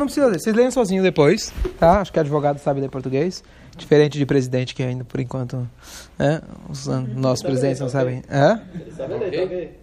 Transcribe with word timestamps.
Não 0.00 0.06
precisa 0.06 0.26
ler, 0.26 0.40
vocês 0.40 0.56
leem 0.56 0.72
sozinho 0.72 1.04
depois, 1.04 1.52
tá? 1.78 2.00
Acho 2.00 2.12
que 2.12 2.18
advogado 2.18 2.58
sabe 2.58 2.80
ler 2.80 2.90
português, 2.90 3.44
diferente 3.76 4.18
de 4.18 4.26
presidente 4.26 4.74
que 4.74 4.82
ainda, 4.82 5.04
por 5.04 5.20
enquanto, 5.20 5.68
né? 6.18 6.42
os 6.68 6.88
nossos 6.88 7.44
presidentes 7.44 7.78
não 7.78 7.88
sabem. 7.88 8.20
Sabe 8.96 9.14
ler, 9.14 9.80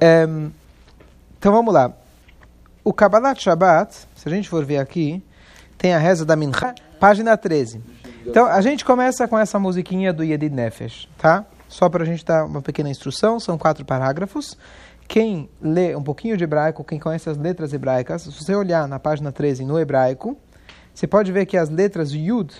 É, 0.00 0.26
então 1.38 1.52
vamos 1.52 1.72
lá. 1.72 1.92
O 2.82 2.92
Kabbalat 2.92 3.40
Shabbat, 3.40 3.94
se 4.16 4.28
a 4.28 4.30
gente 4.32 4.48
for 4.48 4.64
ver 4.64 4.78
aqui, 4.78 5.22
tem 5.78 5.94
a 5.94 5.98
reza 5.98 6.24
da 6.24 6.34
Mincha, 6.34 6.74
página 6.98 7.36
13. 7.36 7.80
Então 8.26 8.46
a 8.46 8.60
gente 8.60 8.84
começa 8.84 9.28
com 9.28 9.38
essa 9.38 9.56
musiquinha 9.56 10.12
do 10.12 10.24
Yedid 10.24 10.52
Nefesh, 10.52 11.08
tá? 11.16 11.44
Só 11.68 11.88
para 11.88 12.02
a 12.02 12.06
gente 12.06 12.24
dar 12.24 12.44
uma 12.44 12.60
pequena 12.60 12.90
instrução, 12.90 13.38
são 13.38 13.56
quatro 13.56 13.84
parágrafos. 13.84 14.58
Quem 15.06 15.48
lê 15.60 15.94
um 15.94 16.02
pouquinho 16.02 16.36
de 16.36 16.44
hebraico, 16.44 16.82
quem 16.82 16.98
conhece 16.98 17.28
as 17.28 17.36
letras 17.36 17.72
hebraicas, 17.72 18.22
se 18.22 18.30
você 18.30 18.54
olhar 18.54 18.88
na 18.88 18.98
página 18.98 19.30
13 19.30 19.64
no 19.64 19.78
hebraico, 19.78 20.36
você 20.94 21.06
pode 21.06 21.30
ver 21.30 21.46
que 21.46 21.56
as 21.56 21.68
letras 21.68 22.12
Yud, 22.12 22.54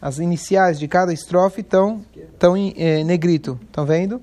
as 0.00 0.18
iniciais 0.18 0.78
de 0.78 0.86
cada 0.86 1.12
estrofe, 1.12 1.60
estão 1.60 2.04
tão 2.38 2.56
em 2.56 2.74
eh, 2.76 3.04
negrito. 3.04 3.58
Estão 3.62 3.86
vendo? 3.86 4.20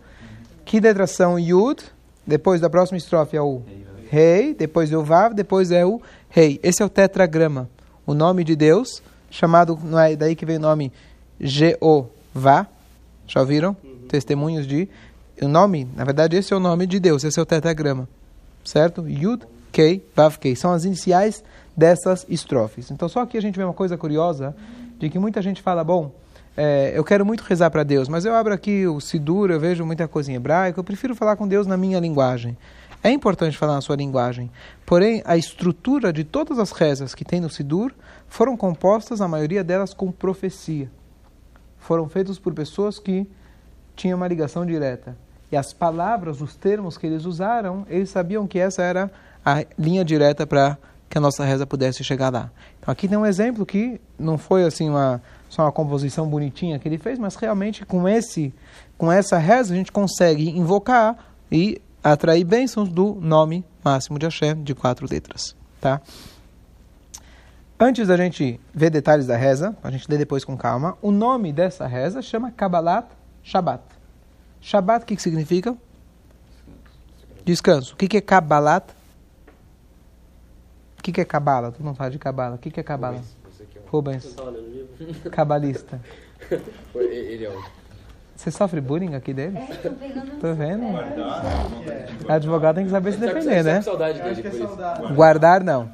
Que 0.65 0.79
letras 0.79 1.11
são 1.11 1.39
Yud? 1.39 1.83
Depois 2.27 2.61
da 2.61 2.69
próxima 2.69 2.97
estrofe 2.97 3.35
é 3.35 3.41
o 3.41 3.61
Rei, 4.09 4.53
depois 4.53 4.91
é 4.91 4.97
o 4.97 5.03
Vav, 5.03 5.33
depois 5.33 5.71
é 5.71 5.85
o 5.85 6.01
Rei. 6.29 6.59
Esse 6.61 6.81
é 6.81 6.85
o 6.85 6.89
tetragrama, 6.89 7.69
o 8.05 8.13
nome 8.13 8.43
de 8.43 8.55
Deus, 8.55 9.01
chamado, 9.31 9.79
não 9.83 9.99
é 9.99 10.15
daí 10.15 10.35
que 10.35 10.45
vem 10.45 10.57
o 10.57 10.61
nome 10.61 10.91
Jeová. 11.39 12.67
Já 13.25 13.39
ouviram? 13.39 13.75
Testemunhos 14.07 14.67
de 14.67 14.89
o 15.41 15.47
nome, 15.47 15.87
na 15.95 16.03
verdade, 16.03 16.35
esse 16.35 16.53
é 16.53 16.55
o 16.55 16.59
nome 16.59 16.85
de 16.85 16.99
Deus, 16.99 17.23
esse 17.23 17.39
é 17.39 17.41
o 17.41 17.45
tetragrama. 17.45 18.07
Certo? 18.63 19.07
Yud, 19.07 19.45
Kei, 19.71 20.05
Vav, 20.15 20.37
Kei. 20.37 20.55
São 20.55 20.71
as 20.71 20.85
iniciais 20.85 21.43
dessas 21.75 22.25
estrofes. 22.29 22.91
Então, 22.91 23.07
só 23.07 23.21
aqui 23.21 23.37
a 23.37 23.41
gente 23.41 23.55
vê 23.55 23.63
uma 23.63 23.73
coisa 23.73 23.97
curiosa, 23.97 24.55
de 24.97 25.09
que 25.09 25.17
muita 25.17 25.41
gente 25.41 25.61
fala, 25.61 25.83
bom, 25.83 26.11
é, 26.57 26.91
eu 26.93 27.03
quero 27.05 27.25
muito 27.25 27.41
rezar 27.41 27.71
para 27.71 27.83
Deus, 27.83 28.09
mas 28.09 28.25
eu 28.25 28.35
abro 28.35 28.53
aqui 28.53 28.85
o 28.85 28.99
Sidur, 28.99 29.49
eu 29.49 29.59
vejo 29.59 29.85
muita 29.85 30.07
coisa 30.07 30.31
em 30.31 30.35
hebraico, 30.35 30.79
eu 30.79 30.83
prefiro 30.83 31.15
falar 31.15 31.37
com 31.37 31.47
Deus 31.47 31.65
na 31.65 31.77
minha 31.77 31.99
linguagem. 31.99 32.57
É 33.01 33.09
importante 33.09 33.57
falar 33.57 33.75
na 33.75 33.81
sua 33.81 33.95
linguagem. 33.95 34.51
Porém, 34.85 35.21
a 35.23 35.37
estrutura 35.37 36.11
de 36.11 36.25
todas 36.25 36.59
as 36.59 36.71
rezas 36.71 37.15
que 37.15 37.23
tem 37.23 37.39
no 37.39 37.49
Sidur 37.49 37.93
foram 38.27 38.57
compostas, 38.57 39.21
a 39.21 39.27
maioria 39.27 39.63
delas, 39.63 39.93
com 39.93 40.11
profecia. 40.11 40.91
Foram 41.77 42.09
feitas 42.09 42.37
por 42.37 42.53
pessoas 42.53 42.99
que 42.99 43.25
tinham 43.95 44.17
uma 44.17 44.27
ligação 44.27 44.65
direta. 44.65 45.15
E 45.51 45.57
as 45.57 45.73
palavras, 45.73 46.41
os 46.41 46.55
termos 46.55 46.97
que 46.97 47.07
eles 47.07 47.25
usaram, 47.25 47.85
eles 47.89 48.09
sabiam 48.09 48.47
que 48.47 48.59
essa 48.59 48.81
era 48.81 49.11
a 49.45 49.65
linha 49.77 50.05
direta 50.05 50.45
para 50.45 50.77
que 51.09 51.17
a 51.17 51.21
nossa 51.21 51.43
reza 51.43 51.65
pudesse 51.65 52.03
chegar 52.03 52.31
lá. 52.31 52.51
Então 52.79 52.91
aqui 52.91 53.07
tem 53.07 53.17
um 53.17 53.25
exemplo 53.25 53.65
que 53.65 53.99
não 54.17 54.37
foi 54.37 54.63
assim 54.63 54.89
uma 54.89 55.21
só 55.49 55.63
uma 55.63 55.71
composição 55.71 56.27
bonitinha 56.27 56.77
que 56.77 56.87
ele 56.87 56.99
fez, 56.99 57.17
mas 57.17 57.35
realmente 57.35 57.83
com 57.83 58.07
esse 58.07 58.53
com 58.97 59.11
essa 59.11 59.37
reza 59.39 59.73
a 59.73 59.77
gente 59.77 59.91
consegue 59.91 60.49
invocar 60.49 61.17
e 61.51 61.81
atrair 62.03 62.43
bênçãos 62.43 62.87
do 62.87 63.15
nome 63.15 63.65
máximo 63.83 64.19
de 64.19 64.27
Hashem 64.27 64.61
de 64.63 64.75
quatro 64.75 65.07
letras, 65.09 65.55
tá? 65.81 65.99
Antes 67.79 68.07
da 68.07 68.17
gente 68.17 68.59
ver 68.73 68.89
detalhes 68.89 69.25
da 69.25 69.37
reza, 69.37 69.75
a 69.81 69.89
gente 69.89 70.05
lê 70.09 70.17
depois 70.17 70.43
com 70.43 70.55
calma, 70.57 70.97
o 71.01 71.11
nome 71.11 71.51
dessa 71.53 71.87
reza 71.87 72.21
chama 72.21 72.51
Kabbalat 72.51 73.07
Shabbat. 73.41 73.98
Shabbat, 74.61 75.03
o 75.03 75.05
que, 75.05 75.15
que 75.15 75.21
significa? 75.21 75.75
Descanso. 77.45 77.93
O 77.93 77.97
que, 77.97 78.07
que 78.07 78.17
é 78.17 78.21
Kabbalat? 78.21 78.91
O 80.97 81.01
que, 81.01 81.11
que 81.11 81.21
é 81.21 81.25
Kabbalah? 81.25 81.71
Tu 81.71 81.83
não 81.83 81.95
fala 81.95 82.11
de 82.11 82.19
Kabbalah. 82.19 82.55
O 82.55 82.57
que, 82.57 82.69
que 82.69 82.79
é 82.79 82.83
Kabbalah? 82.83 83.21
Rubens. 83.87 84.35
Cabalista. 85.31 85.99
Ele 86.95 87.45
é. 87.45 87.57
Você 88.35 88.51
sofre 88.51 88.79
bullying 88.79 89.15
aqui 89.15 89.33
dele? 89.33 89.57
É, 89.57 89.75
tô 89.75 89.89
pegando. 89.91 90.39
Tô 90.39 90.53
vendo. 90.53 90.83
Advogado 92.29 92.75
tem 92.75 92.85
que 92.85 92.91
saber 92.91 93.11
se 93.11 93.19
defender, 93.19 93.63
né? 93.63 93.81
saudade 93.81 94.21
dele 94.21 94.41
por 94.41 94.53
isso. 94.53 95.13
Guardar, 95.13 95.63
não. 95.63 95.91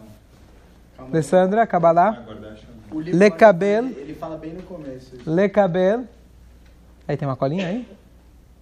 Alessandra, 0.98 1.66
Kabbalah. 1.66 2.24
Livro 2.92 3.18
Le 3.18 3.32
Cabel. 3.32 3.86
Ele 3.86 4.14
fala 4.14 4.38
bem 4.38 4.54
no 4.54 4.64
começo. 4.64 5.18
Le 5.26 5.50
Cabel. 5.50 6.06
Aí 7.08 7.18
tem 7.18 7.28
uma 7.28 7.36
colinha 7.36 7.68
aí? 7.68 7.88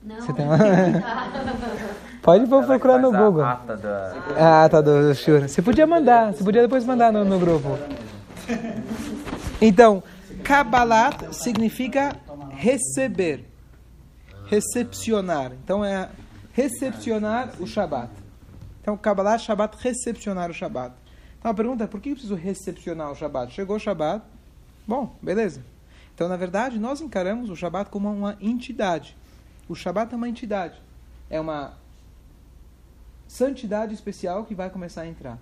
Não. 0.04 0.22
Você 0.22 0.34
tem 0.34 0.46
uma... 0.46 0.58
Pode 2.22 2.48
pôr 2.48 2.66
procurar 2.66 3.00
no 3.00 3.12
Google. 3.12 3.44
ata 3.44 3.76
da... 3.76 4.14
Ah, 4.38 4.70
tá 4.70 4.80
do, 4.80 5.10
do 5.10 5.16
Shura. 5.16 5.48
Você 5.48 5.62
podia 5.62 5.86
mandar, 5.86 6.34
você 6.34 6.44
podia 6.44 6.62
depois 6.62 6.86
mandar 6.86 7.12
no, 7.12 7.26
no 7.26 7.38
grupo. 7.38 7.78
Então, 9.62 10.02
Kabbalat 10.44 11.34
significa 11.34 12.16
receber, 12.52 13.46
recepcionar. 14.46 15.52
Então 15.64 15.84
é 15.84 16.10
recepcionar 16.54 17.54
o 17.60 17.68
Shabat. 17.68 18.12
Então, 18.82 18.96
Kabbalat, 18.98 19.42
Shabat, 19.42 19.78
recepcionar 19.80 20.50
o 20.50 20.54
Shabat. 20.54 20.94
Então 21.40 21.52
a 21.52 21.54
pergunta 21.54 21.84
é, 21.84 21.88
por 21.88 22.00
que 22.00 22.10
eu 22.10 22.14
preciso 22.14 22.36
recepcionar 22.36 23.12
o 23.12 23.16
Shabat? 23.16 23.54
Chegou 23.54 23.76
o 23.76 23.80
Shabat, 23.80 24.24
bom, 24.88 25.16
beleza. 25.22 25.62
Então, 26.16 26.30
na 26.30 26.38
verdade, 26.38 26.80
nós 26.80 27.02
encaramos 27.02 27.50
o 27.50 27.56
Shabat 27.56 27.90
como 27.90 28.10
uma 28.10 28.38
entidade. 28.40 29.18
O 29.68 29.76
Shabat 29.76 30.14
é 30.14 30.18
uma 30.18 30.30
entidade. 30.30 30.82
É 31.30 31.40
uma 31.40 31.78
santidade 33.28 33.94
especial 33.94 34.46
que 34.46 34.54
vai 34.54 34.70
começar 34.70 35.02
a 35.02 35.08
entrar. 35.08 35.40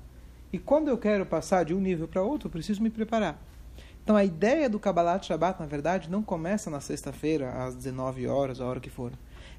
E 0.53 0.59
quando 0.59 0.89
eu 0.89 0.97
quero 0.97 1.25
passar 1.25 1.63
de 1.63 1.73
um 1.73 1.79
nível 1.79 2.07
para 2.07 2.21
outro, 2.21 2.47
eu 2.47 2.51
preciso 2.51 2.81
me 2.81 2.89
preparar. 2.89 3.41
Então 4.03 4.15
a 4.15 4.23
ideia 4.23 4.69
do 4.69 4.79
Kabbalat 4.79 5.25
Shabbat, 5.25 5.59
na 5.59 5.65
verdade, 5.65 6.09
não 6.09 6.23
começa 6.23 6.69
na 6.69 6.79
sexta-feira, 6.79 7.51
às 7.63 7.75
19 7.75 8.27
horas, 8.27 8.59
a 8.59 8.65
hora 8.65 8.79
que 8.79 8.89
for. 8.89 9.11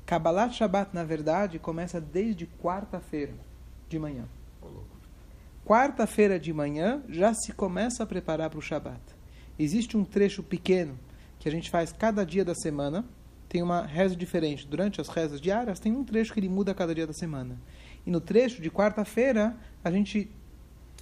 Kabbalat 0.05 0.53
Shabbat, 0.53 0.95
na 0.95 1.05
verdade, 1.05 1.59
começa 1.59 2.01
desde 2.01 2.47
quarta-feira 2.61 3.35
de 3.89 3.99
manhã. 3.99 4.25
Quarta-feira 5.65 6.41
de 6.41 6.53
manhã 6.53 7.03
já 7.09 7.33
se 7.33 7.53
começa 7.53 8.03
a 8.03 8.07
preparar 8.07 8.51
para 8.51 8.59
o 8.59 8.63
Shabbat. 8.63 9.01
Existe 9.59 9.97
um 9.97 10.05
trecho 10.05 10.43
pequeno 10.43 10.99
que 11.39 11.49
a 11.49 11.53
gente 11.53 11.71
faz 11.71 11.93
cada 11.93 12.27
dia 12.27 12.45
da 12.45 12.55
semana. 12.55 13.05
Tem 13.53 13.63
uma 13.63 13.83
reza 13.83 14.17
diferente. 14.17 14.67
Durante 14.67 14.99
as 14.99 15.09
rezas 15.09 15.39
diárias, 15.39 15.79
tem 15.79 15.93
um 15.93 16.03
trecho 16.03 16.33
que 16.33 16.41
ele 16.41 16.49
muda 16.49 16.73
cada 16.73 16.95
dia 16.95 17.07
da 17.07 17.13
semana. 17.13 17.59
E 18.07 18.11
no 18.11 18.19
trecho 18.19 18.63
de 18.63 18.71
quarta-feira, 18.71 19.55
a 19.85 19.91
gente 19.91 20.31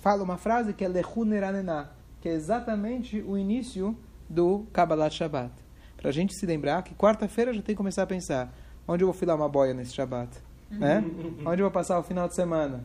fala 0.01 0.25
uma 0.25 0.37
frase 0.37 0.75
que 0.75 0.85
é 0.85 0.89
Lechu 0.89 1.25
Neranena, 1.25 1.93
que 2.21 2.29
é 2.29 2.33
exatamente 2.33 3.23
o 3.23 3.39
início 3.39 3.97
do 4.29 4.67
Kabbalat 4.73 5.15
Shabbat. 5.15 5.53
Para 5.97 6.09
a 6.09 6.13
gente 6.13 6.35
se 6.35 6.45
lembrar 6.45 6.83
que 6.83 6.93
quarta-feira 6.93 7.55
já 7.55 7.63
tem 7.63 7.73
que 7.73 7.77
começar 7.77 8.03
a 8.03 8.07
pensar 8.09 8.53
onde 8.89 9.05
eu 9.05 9.07
vou 9.07 9.15
filar 9.15 9.37
uma 9.37 9.49
boia 9.49 9.73
nesse 9.73 9.93
Shabbat? 9.93 10.37
Né? 10.73 11.05
onde 11.47 11.63
eu 11.63 11.67
vou 11.67 11.71
passar 11.71 12.01
o 12.01 12.03
final 12.03 12.27
de 12.27 12.35
semana? 12.35 12.85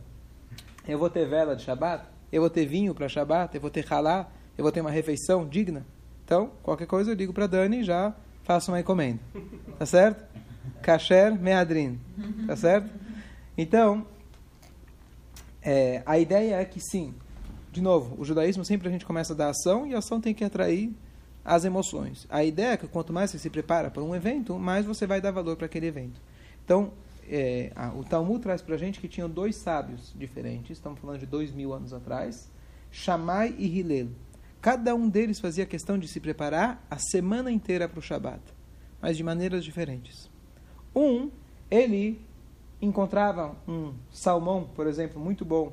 Eu 0.88 1.00
vou 1.00 1.09
ter 1.09 1.28
vela 1.28 1.56
de 1.56 1.64
Shabbat? 1.64 2.06
Eu 2.32 2.42
vou 2.42 2.52
ter 2.52 2.68
vinho 2.68 2.94
para 2.94 3.09
Shabbat? 3.09 3.56
Eu 3.56 3.62
vou 3.62 3.72
ter 3.72 3.92
halá? 3.92 4.30
Eu 4.56 4.64
vou 4.64 4.72
ter 4.72 4.82
uma 4.82 4.92
refeição 4.92 5.44
digna? 5.44 5.84
Então, 6.24 6.52
qualquer 6.62 6.86
coisa 6.86 7.09
eu 7.09 7.16
digo 7.16 7.34
para 7.34 7.47
Dani 7.47 7.84
já 7.84 8.14
faço 8.46 8.72
uma 8.72 8.80
encomenda. 8.80 9.20
Tá 9.78 9.86
certo? 9.86 10.24
Kasher 10.82 11.38
Meadrin. 11.38 12.00
Tá 12.48 12.56
certo? 12.56 12.90
Então, 13.58 14.06
é, 15.62 16.02
a 16.06 16.18
ideia 16.18 16.56
é 16.56 16.66
que 16.66 16.80
sim, 16.80 17.14
de 17.72 17.82
novo, 17.82 18.16
o 18.20 18.24
judaísmo 18.24 18.64
sempre 18.64 18.88
a 18.88 18.92
gente 18.92 19.06
começa 19.06 19.34
da 19.36 19.50
ação 19.50 19.86
e 19.86 19.96
a 19.96 19.98
ação 19.98 20.22
tem 20.22 20.34
que 20.34 20.44
atrair 20.44 20.96
as 21.44 21.66
emoções. 21.66 22.26
A 22.30 22.44
ideia 22.44 22.74
é 22.74 22.78
que 22.78 22.88
quanto 22.88 23.12
mais 23.12 23.32
você 23.32 23.40
se 23.40 23.50
prepara 23.50 23.90
para 23.90 24.04
um 24.04 24.16
evento, 24.16 24.58
mais 24.58 24.86
você 24.86 25.06
vai 25.06 25.20
dar 25.20 25.32
valor 25.32 25.56
para 25.58 25.66
aquele 25.66 25.88
evento. 25.88 26.22
Então, 26.64 26.92
é, 27.28 27.72
a, 27.76 27.90
o 27.94 28.04
Talmud 28.04 28.40
traz 28.40 28.62
para 28.62 28.76
a 28.76 28.78
gente 28.78 29.00
que 29.00 29.08
tinham 29.08 29.30
dois 29.30 29.56
sábios 29.56 30.14
diferentes, 30.16 30.78
estamos 30.78 31.00
falando 31.00 31.20
de 31.20 31.26
dois 31.26 31.52
mil 31.52 31.74
anos 31.74 31.94
atrás, 31.94 32.50
Shammai 32.91 33.56
e 33.58 33.66
Hillel. 33.66 34.09
Cada 34.66 34.96
um 34.96 35.08
deles 35.08 35.40
fazia 35.40 35.64
questão 35.64 35.96
de 35.96 36.08
se 36.08 36.20
preparar 36.20 36.84
a 36.90 36.97
semana 36.97 37.52
inteira 37.52 37.88
para 37.88 38.00
o 38.00 38.02
Shabat, 38.02 38.41
mas 39.00 39.16
de 39.16 39.23
maneiras 39.23 39.64
diferentes. 39.64 40.28
Um, 40.96 41.29
ele 41.70 42.20
encontrava 42.82 43.56
um 43.67 43.94
salmão, 44.12 44.67
por 44.76 44.88
exemplo, 44.88 45.22
muito 45.22 45.46
bom 45.46 45.72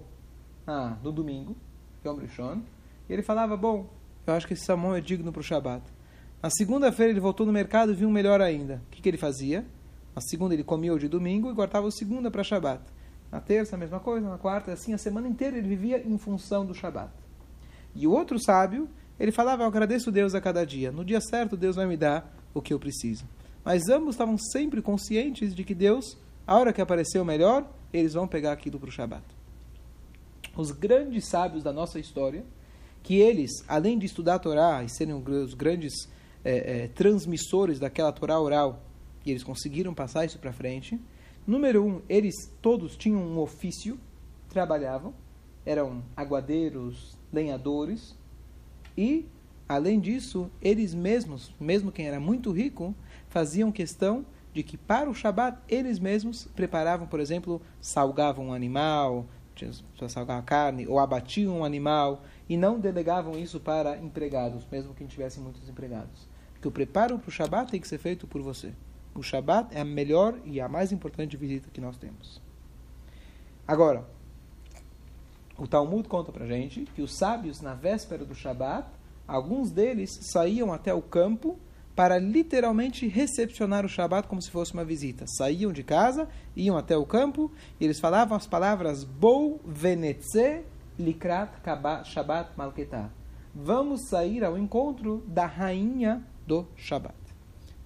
ah, 0.67 0.99
no 1.03 1.11
domingo, 1.11 1.57
Yom 2.05 2.17
Rishon, 2.17 2.61
e 3.09 3.13
ele 3.15 3.23
falava, 3.23 3.57
bom, 3.57 3.89
eu 4.27 4.35
acho 4.35 4.47
que 4.47 4.53
esse 4.53 4.67
salmão 4.67 4.95
é 4.95 5.01
digno 5.01 5.33
para 5.33 5.41
o 5.41 5.43
Shabat. 5.43 5.83
Na 6.43 6.51
segunda-feira 6.51 7.13
ele 7.13 7.19
voltou 7.19 7.47
no 7.47 7.53
mercado 7.53 7.93
e 7.93 7.95
viu 7.95 8.11
um 8.11 8.13
melhor 8.13 8.43
ainda. 8.43 8.83
O 8.89 8.91
que, 8.91 9.01
que 9.01 9.09
ele 9.09 9.17
fazia? 9.17 9.65
Na 10.15 10.21
segunda 10.21 10.53
ele 10.53 10.65
comia 10.65 10.93
o 10.93 10.99
de 10.99 11.09
domingo 11.09 11.49
e 11.49 11.55
guardava 11.55 11.87
o 11.87 11.91
segunda 11.91 12.31
para 12.31 12.45
Shabat. 12.45 12.83
Na 13.31 13.41
terça 13.41 13.75
a 13.75 13.79
mesma 13.79 14.01
coisa, 14.01 14.29
na 14.29 14.37
quarta, 14.37 14.71
assim, 14.71 14.93
a 14.93 14.99
semana 14.99 15.27
inteira 15.27 15.57
ele 15.57 15.67
vivia 15.67 16.07
em 16.07 16.19
função 16.19 16.67
do 16.67 16.75
Shabat. 16.75 17.22
E 17.95 18.07
o 18.07 18.13
outro 18.13 18.39
sábio, 18.39 18.89
ele 19.19 19.33
falava, 19.33 19.63
eu 19.63 19.67
agradeço 19.67 20.11
Deus 20.11 20.35
a 20.35 20.41
cada 20.41 20.65
dia. 20.65 20.91
No 20.91 21.05
dia 21.05 21.21
certo 21.21 21.57
Deus 21.57 21.77
vai 21.77 21.87
me 21.87 21.97
dar 21.97 22.35
o 22.55 22.63
que 22.63 22.73
eu 22.73 22.79
preciso. 22.79 23.25
Mas 23.65 23.89
ambos 23.89 24.15
estavam 24.15 24.37
sempre 24.39 24.83
conscientes 24.83 25.55
de 25.55 25.63
que 25.65 25.75
Deus 25.75 26.17
a 26.47 26.59
hora 26.59 26.73
que 26.73 26.81
apareceu 26.81 27.25
melhor, 27.25 27.71
eles 27.93 28.15
vão 28.15 28.27
pegar 28.27 28.53
aquilo 28.53 28.79
para 28.79 28.89
o 28.89 28.93
Shabat. 28.93 29.23
os 30.57 30.71
grandes 30.71 31.29
sábios 31.29 31.63
da 31.63 31.73
nossa 31.73 31.99
história, 31.99 32.45
que 33.03 33.17
eles, 33.17 33.65
além 33.69 33.99
de 33.99 34.07
estudar 34.07 34.35
a 34.35 34.39
Torá 34.39 34.83
e 34.83 34.89
serem 34.89 35.15
os 35.15 35.55
grandes 35.55 36.09
é, 36.45 36.85
é, 36.85 36.89
transmissores 36.89 37.79
daquela 37.79 38.13
Torá 38.13 38.39
oral, 38.39 38.83
e 39.25 39.31
eles 39.31 39.43
conseguiram 39.45 39.95
passar 39.95 40.25
isso 40.25 40.39
para 40.39 40.53
frente. 40.53 41.01
Número 41.47 41.85
um, 41.85 42.03
eles 42.09 42.35
todos 42.61 42.97
tinham 42.97 43.21
um 43.21 43.39
ofício, 43.39 43.99
trabalhavam, 44.49 45.15
eram 45.65 46.03
aguadeiros, 46.17 47.17
lenhadores, 47.33 48.17
e, 48.97 49.27
além 49.69 49.99
disso, 49.99 50.51
eles 50.61 50.95
mesmos, 50.95 51.53
mesmo 51.59 51.91
quem 51.91 52.07
era 52.07 52.21
muito 52.21 52.53
rico, 52.53 52.95
faziam 53.29 53.73
questão 53.73 54.25
de 54.53 54.63
que 54.63 54.77
para 54.77 55.09
o 55.09 55.15
Shabat 55.15 55.59
eles 55.69 55.99
mesmos 55.99 56.47
preparavam, 56.55 57.07
por 57.07 57.21
exemplo, 57.21 57.61
salgavam 57.81 58.49
um 58.49 58.53
animal, 58.53 59.27
salgavam 60.09 60.45
carne, 60.45 60.87
ou 60.87 60.99
abatiam 60.99 61.59
um 61.59 61.65
animal, 61.65 62.23
e 62.49 62.57
não 62.57 62.79
delegavam 62.79 63.39
isso 63.39 63.59
para 63.59 63.97
empregados, 63.97 64.67
mesmo 64.71 64.93
que 64.95 65.05
tivessem 65.07 65.43
muitos 65.43 65.69
empregados. 65.69 66.29
Porque 66.53 66.69
o 66.69 66.73
preparo 66.73 67.19
para 67.19 67.29
o 67.29 67.33
Shabat 67.33 67.71
tem 67.71 67.81
que 67.81 67.89
ser 67.89 67.99
feito 67.99 68.27
por 68.27 68.43
você. 68.43 68.73
O 69.15 69.23
Shabat 69.23 69.75
é 69.75 69.81
a 69.81 69.85
melhor 69.85 70.39
e 70.45 70.61
a 70.61 70.69
mais 70.69 70.93
importante 70.93 71.37
visita 71.37 71.71
que 71.73 71.81
nós 71.81 71.97
temos. 71.97 72.41
Agora, 73.67 74.07
o 75.63 75.69
Talmud 75.69 76.09
conta 76.09 76.33
para 76.33 76.45
gente 76.45 76.85
que 76.93 77.03
os 77.03 77.17
sábios, 77.17 77.61
na 77.61 77.73
véspera 77.73 78.25
do 78.25 78.35
Shabat, 78.35 78.89
alguns 79.29 79.71
deles 79.71 80.11
saíam 80.33 80.73
até 80.73 80.93
o 80.93 81.01
campo 81.01 81.57
para 81.95 82.19
literalmente 82.19 83.07
recepcionar 83.07 83.85
o 83.85 83.89
Shabat 83.89 84.27
como 84.27 84.43
se 84.43 84.51
fosse 84.51 84.73
uma 84.73 84.85
visita. 84.85 85.25
Saíam 85.29 85.73
de 85.73 85.85
casa, 85.85 86.29
iam 86.57 86.77
até 86.77 86.97
o 86.97 87.07
campo 87.07 87.49
e 87.79 87.85
eles 87.85 88.01
falavam 88.01 88.37
as 88.37 88.45
palavras 88.45 89.05
Bou 89.05 89.61
Venetze 89.65 90.65
Likrat 90.99 91.53
Shabbat 92.07 92.51
Malketah. 92.57 93.11
Vamos 93.55 94.09
sair 94.09 94.43
ao 94.43 94.59
encontro 94.59 95.23
da 95.29 95.47
rainha 95.47 96.25
do 96.45 96.67
Shabat. 96.75 97.15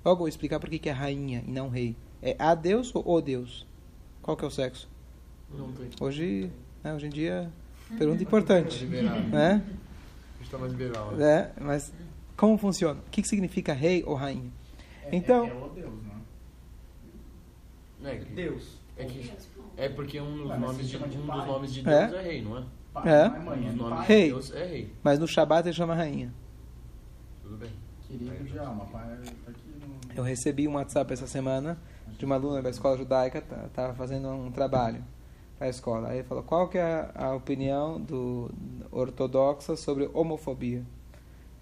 Logo 0.03 0.21
vou 0.21 0.29
explicar 0.29 0.61
por 0.61 0.71
que 0.71 0.89
é 0.89 0.93
rainha 0.93 1.45
e 1.47 1.51
não 1.51 1.69
rei. 1.69 1.95
É 2.23 2.37
a 2.39 2.55
Deus 2.55 2.91
ou 2.95 3.05
o 3.07 3.21
Deus? 3.21 3.67
Qual 4.23 4.35
que 4.35 4.47
é 4.47 4.49
o 4.49 4.51
sexo? 4.51 4.89
Hoje, 6.01 6.51
né, 6.83 6.95
hoje 6.95 7.07
em 7.07 7.11
dia, 7.11 7.53
pergunta 7.99 8.23
importante. 8.23 8.85
né? 8.85 9.63
Está 10.41 10.59
mais 10.59 10.73
liberal. 10.73 11.13
Né? 11.13 11.25
É, 11.27 11.53
mas 11.61 11.93
como 12.37 12.57
funciona? 12.59 13.01
O 13.01 13.11
que, 13.11 13.23
que 13.23 13.29
significa 13.29 13.73
rei 13.73 14.05
ou 14.05 14.15
rainha? 14.15 14.51
É, 15.05 15.17
então, 15.17 15.47
é, 15.47 15.51
é 15.51 15.55
o 15.55 15.69
Deus, 15.69 15.95
não 18.01 18.09
é? 18.09 18.15
É 18.15 18.19
que, 18.19 18.33
Deus. 18.33 18.79
É, 18.97 19.05
que, 19.05 19.33
é 19.77 19.89
porque 19.89 20.21
um 20.21 20.37
dos, 20.37 20.51
Ué, 20.51 20.59
nomes 20.59 20.89
de, 20.89 20.99
de 20.99 21.19
um 21.19 21.27
dos 21.27 21.47
nomes 21.47 21.75
de 21.75 21.83
Deus 21.83 22.13
é, 22.13 22.23
rei, 22.23 22.43
não 22.43 22.59
é? 22.59 22.65
Pai, 22.93 23.09
É. 23.09 23.29
Um 23.29 24.03
é. 24.03 24.07
Rei. 24.07 24.25
de 24.25 24.29
Deus 24.31 24.53
é 24.53 24.67
rei. 24.67 24.93
mas 25.03 25.19
no 25.19 25.27
Shabat 25.27 25.67
ele 25.67 25.75
chama 25.75 25.95
rainha. 25.95 26.33
Tudo 27.43 27.57
bem. 27.57 27.71
Querido 28.07 28.47
já, 28.49 28.69
uma 28.71 28.85
pai 28.87 29.05
tá 29.45 29.51
aqui 29.51 29.75
no... 29.81 30.15
Eu 30.15 30.23
recebi 30.23 30.69
um 30.69 30.75
WhatsApp 30.75 31.13
essa 31.13 31.27
semana 31.27 31.77
de 32.17 32.25
uma 32.25 32.37
aluna 32.37 32.63
da 32.63 32.71
escola 32.71 32.97
judaica, 32.97 33.43
estava 33.67 33.95
fazendo 33.95 34.29
um 34.29 34.51
trabalho 34.53 35.03
a 35.61 35.69
escola. 35.69 36.09
Aí 36.09 36.19
ele 36.19 36.29
falou, 36.29 36.43
qual 36.43 36.69
que 36.69 36.79
é 36.79 37.09
a 37.15 37.35
opinião 37.35 38.01
do 38.01 38.51
ortodoxa 38.91 39.77
sobre 39.77 40.09
homofobia? 40.13 40.83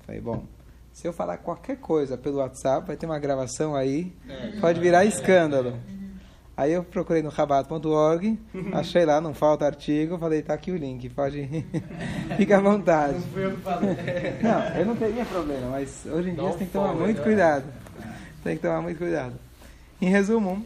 Falei, 0.07 0.21
bom, 0.21 0.45
se 0.93 1.07
eu 1.07 1.13
falar 1.13 1.39
qualquer 1.39 1.77
coisa 1.79 2.17
pelo 2.17 2.39
WhatsApp, 2.39 2.87
vai 2.87 2.97
ter 2.97 3.07
uma 3.07 3.19
gravação 3.19 3.75
aí, 3.75 4.13
pode 4.61 4.81
virar 4.81 5.05
escândalo. 5.05 5.77
Aí 6.57 6.73
eu 6.73 6.85
procurei 6.85 7.21
no 7.21 7.31
rabat.org, 7.31 8.39
achei 8.75 9.05
lá, 9.05 9.21
não 9.21 9.35
falta 9.35 9.67
artigo, 9.67 10.17
falei, 10.19 10.41
tá 10.41 10.55
aqui 10.55 10.71
o 10.71 10.77
link, 10.77 11.09
pode 11.11 11.49
fica 12.37 12.59
à 12.59 12.61
vontade. 12.61 13.19
fui 13.33 13.45
eu. 13.45 13.51
Não, 14.41 14.79
eu 14.79 14.87
não 14.87 14.95
teria 14.95 15.25
problema, 15.25 15.71
mas 15.71 16.07
hoje 16.07 16.31
em 16.31 16.35
dia 16.35 16.43
Não 16.45 16.53
você 16.53 16.59
tem 16.59 16.67
que 16.69 16.73
tomar 16.73 16.95
muito 16.95 17.17
né? 17.19 17.25
cuidado. 17.25 17.65
Tem 18.45 18.57
que 18.57 18.63
tomar 18.63 18.81
muito 18.83 18.99
cuidado. 18.99 19.35
Em 20.01 20.09
resumo, 20.09 20.65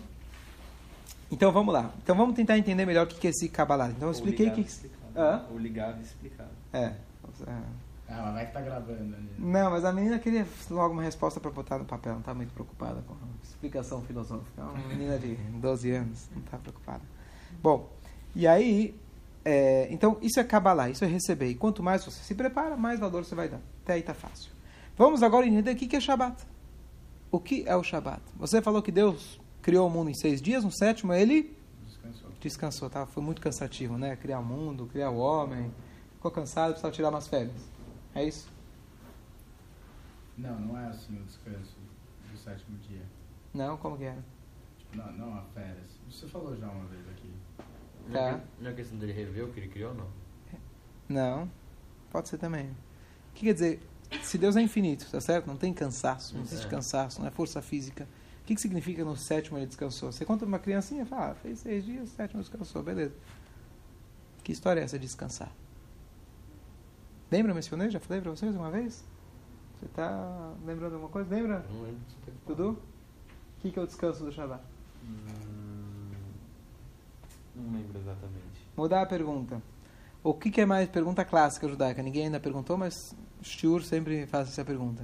então 1.30 1.52
vamos 1.52 1.72
lá. 1.72 1.92
Então 2.02 2.16
vamos 2.16 2.34
tentar 2.34 2.58
entender 2.58 2.86
melhor 2.86 3.06
o 3.06 3.08
que 3.08 3.26
é 3.26 3.30
esse 3.30 3.48
Kabbalah. 3.48 3.90
Então 3.90 4.08
eu 4.08 4.12
expliquei 4.12 4.50
que. 4.50 4.66
Hã? 5.16 5.44
Ou 5.50 5.58
ligado 5.58 6.00
e 6.00 6.04
explicado. 6.04 6.50
É. 6.72 6.94
Ah, 8.08 8.22
mas 8.22 8.34
vai 8.34 8.46
que 8.46 8.52
tá 8.52 8.60
gravando 8.62 9.14
ali. 9.14 9.28
Não, 9.38 9.70
mas 9.70 9.84
a 9.84 9.92
menina 9.92 10.19
queria 10.19 10.46
logo 10.70 10.94
uma 10.94 11.02
resposta 11.02 11.38
para 11.38 11.50
botar 11.50 11.78
no 11.78 11.84
papel, 11.84 12.12
não 12.12 12.20
está 12.20 12.32
muito 12.32 12.52
preocupada 12.54 13.02
com 13.06 13.12
a 13.12 13.16
explicação 13.44 14.00
filosófica. 14.02 14.62
É 14.62 14.64
uma 14.64 14.88
menina 14.88 15.19
de 15.19 15.34
12 15.34 15.90
anos, 15.90 16.26
não 16.34 16.42
está 16.42 16.56
preocupada. 16.56 17.02
Bom, 17.62 17.90
e 18.34 18.46
aí, 18.46 18.98
é, 19.44 19.88
então 19.90 20.16
isso 20.22 20.40
é 20.40 20.44
Kabbalah, 20.44 20.88
isso 20.88 21.04
é 21.04 21.08
receber. 21.08 21.48
E 21.48 21.54
quanto 21.54 21.82
mais 21.82 22.02
você 22.02 22.22
se 22.22 22.34
prepara, 22.34 22.76
mais 22.76 22.98
valor 22.98 23.25
você 23.25 23.34
vai 23.34 23.48
dar. 23.48 23.60
Até 23.82 23.94
aí 23.94 24.00
está 24.00 24.14
fácil. 24.14 24.50
Vamos 24.96 25.22
agora 25.22 25.46
entender 25.46 25.72
o 25.72 25.76
que 25.76 25.94
é 25.94 26.00
Shabat. 26.00 26.42
O 27.30 27.38
que 27.38 27.62
é 27.66 27.76
o 27.76 27.82
Shabat? 27.82 28.22
Você 28.36 28.62
falou 28.62 28.80
que 28.80 28.90
Deus 28.90 29.38
criou 29.68 29.86
o 29.86 29.90
mundo 29.90 30.08
em 30.08 30.14
seis 30.14 30.40
dias, 30.40 30.64
no 30.64 30.72
sétimo 30.72 31.12
ele 31.12 31.54
Descansou. 31.84 32.30
descansou, 32.40 32.88
tá? 32.90 33.04
Foi 33.04 33.22
muito 33.22 33.38
cansativo, 33.42 33.98
né? 33.98 34.16
Criar 34.16 34.38
o 34.38 34.44
mundo, 34.44 34.86
criar 34.86 35.10
o 35.10 35.18
homem. 35.18 35.70
Ficou 36.14 36.30
cansado, 36.30 36.68
precisava 36.70 36.94
tirar 36.94 37.10
umas 37.10 37.28
férias. 37.28 37.68
É 38.14 38.24
isso? 38.24 38.48
Não, 40.38 40.58
não 40.58 40.78
é 40.78 40.86
assim 40.86 41.18
o 41.20 41.22
descanso 41.24 41.76
do 42.32 42.38
sétimo 42.38 42.78
dia. 42.78 43.02
Não? 43.52 43.76
Como 43.76 43.98
que 43.98 44.04
era? 44.04 44.24
Tipo, 44.78 44.96
não, 44.96 45.12
não 45.12 45.34
a 45.36 45.42
férias. 45.54 45.90
Você 46.10 46.26
falou 46.28 46.56
já 46.56 46.66
uma 46.66 46.86
vez 46.86 47.06
aqui. 47.10 47.30
É 48.08 48.12
Tá. 48.12 48.40
Não 48.58 48.70
é 48.70 48.72
questão 48.72 48.98
dele 48.98 49.12
rever 49.12 49.44
o 49.44 49.52
que 49.52 49.60
ele 49.60 49.68
criou, 49.68 49.92
não? 49.92 50.06
Não. 51.10 51.50
Pode 52.10 52.30
ser 52.30 52.38
também. 52.38 52.70
O 52.70 53.34
que 53.34 53.44
quer 53.44 53.52
dizer? 53.52 53.82
Se 54.22 54.38
Deus 54.38 54.56
é 54.56 54.62
infinito, 54.62 55.06
tá 55.10 55.20
certo? 55.20 55.46
Não 55.46 55.56
tem 55.58 55.74
cansaço, 55.74 56.34
não 56.34 56.42
existe 56.42 56.64
É. 56.66 56.70
cansaço, 56.70 57.20
não 57.20 57.28
é 57.28 57.30
força 57.30 57.60
física. 57.60 58.08
O 58.48 58.50
que, 58.50 58.54
que 58.54 58.62
significa 58.62 59.04
no 59.04 59.14
sétimo 59.14 59.58
ele 59.58 59.66
descansou? 59.66 60.10
Você 60.10 60.24
conta 60.24 60.46
uma 60.46 60.58
criancinha, 60.58 61.04
fala, 61.04 61.32
ah, 61.32 61.34
fez 61.34 61.58
seis 61.58 61.84
dias, 61.84 62.08
sétimo 62.08 62.40
descansou, 62.40 62.82
beleza. 62.82 63.14
Que 64.42 64.52
história 64.52 64.80
é 64.80 64.84
essa 64.84 64.98
de 64.98 65.04
descansar? 65.04 65.52
Lembra, 67.30 67.52
mencionei? 67.52 67.90
Já 67.90 68.00
falei 68.00 68.22
pra 68.22 68.30
vocês 68.30 68.56
uma 68.56 68.70
vez? 68.70 69.04
Você 69.78 69.86
tá 69.88 70.54
lembrando 70.64 70.94
alguma 70.94 71.10
coisa? 71.10 71.28
Lembra? 71.28 71.62
Não 71.70 71.82
lembro. 71.82 72.00
Dudu? 72.46 72.70
O 72.70 73.60
que, 73.60 73.70
que 73.70 73.78
é 73.78 73.82
o 73.82 73.86
descanso 73.86 74.24
do 74.24 74.32
Shabbat? 74.32 74.64
Hum, 75.04 76.10
não 77.54 77.64
lembro 77.64 77.98
exatamente. 77.98 78.66
Mudar 78.74 79.02
a 79.02 79.06
pergunta. 79.06 79.60
O 80.24 80.32
que, 80.32 80.50
que 80.50 80.62
é 80.62 80.64
mais 80.64 80.88
pergunta 80.88 81.22
clássica 81.22 81.68
judaica? 81.68 82.02
Ninguém 82.02 82.24
ainda 82.24 82.40
perguntou, 82.40 82.78
mas 82.78 83.14
Shur 83.42 83.82
sempre 83.82 84.26
faz 84.26 84.49
essa 84.49 84.64
pergunta. 84.64 85.02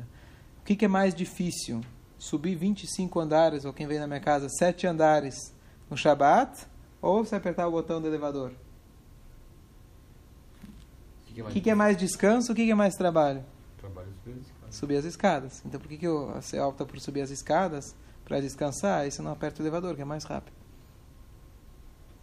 O 0.62 0.64
que, 0.64 0.74
que 0.74 0.86
é 0.86 0.88
mais 0.88 1.14
difícil? 1.14 1.82
Subir 2.24 2.54
25 2.54 3.20
andares, 3.20 3.66
ou 3.66 3.72
quem 3.74 3.86
vem 3.86 3.98
na 3.98 4.06
minha 4.06 4.18
casa, 4.18 4.48
7 4.48 4.86
andares 4.86 5.52
no 5.90 5.96
Shabat, 5.96 6.66
ou 7.02 7.22
se 7.22 7.34
apertar 7.34 7.68
o 7.68 7.70
botão 7.70 8.00
do 8.00 8.08
elevador? 8.08 8.50
O 8.50 11.26
que, 11.26 11.34
que 11.34 11.40
é 11.40 11.42
mais 11.42 11.52
que, 11.52 11.60
que 11.60 11.70
é 11.70 11.74
mais 11.74 11.96
descanso? 11.98 12.52
O 12.52 12.54
que, 12.54 12.64
que 12.64 12.70
é 12.70 12.74
mais 12.74 12.94
trabalho? 12.94 13.44
Trabalho 13.78 14.08
físico, 14.24 14.46
cara. 14.58 14.72
Subir 14.72 14.96
as 14.96 15.04
escadas. 15.04 15.60
Então 15.66 15.78
por 15.78 15.86
que, 15.86 15.98
que 15.98 16.08
você 16.08 16.58
opta 16.58 16.86
por 16.86 16.98
subir 16.98 17.20
as 17.20 17.28
escadas 17.28 17.94
para 18.24 18.40
descansar? 18.40 19.02
Aí 19.02 19.10
você 19.10 19.20
não 19.20 19.32
aperta 19.32 19.60
o 19.60 19.62
elevador, 19.62 19.94
que 19.94 20.00
é 20.00 20.06
mais 20.06 20.24
rápido. 20.24 20.54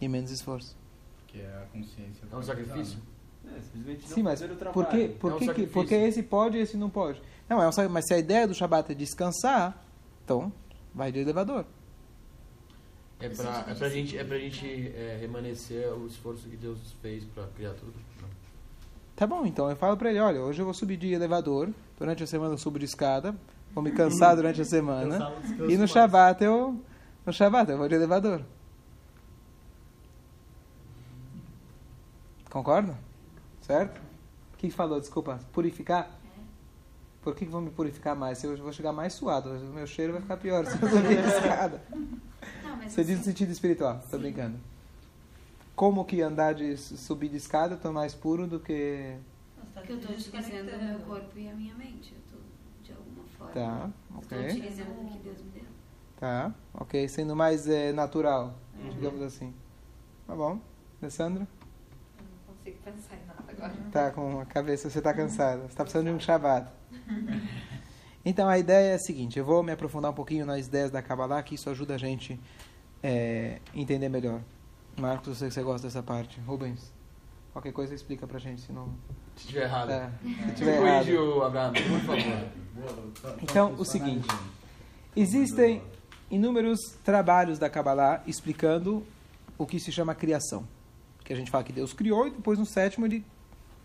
E 0.00 0.08
menos 0.08 0.32
esforço. 0.32 0.76
Que 1.28 1.42
é 1.42 1.46
a 1.46 1.66
consciência. 1.72 2.26
É 2.28 2.36
um 2.36 2.42
sacrifício? 2.42 2.98
É, 3.46 3.60
simplesmente 3.60 4.08
não 4.08 4.14
Sim, 4.16 4.22
mas 4.24 4.40
por 4.40 4.48
que, 4.48 4.56
trabalho. 4.56 5.14
por 5.20 5.30
É 5.30 5.34
um 5.34 5.38
que, 5.38 5.44
que, 5.44 5.46
sacrifício. 5.46 5.72
porque 5.72 5.94
esse 5.94 6.24
pode 6.24 6.58
e 6.58 6.60
esse 6.60 6.76
não 6.76 6.90
pode? 6.90 7.22
Não, 7.48 7.62
é 7.62 7.68
um, 7.68 7.88
mas 7.88 8.06
se 8.06 8.14
a 8.14 8.18
ideia 8.18 8.48
do 8.48 8.54
Shabat 8.54 8.90
é 8.90 8.94
descansar, 8.96 9.80
então 10.24 10.52
vai 10.94 11.10
de 11.10 11.20
elevador. 11.20 11.64
É 13.20 13.28
pra, 13.28 13.64
é 13.68 13.74
pra 13.74 13.88
gente, 13.88 14.18
é 14.18 14.24
pra 14.24 14.38
gente 14.38 14.66
é, 14.66 15.18
remanescer 15.20 15.92
o 15.94 16.06
esforço 16.06 16.48
que 16.48 16.56
Deus 16.56 16.78
fez 17.00 17.24
pra 17.24 17.46
criar 17.54 17.74
tudo. 17.74 17.94
Não. 18.20 18.28
Tá 19.14 19.26
bom, 19.26 19.46
então 19.46 19.70
eu 19.70 19.76
falo 19.76 19.96
pra 19.96 20.10
ele, 20.10 20.18
olha, 20.18 20.40
hoje 20.40 20.60
eu 20.60 20.64
vou 20.64 20.74
subir 20.74 20.96
de 20.96 21.12
elevador, 21.12 21.70
durante 21.98 22.24
a 22.24 22.26
semana 22.26 22.54
eu 22.54 22.58
subo 22.58 22.78
de 22.78 22.84
escada, 22.86 23.36
vou 23.72 23.84
me 23.84 23.92
cansar 23.92 24.34
durante 24.34 24.60
a 24.60 24.64
semana, 24.64 25.32
e 25.68 25.76
no. 25.76 25.86
Shabat 25.86 26.42
eu, 26.42 26.80
no 27.24 27.32
Shabat 27.32 27.70
eu 27.70 27.78
vou 27.78 27.88
de 27.88 27.94
elevador. 27.94 28.42
Concorda? 32.50 32.98
Certo? 33.60 34.00
O 34.54 34.56
que 34.56 34.70
falou? 34.70 34.98
Desculpa, 34.98 35.38
purificar? 35.52 36.10
Por 37.22 37.34
que, 37.36 37.44
que 37.44 37.50
vou 37.50 37.60
me 37.60 37.70
purificar 37.70 38.16
mais? 38.16 38.38
Se 38.38 38.46
Eu 38.46 38.56
vou 38.56 38.72
chegar 38.72 38.92
mais 38.92 39.12
suado, 39.12 39.50
o 39.50 39.72
meu 39.72 39.86
cheiro 39.86 40.12
vai 40.12 40.22
ficar 40.22 40.36
pior 40.36 40.64
se 40.66 40.72
eu 40.82 40.88
subir 40.88 41.18
a 41.18 41.26
escada. 41.26 41.82
Não, 42.64 42.76
Você 42.88 43.04
diz 43.04 43.14
no 43.14 43.20
assim, 43.20 43.30
sentido 43.30 43.52
espiritual, 43.52 44.02
tô 44.10 44.18
brincando. 44.18 44.58
Como 45.76 46.04
que 46.04 46.20
andar 46.20 46.54
de 46.54 46.76
subir 46.76 47.28
de 47.28 47.36
escada 47.36 47.78
é 47.82 47.88
mais 47.90 48.14
puro 48.14 48.46
do 48.46 48.58
que. 48.60 49.16
que 49.84 49.92
eu 49.92 49.96
estou 49.96 50.14
utilizando 50.14 50.68
o 50.80 50.84
meu 50.84 50.98
corpo 51.00 51.38
e 51.38 51.48
a 51.48 51.54
minha 51.54 51.74
mente. 51.76 52.12
Eu 52.12 52.18
estou, 52.18 52.40
de 52.84 52.92
alguma 52.92 53.24
forma, 53.38 53.52
Tá, 53.52 53.90
estou 54.20 54.38
ok. 54.38 54.48
utilizando 54.50 54.90
o 54.90 55.10
que 55.10 55.18
Deus 55.18 55.38
me 55.38 55.50
deu. 55.52 55.64
Tá, 56.18 56.54
ok. 56.74 57.08
Sendo 57.08 57.34
mais 57.36 57.68
eh, 57.68 57.92
natural, 57.92 58.54
Uhum. 58.78 58.90
digamos 58.90 59.22
assim. 59.22 59.54
Tá 60.26 60.34
bom. 60.34 60.58
Alessandra? 61.00 61.46
Eu 62.18 62.24
não 62.24 62.54
consigo 62.54 62.78
pensar 62.84 63.14
em 63.16 63.26
nada. 63.26 63.41
Tá 63.90 64.10
com 64.10 64.40
a 64.40 64.46
cabeça, 64.46 64.90
você 64.90 64.98
está 64.98 65.12
cansado. 65.14 65.60
Você 65.62 65.66
está 65.68 65.84
precisando 65.84 66.06
de 66.06 66.12
um 66.12 66.20
Shabbat. 66.20 66.68
Então 68.24 68.48
a 68.48 68.58
ideia 68.58 68.92
é 68.92 68.94
a 68.94 68.98
seguinte: 68.98 69.38
eu 69.38 69.44
vou 69.44 69.62
me 69.62 69.72
aprofundar 69.72 70.10
um 70.10 70.14
pouquinho 70.14 70.46
nas 70.46 70.66
ideias 70.66 70.90
da 70.90 71.02
Kabbalah, 71.02 71.42
que 71.42 71.54
isso 71.54 71.68
ajuda 71.68 71.94
a 71.94 71.98
gente 71.98 72.38
é, 73.02 73.58
entender 73.74 74.08
melhor. 74.08 74.40
Marcos, 74.96 75.28
eu 75.28 75.34
sei 75.34 75.48
que 75.48 75.54
você 75.54 75.62
gosta 75.62 75.86
dessa 75.86 76.02
parte. 76.02 76.40
Rubens, 76.40 76.92
qualquer 77.52 77.72
coisa 77.72 77.94
explica 77.94 78.26
pra 78.26 78.38
gente, 78.38 78.62
senão. 78.62 78.94
Se 79.36 79.48
tiver 79.48 79.62
errado. 79.62 79.90
É, 79.90 80.10
se 80.48 80.54
tiver 80.54 80.82
errado. 80.82 81.08
o 81.08 81.42
Abraham, 81.42 81.72
por 81.72 82.00
favor. 82.00 83.36
Então, 83.42 83.72
o 83.74 83.84
seguinte: 83.84 84.28
existem 85.16 85.82
inúmeros 86.30 86.78
trabalhos 87.04 87.58
da 87.58 87.68
Kabbalah 87.68 88.22
explicando 88.26 89.04
o 89.58 89.66
que 89.66 89.80
se 89.80 89.90
chama 89.90 90.14
criação. 90.14 90.66
Que 91.24 91.32
a 91.32 91.36
gente 91.36 91.50
fala 91.50 91.64
que 91.64 91.72
Deus 91.72 91.92
criou 91.92 92.26
e 92.26 92.30
depois 92.30 92.58
no 92.58 92.66
sétimo 92.66 93.06
ele 93.06 93.24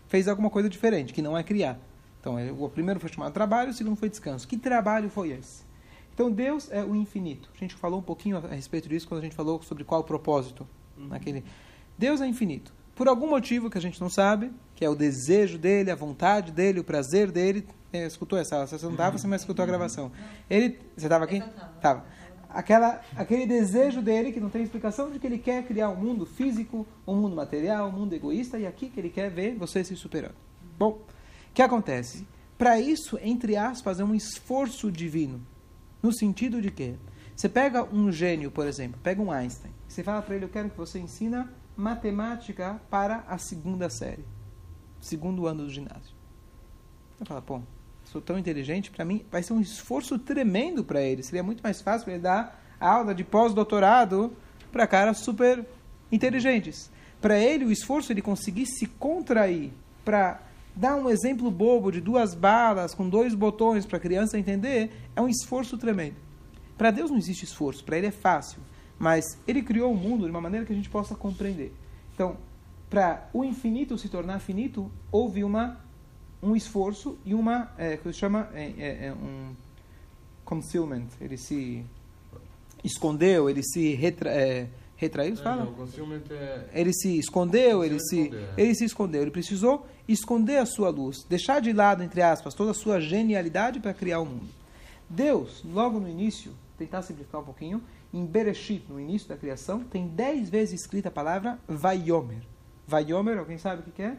fez 0.08 0.26
alguma 0.26 0.50
coisa 0.50 0.68
diferente, 0.68 1.12
que 1.12 1.22
não 1.22 1.36
é 1.36 1.42
criar. 1.42 1.78
Então, 2.20 2.38
é- 2.38 2.50
o 2.50 2.68
primeiro 2.68 2.98
foi 2.98 3.10
chamado 3.10 3.32
trabalho, 3.32 3.70
o 3.70 3.72
segundo 3.72 3.96
foi 3.96 4.08
descanso. 4.08 4.48
Que 4.48 4.56
trabalho 4.56 5.08
foi 5.08 5.30
esse? 5.30 5.62
Então, 6.12 6.30
Deus 6.30 6.68
é 6.72 6.82
o 6.82 6.96
infinito. 6.96 7.48
A 7.54 7.58
gente 7.58 7.74
falou 7.76 8.00
um 8.00 8.02
pouquinho 8.02 8.38
a 8.38 8.48
respeito 8.48 8.88
disso 8.88 9.06
quando 9.06 9.20
a 9.20 9.22
gente 9.22 9.36
falou 9.36 9.62
sobre 9.62 9.84
qual 9.84 10.00
o 10.00 10.04
propósito. 10.04 10.66
Naquele... 10.96 11.44
Deus 11.96 12.20
é 12.20 12.26
infinito. 12.26 12.72
Por 12.96 13.06
algum 13.06 13.28
motivo 13.28 13.70
que 13.70 13.78
a 13.78 13.80
gente 13.80 14.00
não 14.00 14.10
sabe, 14.10 14.50
que 14.74 14.84
é 14.84 14.90
o 14.90 14.96
desejo 14.96 15.56
dele, 15.56 15.90
a 15.92 15.94
vontade 15.94 16.50
dele, 16.50 16.80
o 16.80 16.84
prazer 16.84 17.30
dele. 17.30 17.64
É, 17.92 18.04
escutou 18.04 18.36
essa? 18.36 18.66
Você 18.66 18.84
não 18.84 18.92
estava, 18.92 19.16
você 19.16 19.26
mas 19.28 19.42
escutou 19.42 19.62
a 19.62 19.66
gravação. 19.66 20.10
Ele, 20.50 20.78
você 20.96 21.06
estava 21.06 21.24
aqui? 21.24 21.42
Estava. 21.76 22.04
Aquela, 22.48 23.00
aquele 23.14 23.46
desejo 23.46 24.00
dele, 24.00 24.32
que 24.32 24.40
não 24.40 24.48
tem 24.48 24.62
explicação, 24.62 25.10
de 25.10 25.18
que 25.18 25.26
ele 25.26 25.38
quer 25.38 25.66
criar 25.66 25.90
um 25.90 25.96
mundo 25.96 26.24
físico, 26.24 26.86
um 27.06 27.14
mundo 27.14 27.36
material, 27.36 27.88
um 27.88 27.92
mundo 27.92 28.14
egoísta, 28.14 28.58
e 28.58 28.66
aqui 28.66 28.88
que 28.88 28.98
ele 28.98 29.10
quer 29.10 29.30
ver 29.30 29.54
você 29.56 29.84
se 29.84 29.94
superando. 29.94 30.34
Bom, 30.78 30.92
o 30.92 31.52
que 31.52 31.60
acontece? 31.60 32.26
Para 32.56 32.80
isso, 32.80 33.18
entre 33.22 33.56
aspas, 33.56 34.00
é 34.00 34.04
um 34.04 34.14
esforço 34.14 34.90
divino. 34.90 35.40
No 36.02 36.12
sentido 36.12 36.62
de 36.62 36.70
que 36.70 36.96
você 37.36 37.48
pega 37.48 37.84
um 37.84 38.10
gênio, 38.10 38.50
por 38.50 38.66
exemplo, 38.66 38.98
pega 39.02 39.22
um 39.22 39.30
Einstein, 39.30 39.72
você 39.86 40.02
fala 40.02 40.22
para 40.22 40.34
ele, 40.34 40.44
eu 40.44 40.48
quero 40.48 40.70
que 40.70 40.76
você 40.76 40.98
ensina 40.98 41.52
matemática 41.76 42.80
para 42.90 43.24
a 43.28 43.38
segunda 43.38 43.88
série, 43.88 44.24
segundo 45.00 45.46
ano 45.46 45.64
do 45.64 45.70
ginásio. 45.70 46.16
Você 47.16 47.24
fala, 47.24 47.40
pô, 47.40 47.60
sou 48.10 48.20
tão 48.20 48.38
inteligente, 48.38 48.90
para 48.90 49.04
mim 49.04 49.24
vai 49.30 49.42
ser 49.42 49.52
um 49.52 49.60
esforço 49.60 50.18
tremendo 50.18 50.82
para 50.82 51.02
ele. 51.02 51.22
Seria 51.22 51.42
muito 51.42 51.62
mais 51.62 51.80
fácil 51.82 52.04
para 52.04 52.14
ele 52.14 52.22
dar 52.22 52.62
aula 52.80 53.14
de 53.14 53.22
pós-doutorado 53.22 54.32
para 54.72 54.86
caras 54.86 55.18
super 55.18 55.64
inteligentes. 56.10 56.90
Para 57.20 57.38
ele, 57.38 57.64
o 57.64 57.72
esforço 57.72 58.12
ele 58.12 58.22
conseguir 58.22 58.66
se 58.66 58.86
contrair 58.86 59.72
para 60.04 60.40
dar 60.74 60.94
um 60.94 61.10
exemplo 61.10 61.50
bobo 61.50 61.90
de 61.90 62.00
duas 62.00 62.34
balas 62.34 62.94
com 62.94 63.08
dois 63.08 63.34
botões 63.34 63.84
para 63.84 63.98
a 63.98 64.00
criança 64.00 64.38
entender 64.38 64.92
é 65.16 65.20
um 65.20 65.28
esforço 65.28 65.76
tremendo. 65.76 66.16
Para 66.76 66.92
Deus 66.92 67.10
não 67.10 67.18
existe 67.18 67.44
esforço, 67.44 67.84
para 67.84 67.98
Ele 67.98 68.06
é 68.06 68.12
fácil. 68.12 68.60
Mas 68.98 69.24
Ele 69.46 69.62
criou 69.62 69.92
o 69.92 69.96
mundo 69.96 70.24
de 70.24 70.30
uma 70.30 70.40
maneira 70.40 70.64
que 70.64 70.72
a 70.72 70.76
gente 70.76 70.88
possa 70.88 71.14
compreender. 71.14 71.74
Então, 72.14 72.36
para 72.88 73.28
o 73.34 73.44
infinito 73.44 73.98
se 73.98 74.08
tornar 74.08 74.38
finito, 74.38 74.90
houve 75.10 75.42
uma 75.42 75.78
um 76.42 76.54
esforço 76.54 77.18
e 77.24 77.34
uma 77.34 77.70
é, 77.76 77.96
que 77.96 78.12
se 78.12 78.18
chama 78.18 78.48
é, 78.54 78.72
é, 78.78 79.06
é 79.06 79.12
um 79.12 79.54
concealment. 80.44 81.08
Ele 81.20 81.36
se 81.36 81.84
escondeu, 82.84 83.50
ele 83.50 83.62
se 83.62 83.94
retra, 83.94 84.30
é, 84.30 84.68
retraiu, 84.96 85.36
se 85.36 85.42
fala? 85.42 85.68
É... 86.30 86.68
Ele 86.72 86.92
se 86.92 87.18
escondeu, 87.18 87.84
ele 87.84 87.98
Se 88.00 88.22
esconder, 88.22 88.48
é. 88.56 88.62
ele 88.62 88.74
se 88.74 88.84
escondeu. 88.84 89.22
Ele 89.22 89.30
precisou 89.30 89.86
esconder 90.06 90.58
a 90.58 90.66
sua 90.66 90.90
luz, 90.90 91.24
deixar 91.28 91.60
de 91.60 91.72
lado, 91.72 92.02
entre 92.02 92.22
aspas, 92.22 92.54
toda 92.54 92.72
a 92.72 92.74
sua 92.74 93.00
genialidade 93.00 93.80
para 93.80 93.94
criar 93.94 94.20
o 94.20 94.26
mundo. 94.26 94.48
Deus, 95.08 95.62
logo 95.64 96.00
no 96.00 96.08
início, 96.08 96.52
tentar 96.76 97.02
simplificar 97.02 97.40
um 97.40 97.44
pouquinho, 97.44 97.82
em 98.12 98.24
Bereshit, 98.24 98.84
no 98.88 98.98
início 98.98 99.28
da 99.28 99.36
criação, 99.36 99.84
tem 99.84 100.06
dez 100.08 100.48
vezes 100.48 100.80
escrita 100.80 101.08
a 101.08 101.12
palavra 101.12 101.58
Vayomer. 101.68 102.42
Vayomer, 102.86 103.38
alguém 103.38 103.58
sabe 103.58 103.82
o 103.82 103.92
que 103.92 104.02
é? 104.02 104.16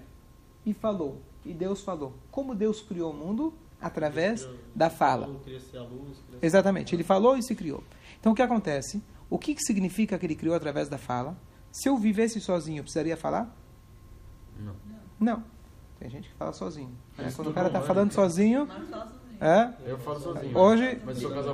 E 0.66 0.74
falou. 0.74 1.22
E 1.50 1.54
Deus 1.54 1.82
falou. 1.82 2.14
Como 2.32 2.54
Deus 2.54 2.82
criou 2.82 3.12
o 3.12 3.16
mundo? 3.16 3.54
Através 3.82 4.48
da 4.76 4.90
fala. 4.90 5.28
Exatamente. 6.42 6.94
Ele 6.96 7.04
falou 7.04 7.38
e 7.38 7.42
se 7.44 7.56
criou. 7.56 7.84
Então 8.20 8.34
o 8.34 8.36
que 8.36 8.42
acontece? 8.42 9.02
O 9.30 9.38
que, 9.40 9.56
que 9.56 9.62
significa 9.64 10.18
que 10.20 10.26
ele 10.26 10.36
criou 10.36 10.54
através 10.56 10.90
da 10.90 10.98
fala? 10.98 11.36
Se 11.72 11.88
eu 11.88 11.98
vivesse 11.98 12.40
sozinho, 12.42 12.80
eu 12.80 12.84
precisaria 12.84 13.16
falar? 13.16 13.56
Não. 14.60 14.76
Não. 15.20 15.44
Tem 16.00 16.10
gente 16.10 16.30
que 16.30 16.36
fala 16.36 16.52
sozinho. 16.54 16.92
né? 17.18 17.32
Quando 17.36 17.50
o 17.50 17.54
cara 17.54 17.68
está 17.68 17.80
não 17.80 17.86
é, 17.86 17.88
falando 17.88 18.12
sozinho, 18.12 18.68
é, 19.40 19.74
Eu 19.86 19.98
falo 20.00 20.20
sozinho. 20.20 20.58
Hoje- 20.58 21.02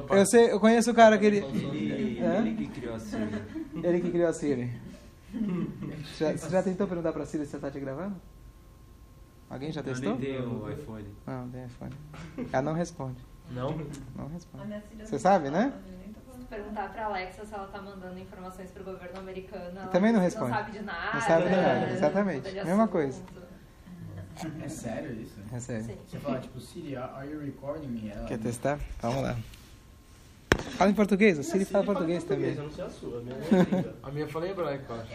eu, 0.10 0.26
sei, 0.26 0.52
eu 0.52 0.60
conheço 0.60 0.92
o 0.92 0.94
cara 0.94 1.18
que 1.18 1.26
ele. 1.26 1.38
Ele, 1.38 2.20
É? 2.20 2.38
ele 2.40 2.56
que 2.56 2.68
criou 2.80 2.96
a 2.96 3.00
Síria. 3.00 3.48
Ele 3.84 4.02
que 4.02 4.12
criou 4.12 4.28
a 4.30 4.34
Siri. 4.34 4.72
Já, 6.18 6.32
você 6.36 6.50
já 6.50 6.64
tentou 6.64 6.88
perguntar 6.88 7.12
pra 7.14 7.26
Siri 7.26 7.46
se 7.46 7.56
ela 7.56 7.62
tá 7.64 7.72
te 7.72 7.80
gravando? 7.80 8.16
Alguém 9.50 9.72
já 9.72 9.82
Eu 9.82 9.86
testou? 9.86 10.18
nem 10.18 10.20
tenho 10.20 10.64
o 10.64 10.72
iPhone. 10.72 11.08
Não, 11.26 11.50
tem 11.50 11.66
iPhone. 11.66 11.94
Ela 12.52 12.62
não 12.62 12.74
responde. 12.74 13.24
Não? 13.52 13.70
Não 14.16 14.28
responde. 14.28 14.82
Você 15.00 15.12
não 15.14 15.20
sabe, 15.20 15.50
né? 15.50 15.72
eu 15.76 16.46
perguntar 16.46 16.90
pra 16.92 17.06
Alexa 17.06 17.46
se 17.46 17.54
ela 17.54 17.68
tá 17.68 17.82
mandando 17.82 18.20
informações 18.20 18.72
pro 18.72 18.84
governo 18.84 19.20
americano, 19.20 19.78
ela 19.80 19.88
Também 19.88 20.12
não 20.12 20.20
responde. 20.20 20.52
Não 20.52 20.58
sabe 20.58 20.72
de 20.72 20.82
nada. 20.82 21.14
Não 21.14 21.22
sabe 21.22 21.44
de 21.44 21.56
nada, 21.56 21.92
exatamente. 21.92 22.50
De 22.50 22.66
Mesma 22.66 22.88
coisa. 22.88 23.22
É 24.62 24.68
sério 24.68 25.14
isso? 25.22 25.40
É 25.54 25.60
sério. 25.60 25.86
Sim. 25.86 25.98
Você 26.08 26.20
fala, 26.20 26.40
tipo, 26.40 26.60
Siri, 26.60 26.96
are 26.98 27.30
you 27.30 27.40
recording 27.40 27.88
me? 27.88 28.10
Ela, 28.10 28.28
Quer 28.28 28.38
testar? 28.38 28.80
Vamos 29.02 29.24
lá. 29.24 29.38
Fala 30.78 30.92
em 30.92 30.94
português, 30.94 31.40
a 31.40 31.44
Siri 31.44 31.66
fala 31.66 31.86
português 31.86 32.24
também. 32.24 32.54
Eu 32.54 32.64
não 32.64 32.72
sei 32.72 32.84
a 32.84 32.90
sua, 32.90 33.20
a 33.20 33.22
minha 33.22 33.36
é. 33.36 33.94
A 34.04 34.12
minha 34.12 34.28
fala 34.28 34.48
em 34.48 34.52
hebraico, 34.52 34.94
acho. 34.94 35.12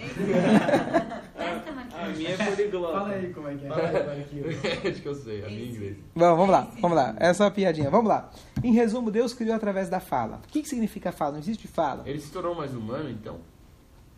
Testa, 1.36 1.72
Marquinhos. 1.72 2.02
A 2.02 2.08
minha 2.08 2.30
é 2.30 2.36
poliglota. 2.36 2.92
Fala 2.92 3.08
aí 3.10 3.32
como 3.32 3.48
é 3.48 3.54
que 3.54 3.66
é. 3.66 3.70
Acho 4.90 5.02
que 5.02 5.08
eu 5.08 5.14
sei, 5.14 5.44
a 5.44 5.48
minha 5.48 5.60
é 5.60 5.66
inglês. 5.66 5.96
Bom, 6.14 6.36
vamos 6.36 6.50
lá, 6.50 6.70
vamos 6.80 6.96
lá. 6.96 7.14
Essa 7.18 7.30
é 7.30 7.34
só 7.34 7.44
uma 7.44 7.50
piadinha. 7.50 7.90
Vamos 7.90 8.08
lá. 8.08 8.30
Em 8.62 8.72
resumo, 8.72 9.10
Deus 9.10 9.34
criou 9.34 9.54
através 9.54 9.88
da 9.88 10.00
fala. 10.00 10.40
O 10.44 10.48
que, 10.48 10.62
que 10.62 10.68
significa 10.68 11.12
fala? 11.12 11.32
Não 11.32 11.38
existe 11.38 11.68
fala. 11.68 12.02
Ele 12.06 12.20
se 12.20 12.30
tornou 12.30 12.54
mais 12.54 12.74
humano, 12.74 13.10
então? 13.10 13.38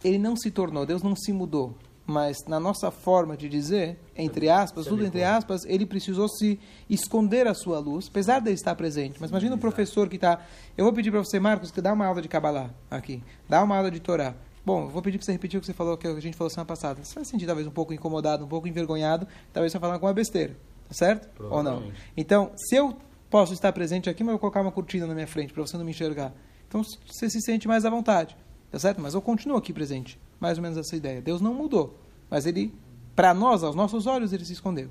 Ele 0.04 0.18
não 0.18 0.36
se 0.36 0.50
tornou, 0.50 0.84
Deus 0.84 1.02
não 1.02 1.14
se 1.14 1.32
mudou. 1.32 1.76
Mas 2.04 2.36
na 2.48 2.58
nossa 2.58 2.90
forma 2.90 3.36
de 3.36 3.48
dizer, 3.48 3.96
entre 4.16 4.48
aspas, 4.48 4.86
tudo 4.86 5.04
entre 5.04 5.22
aspas, 5.22 5.64
ele 5.64 5.86
precisou 5.86 6.28
se 6.28 6.58
esconder 6.90 7.46
a 7.46 7.54
sua 7.54 7.78
luz, 7.78 8.08
apesar 8.08 8.40
de 8.40 8.48
ele 8.48 8.54
estar 8.54 8.74
presente. 8.74 9.18
Mas 9.20 9.30
imagina 9.30 9.54
um 9.54 9.58
professor 9.58 10.08
que 10.08 10.16
está. 10.16 10.44
Eu 10.76 10.84
vou 10.84 10.92
pedir 10.92 11.10
para 11.10 11.20
você, 11.20 11.38
Marcos, 11.38 11.70
que 11.70 11.80
dá 11.80 11.92
uma 11.92 12.06
aula 12.06 12.20
de 12.20 12.28
Kabbalah 12.28 12.70
aqui, 12.90 13.22
dá 13.48 13.62
uma 13.62 13.76
aula 13.76 13.90
de 13.90 14.00
Torá. 14.00 14.34
Bom, 14.64 14.84
eu 14.84 14.88
vou 14.88 15.02
pedir 15.02 15.18
para 15.18 15.24
você 15.24 15.32
repetir 15.32 15.58
o 15.58 15.60
que 15.60 15.66
você 15.66 15.72
falou, 15.72 15.96
que 15.96 16.06
a 16.06 16.20
gente 16.20 16.36
falou 16.36 16.50
semana 16.50 16.66
passada. 16.66 17.04
Você 17.04 17.14
vai 17.14 17.24
se 17.24 17.30
sentir 17.30 17.46
talvez 17.46 17.66
um 17.66 17.70
pouco 17.72 17.92
incomodado, 17.92 18.44
um 18.44 18.48
pouco 18.48 18.68
envergonhado, 18.68 19.26
talvez 19.52 19.72
você 19.72 19.78
vai 19.78 19.82
falar 19.82 19.94
alguma 19.94 20.12
besteira, 20.12 20.56
tá 20.88 20.94
certo? 20.94 21.28
Ou 21.50 21.62
não? 21.62 21.92
Então, 22.16 22.52
se 22.56 22.76
eu 22.76 22.96
posso 23.30 23.52
estar 23.52 23.72
presente 23.72 24.10
aqui, 24.10 24.22
mas 24.22 24.28
eu 24.28 24.34
vou 24.34 24.40
colocar 24.40 24.60
uma 24.60 24.72
cortina 24.72 25.06
na 25.06 25.14
minha 25.14 25.26
frente 25.26 25.52
para 25.52 25.62
você 25.62 25.76
não 25.76 25.84
me 25.84 25.90
enxergar. 25.90 26.32
Então, 26.68 26.82
você 26.82 27.30
se 27.30 27.40
sente 27.40 27.66
mais 27.66 27.84
à 27.84 27.90
vontade, 27.90 28.36
tá 28.70 28.78
certo? 28.78 29.00
Mas 29.00 29.14
eu 29.14 29.22
continuo 29.22 29.56
aqui 29.56 29.72
presente. 29.72 30.18
Mais 30.42 30.58
ou 30.58 30.62
menos 30.62 30.76
essa 30.76 30.96
ideia. 30.96 31.22
Deus 31.22 31.40
não 31.40 31.54
mudou, 31.54 31.96
mas 32.28 32.46
ele, 32.46 32.74
para 33.14 33.32
nós, 33.32 33.62
aos 33.62 33.76
nossos 33.76 34.08
olhos, 34.08 34.32
ele 34.32 34.44
se 34.44 34.52
escondeu. 34.52 34.90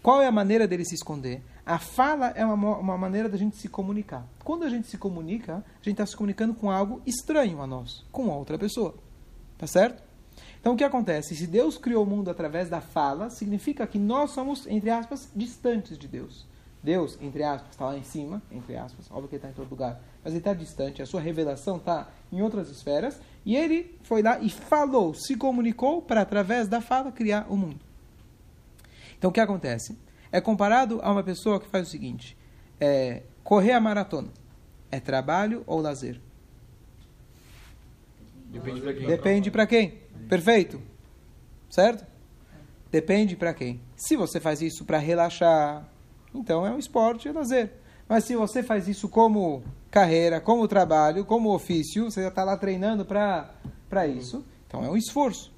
Qual 0.00 0.22
é 0.22 0.26
a 0.28 0.30
maneira 0.30 0.68
dele 0.68 0.84
se 0.84 0.94
esconder? 0.94 1.42
A 1.66 1.80
fala 1.80 2.28
é 2.28 2.46
uma, 2.46 2.76
uma 2.78 2.96
maneira 2.96 3.28
da 3.28 3.36
gente 3.36 3.56
se 3.56 3.68
comunicar. 3.68 4.24
Quando 4.44 4.62
a 4.62 4.68
gente 4.68 4.86
se 4.86 4.96
comunica, 4.96 5.54
a 5.56 5.84
gente 5.84 5.94
está 5.94 6.06
se 6.06 6.16
comunicando 6.16 6.54
com 6.54 6.70
algo 6.70 7.02
estranho 7.04 7.60
a 7.60 7.66
nós, 7.66 8.04
com 8.12 8.28
outra 8.28 8.56
pessoa. 8.56 8.94
Tá 9.58 9.66
certo? 9.66 10.00
Então 10.60 10.74
o 10.74 10.76
que 10.76 10.84
acontece? 10.84 11.34
Se 11.34 11.48
Deus 11.48 11.76
criou 11.76 12.04
o 12.04 12.06
mundo 12.06 12.30
através 12.30 12.68
da 12.68 12.80
fala, 12.80 13.30
significa 13.30 13.84
que 13.84 13.98
nós 13.98 14.30
somos, 14.30 14.64
entre 14.68 14.90
aspas, 14.90 15.28
distantes 15.34 15.98
de 15.98 16.06
Deus. 16.06 16.46
Deus, 16.80 17.18
entre 17.20 17.42
aspas, 17.42 17.70
está 17.70 17.86
lá 17.86 17.98
em 17.98 18.04
cima, 18.04 18.40
entre 18.50 18.76
aspas, 18.76 19.10
óbvio 19.10 19.28
que 19.28 19.34
ele 19.34 19.40
está 19.40 19.50
em 19.50 19.52
todo 19.52 19.70
lugar, 19.70 20.00
mas 20.22 20.32
ele 20.32 20.38
está 20.38 20.52
distante, 20.52 21.00
a 21.00 21.06
sua 21.06 21.20
revelação 21.20 21.76
está 21.76 22.08
em 22.30 22.42
outras 22.42 22.68
esferas, 22.68 23.20
e 23.44 23.56
ele 23.56 23.98
foi 24.02 24.22
lá 24.22 24.38
e 24.40 24.48
falou, 24.48 25.14
se 25.14 25.36
comunicou 25.36 26.00
para, 26.00 26.20
através 26.20 26.68
da 26.68 26.80
fala, 26.80 27.10
criar 27.10 27.46
o 27.48 27.56
mundo. 27.56 27.80
Então 29.18 29.30
o 29.30 29.32
que 29.32 29.40
acontece? 29.40 29.98
É 30.30 30.40
comparado 30.40 31.00
a 31.02 31.12
uma 31.12 31.22
pessoa 31.22 31.60
que 31.60 31.68
faz 31.68 31.88
o 31.88 31.90
seguinte: 31.90 32.36
é, 32.80 33.22
correr 33.44 33.72
a 33.72 33.80
maratona. 33.80 34.28
É 34.90 35.00
trabalho 35.00 35.62
ou 35.66 35.80
lazer? 35.80 36.20
Depende 38.46 38.80
pra 38.80 38.92
quem. 38.92 39.06
Depende 39.06 39.50
para 39.50 39.66
quem. 39.66 39.98
Perfeito? 40.28 40.82
Certo? 41.70 42.06
Depende 42.90 43.34
para 43.36 43.54
quem. 43.54 43.80
Se 43.96 44.16
você 44.16 44.38
faz 44.38 44.60
isso 44.60 44.84
para 44.84 44.98
relaxar, 44.98 45.88
então 46.34 46.66
é 46.66 46.70
um 46.70 46.78
esporte, 46.78 47.28
é 47.28 47.32
lazer. 47.32 47.72
Mas 48.12 48.24
se 48.24 48.36
você 48.36 48.62
faz 48.62 48.88
isso 48.88 49.08
como 49.08 49.62
carreira, 49.90 50.38
como 50.38 50.68
trabalho, 50.68 51.24
como 51.24 51.48
ofício, 51.54 52.10
você 52.10 52.20
já 52.20 52.28
está 52.28 52.44
lá 52.44 52.58
treinando 52.58 53.06
para 53.06 54.06
isso, 54.06 54.44
então 54.68 54.84
é 54.84 54.90
um 54.90 54.98
esforço. 54.98 55.50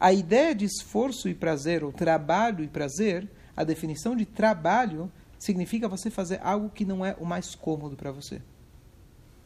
A 0.00 0.12
ideia 0.12 0.52
de 0.52 0.64
esforço 0.64 1.28
e 1.28 1.34
prazer, 1.34 1.84
ou 1.84 1.92
trabalho 1.92 2.64
e 2.64 2.66
prazer, 2.66 3.30
a 3.56 3.62
definição 3.62 4.16
de 4.16 4.26
trabalho 4.26 5.12
significa 5.38 5.86
você 5.86 6.10
fazer 6.10 6.40
algo 6.42 6.70
que 6.70 6.84
não 6.84 7.06
é 7.06 7.14
o 7.20 7.24
mais 7.24 7.54
cômodo 7.54 7.94
para 7.94 8.10
você. 8.10 8.42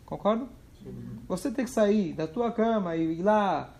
Concordo? 0.06 0.48
Você 1.28 1.50
tem 1.50 1.66
que 1.66 1.70
sair 1.70 2.14
da 2.14 2.26
tua 2.26 2.50
cama 2.50 2.96
e 2.96 3.18
ir 3.18 3.22
lá, 3.22 3.76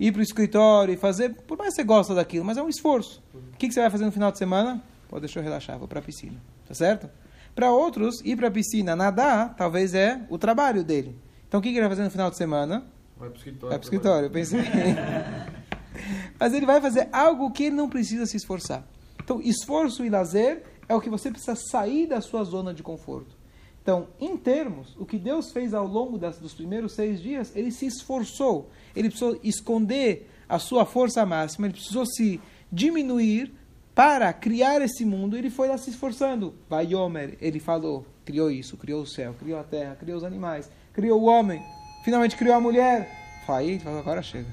ir 0.00 0.12
para 0.12 0.20
o 0.20 0.22
escritório 0.22 0.94
e 0.94 0.96
fazer, 0.96 1.34
por 1.42 1.58
mais 1.58 1.74
que 1.74 1.82
você 1.82 1.84
gosta 1.84 2.14
daquilo, 2.14 2.42
mas 2.42 2.56
é 2.56 2.62
um 2.62 2.70
esforço. 2.70 3.22
O 3.34 3.58
que, 3.58 3.68
que 3.68 3.74
você 3.74 3.82
vai 3.82 3.90
fazer 3.90 4.06
no 4.06 4.12
final 4.12 4.32
de 4.32 4.38
semana? 4.38 4.82
Pô, 5.10 5.20
deixa 5.20 5.40
eu 5.40 5.42
relaxar, 5.42 5.78
vou 5.78 5.86
para 5.86 5.98
a 5.98 6.02
piscina. 6.02 6.40
Tá 6.66 6.72
certo? 6.72 7.06
Para 7.54 7.70
outros, 7.70 8.20
ir 8.24 8.36
para 8.36 8.48
a 8.48 8.50
piscina, 8.50 8.96
nadar, 8.96 9.54
talvez 9.56 9.94
é 9.94 10.20
o 10.28 10.36
trabalho 10.36 10.82
dele. 10.82 11.16
Então 11.46 11.60
o 11.60 11.62
que, 11.62 11.68
ele 11.68 11.80
vai 11.80 11.88
fazer 11.88 12.02
no 12.02 12.10
final 12.10 12.30
de 12.30 12.36
semana? 12.36 12.84
Vai 13.16 13.28
pro 13.28 13.38
escritório. 13.38 13.68
Vai 13.70 13.78
para 13.78 13.84
o 13.84 13.84
escritório, 13.84 14.26
eu 14.26 14.30
pensei. 14.30 14.60
Mas 16.38 16.52
ele 16.52 16.66
vai 16.66 16.80
fazer 16.80 17.08
algo 17.12 17.50
que 17.52 17.64
ele 17.64 17.76
não 17.76 17.88
precisa 17.88 18.26
se 18.26 18.36
esforçar. 18.36 18.84
Então, 19.22 19.40
esforço 19.40 20.04
e 20.04 20.10
lazer 20.10 20.64
é 20.88 20.94
o 20.94 21.00
que 21.00 21.08
você 21.08 21.30
precisa 21.30 21.54
sair 21.54 22.06
da 22.06 22.20
sua 22.20 22.44
zona 22.44 22.74
de 22.74 22.82
conforto. 22.82 23.36
Então, 23.82 24.08
em 24.18 24.36
termos, 24.36 24.96
o 24.98 25.06
que 25.06 25.18
Deus 25.18 25.52
fez 25.52 25.74
ao 25.74 25.86
longo 25.86 26.18
das, 26.18 26.38
dos 26.38 26.54
primeiros 26.54 26.94
seis 26.94 27.20
dias, 27.20 27.54
ele 27.54 27.70
se 27.70 27.86
esforçou. 27.86 28.70
Ele 28.96 29.08
precisou 29.08 29.38
esconder 29.42 30.30
a 30.48 30.58
sua 30.58 30.84
força 30.84 31.24
máxima, 31.24 31.66
ele 31.66 31.74
precisou 31.74 32.04
se 32.06 32.40
diminuir 32.72 33.54
para 33.94 34.32
criar 34.32 34.80
esse 34.82 35.04
mundo. 35.04 35.36
Ele 35.36 35.50
foi 35.50 35.68
lá 35.68 35.78
se 35.78 35.90
esforçando. 35.90 36.54
Vai 36.68 36.86
Yomer, 36.86 37.36
ele 37.40 37.60
falou, 37.60 38.06
criou 38.24 38.50
isso, 38.50 38.76
criou 38.76 39.02
o 39.02 39.06
céu, 39.06 39.34
criou 39.38 39.58
a 39.58 39.64
terra, 39.64 39.94
criou 39.94 40.18
os 40.18 40.24
animais, 40.24 40.70
criou 40.92 41.20
o 41.20 41.26
homem, 41.26 41.62
finalmente 42.04 42.36
criou 42.36 42.56
a 42.56 42.60
mulher. 42.60 43.08
Aí 43.46 43.70
ele 43.70 43.80
falou, 43.80 44.00
agora 44.00 44.22
chega. 44.22 44.48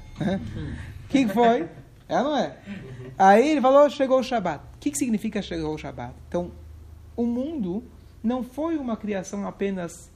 O 1.04 1.08
que 1.08 1.26
foi? 1.26 1.68
É 2.08 2.22
não 2.22 2.36
é? 2.36 2.56
Aí 3.18 3.48
ele 3.48 3.60
falou, 3.60 3.88
chegou 3.88 4.20
o 4.20 4.22
Shabat. 4.22 4.62
O 4.74 4.78
que, 4.78 4.90
que 4.90 4.98
significa 4.98 5.40
chegou 5.40 5.74
o 5.74 5.78
Shabat? 5.78 6.14
Então, 6.28 6.52
o 7.16 7.24
mundo 7.24 7.82
não 8.22 8.42
foi 8.42 8.76
uma 8.76 8.96
criação 8.96 9.46
apenas 9.46 10.10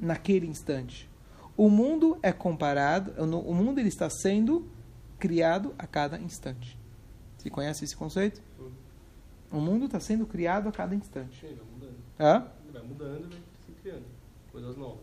naquele 0.00 0.46
instante. 0.46 1.08
O 1.56 1.68
mundo 1.68 2.18
é 2.22 2.32
comparado, 2.32 3.12
o 3.22 3.54
mundo 3.54 3.78
ele 3.78 3.88
está 3.88 4.08
sendo 4.08 4.66
criado 5.18 5.74
a 5.78 5.86
cada 5.86 6.18
instante. 6.18 6.78
Você 7.36 7.50
conhece 7.50 7.84
esse 7.84 7.96
conceito? 7.96 8.40
O 9.52 9.60
mundo 9.60 9.84
está 9.86 10.00
sendo 10.00 10.26
criado 10.26 10.68
a 10.68 10.72
cada 10.72 10.94
instante. 10.94 11.38
Sim, 11.40 11.54
vai 11.54 11.66
mudando. 11.74 11.96
Hã? 12.18 12.46
Vai 12.72 12.82
mudando 12.82 13.20
e 13.26 13.28
vai 13.28 13.38
se 13.66 13.72
criando. 13.82 14.04
Coisas 14.50 14.76
novas. 14.76 14.98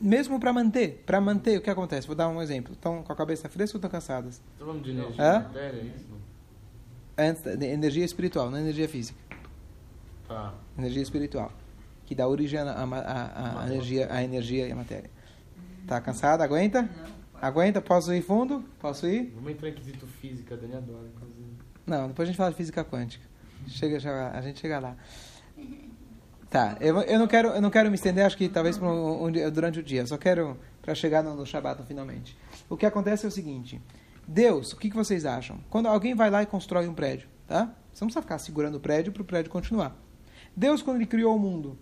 Mesmo 0.00 0.38
para 0.38 0.52
manter, 0.52 1.02
para 1.06 1.20
manter, 1.20 1.58
o 1.58 1.62
que 1.62 1.70
acontece? 1.70 2.06
Vou 2.06 2.14
dar 2.14 2.28
um 2.28 2.40
exemplo. 2.42 2.74
Estão 2.74 3.02
com 3.02 3.12
a 3.12 3.16
cabeça 3.16 3.48
fresca 3.48 3.76
ou 3.76 3.78
estão 3.78 3.90
cansadas? 3.90 4.38
Tá 4.58 4.64
falando 4.64 4.82
de 4.82 4.90
energia, 4.90 5.24
Hã? 5.24 5.40
matéria, 5.40 5.80
é 5.80 5.84
isso? 5.84 6.06
Não. 6.10 6.18
Antes, 7.26 7.42
de 7.42 7.66
energia 7.66 8.04
espiritual, 8.04 8.50
não 8.50 8.58
energia 8.58 8.88
física. 8.88 9.18
Tá. 10.28 10.54
Energia 10.76 11.02
espiritual, 11.02 11.50
que 12.04 12.14
dá 12.14 12.28
origem 12.28 12.60
à, 12.60 12.64
à- 12.70 12.84
à- 12.84 13.62
à 13.62 13.66
energia, 13.66 14.06
à 14.12 14.22
energia 14.22 14.68
e 14.68 14.72
à 14.72 14.76
matéria. 14.76 15.10
Tá 15.86 16.00
cansada? 16.00 16.44
Aguenta? 16.44 16.88
Aguenta? 17.40 17.80
Posso 17.80 18.12
ir 18.14 18.22
fundo? 18.22 18.62
Posso 18.78 19.06
ir? 19.06 19.32
Vamos 19.34 19.50
entrar 19.52 19.70
em 19.70 19.74
quesito 19.74 20.06
física, 20.06 20.54
Dani 20.56 20.74
adora. 20.76 21.08
inclusive. 21.16 21.48
Não, 21.86 22.08
depois 22.08 22.28
a 22.28 22.30
gente 22.30 22.36
fala 22.36 22.50
de 22.50 22.56
física 22.56 22.84
quântica. 22.84 23.24
Chega, 23.66 23.98
já, 23.98 24.30
a 24.30 24.40
gente 24.40 24.60
chega 24.60 24.78
lá. 24.78 24.96
Tá, 26.50 26.76
eu, 26.80 26.98
eu, 27.02 27.18
não 27.18 27.26
quero, 27.26 27.48
eu 27.48 27.60
não 27.60 27.70
quero 27.70 27.90
me 27.90 27.94
estender, 27.96 28.24
acho 28.24 28.36
que 28.36 28.48
talvez 28.48 28.78
um- 28.78 29.26
um 29.26 29.50
durante 29.50 29.80
o 29.80 29.82
dia. 29.82 30.06
Só 30.06 30.16
quero 30.16 30.56
para 30.80 30.94
chegar 30.94 31.22
no, 31.22 31.34
no 31.34 31.44
Shabat 31.44 31.82
finalmente. 31.86 32.36
O 32.70 32.76
que 32.76 32.86
acontece 32.86 33.26
é 33.26 33.28
o 33.28 33.32
seguinte: 33.32 33.80
Deus, 34.26 34.72
o 34.72 34.76
que, 34.76 34.88
que 34.88 34.96
vocês 34.96 35.26
acham? 35.26 35.58
Quando 35.68 35.86
alguém 35.86 36.14
vai 36.14 36.30
lá 36.30 36.42
e 36.42 36.46
constrói 36.46 36.88
um 36.88 36.94
prédio, 36.94 37.28
tá? 37.46 37.74
Você 37.92 38.04
não 38.04 38.08
precisa 38.08 38.22
ficar 38.22 38.38
segurando 38.38 38.76
o 38.76 38.80
prédio 38.80 39.12
para 39.12 39.22
o 39.22 39.24
prédio 39.24 39.50
continuar. 39.50 39.94
Deus, 40.56 40.80
quando 40.82 40.96
ele 40.96 41.06
criou 41.06 41.36
o 41.36 41.38
mundo, 41.38 41.76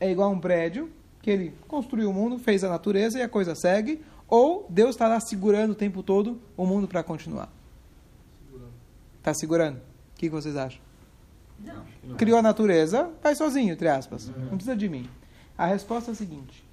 é 0.00 0.10
igual 0.10 0.30
a 0.30 0.32
um 0.32 0.40
prédio 0.40 0.90
que 1.20 1.30
ele 1.30 1.54
construiu 1.68 2.08
o 2.08 2.14
mundo, 2.14 2.38
fez 2.38 2.64
a 2.64 2.68
natureza 2.70 3.18
e 3.18 3.22
a 3.22 3.28
coisa 3.28 3.54
segue, 3.54 4.00
ou 4.28 4.66
Deus 4.70 4.90
está 4.90 5.08
lá 5.08 5.20
segurando 5.20 5.72
o 5.72 5.74
tempo 5.74 6.02
todo 6.02 6.40
o 6.56 6.64
mundo 6.64 6.88
para 6.88 7.02
continuar? 7.02 7.52
Está 9.18 9.34
segurando? 9.34 9.76
O 9.78 9.80
que, 10.14 10.26
que 10.26 10.30
vocês 10.30 10.56
acham? 10.56 10.80
Não. 11.58 12.16
criou 12.16 12.38
a 12.38 12.42
natureza, 12.42 13.10
vai 13.22 13.34
sozinho, 13.34 13.72
entre 13.72 13.88
aspas. 13.88 14.28
Não 14.28 14.50
precisa 14.50 14.76
de 14.76 14.88
mim. 14.88 15.08
A 15.56 15.66
resposta 15.66 16.10
é 16.10 16.12
a 16.12 16.14
seguinte: 16.14 16.64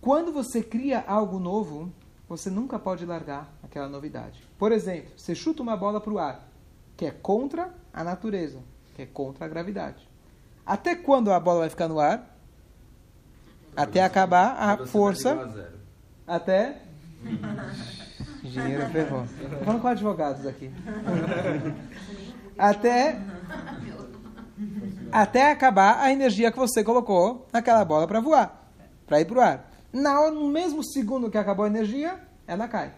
quando 0.00 0.32
você 0.32 0.62
cria 0.62 1.04
algo 1.06 1.38
novo, 1.38 1.92
você 2.28 2.50
nunca 2.50 2.78
pode 2.78 3.06
largar 3.06 3.52
aquela 3.62 3.88
novidade. 3.88 4.42
Por 4.58 4.72
exemplo, 4.72 5.12
você 5.16 5.34
chuta 5.34 5.62
uma 5.62 5.76
bola 5.76 6.00
para 6.00 6.12
o 6.12 6.18
ar, 6.18 6.48
que 6.96 7.06
é 7.06 7.10
contra 7.10 7.72
a 7.92 8.02
natureza, 8.02 8.58
que 8.94 9.02
é 9.02 9.06
contra 9.06 9.44
a 9.44 9.48
gravidade. 9.48 10.08
Até 10.66 10.94
quando 10.94 11.32
a 11.32 11.38
bola 11.38 11.60
vai 11.60 11.70
ficar 11.70 11.88
no 11.88 12.00
ar? 12.00 12.34
Até 13.76 14.02
acabar 14.02 14.56
a 14.56 14.76
Velocidade 14.76 14.90
força. 14.90 15.70
Até. 16.26 16.82
Engenheiro 18.42 18.86
ferrou. 18.90 19.24
Falando 19.64 19.80
com 19.80 19.88
advogados 19.88 20.46
aqui. 20.46 20.70
Até. 22.58 23.18
Até 25.10 25.50
acabar 25.50 26.00
a 26.00 26.10
energia 26.12 26.50
que 26.50 26.58
você 26.58 26.82
colocou 26.82 27.46
naquela 27.52 27.84
bola 27.84 28.06
para 28.06 28.20
voar, 28.20 28.68
para 29.06 29.20
ir 29.20 29.24
para 29.26 29.38
o 29.38 29.40
ar. 29.40 29.70
Na 29.92 30.20
hora, 30.20 30.32
no 30.32 30.48
mesmo 30.48 30.82
segundo 30.82 31.30
que 31.30 31.38
acabou 31.38 31.64
a 31.64 31.68
energia, 31.68 32.18
ela 32.46 32.66
cai. 32.66 32.92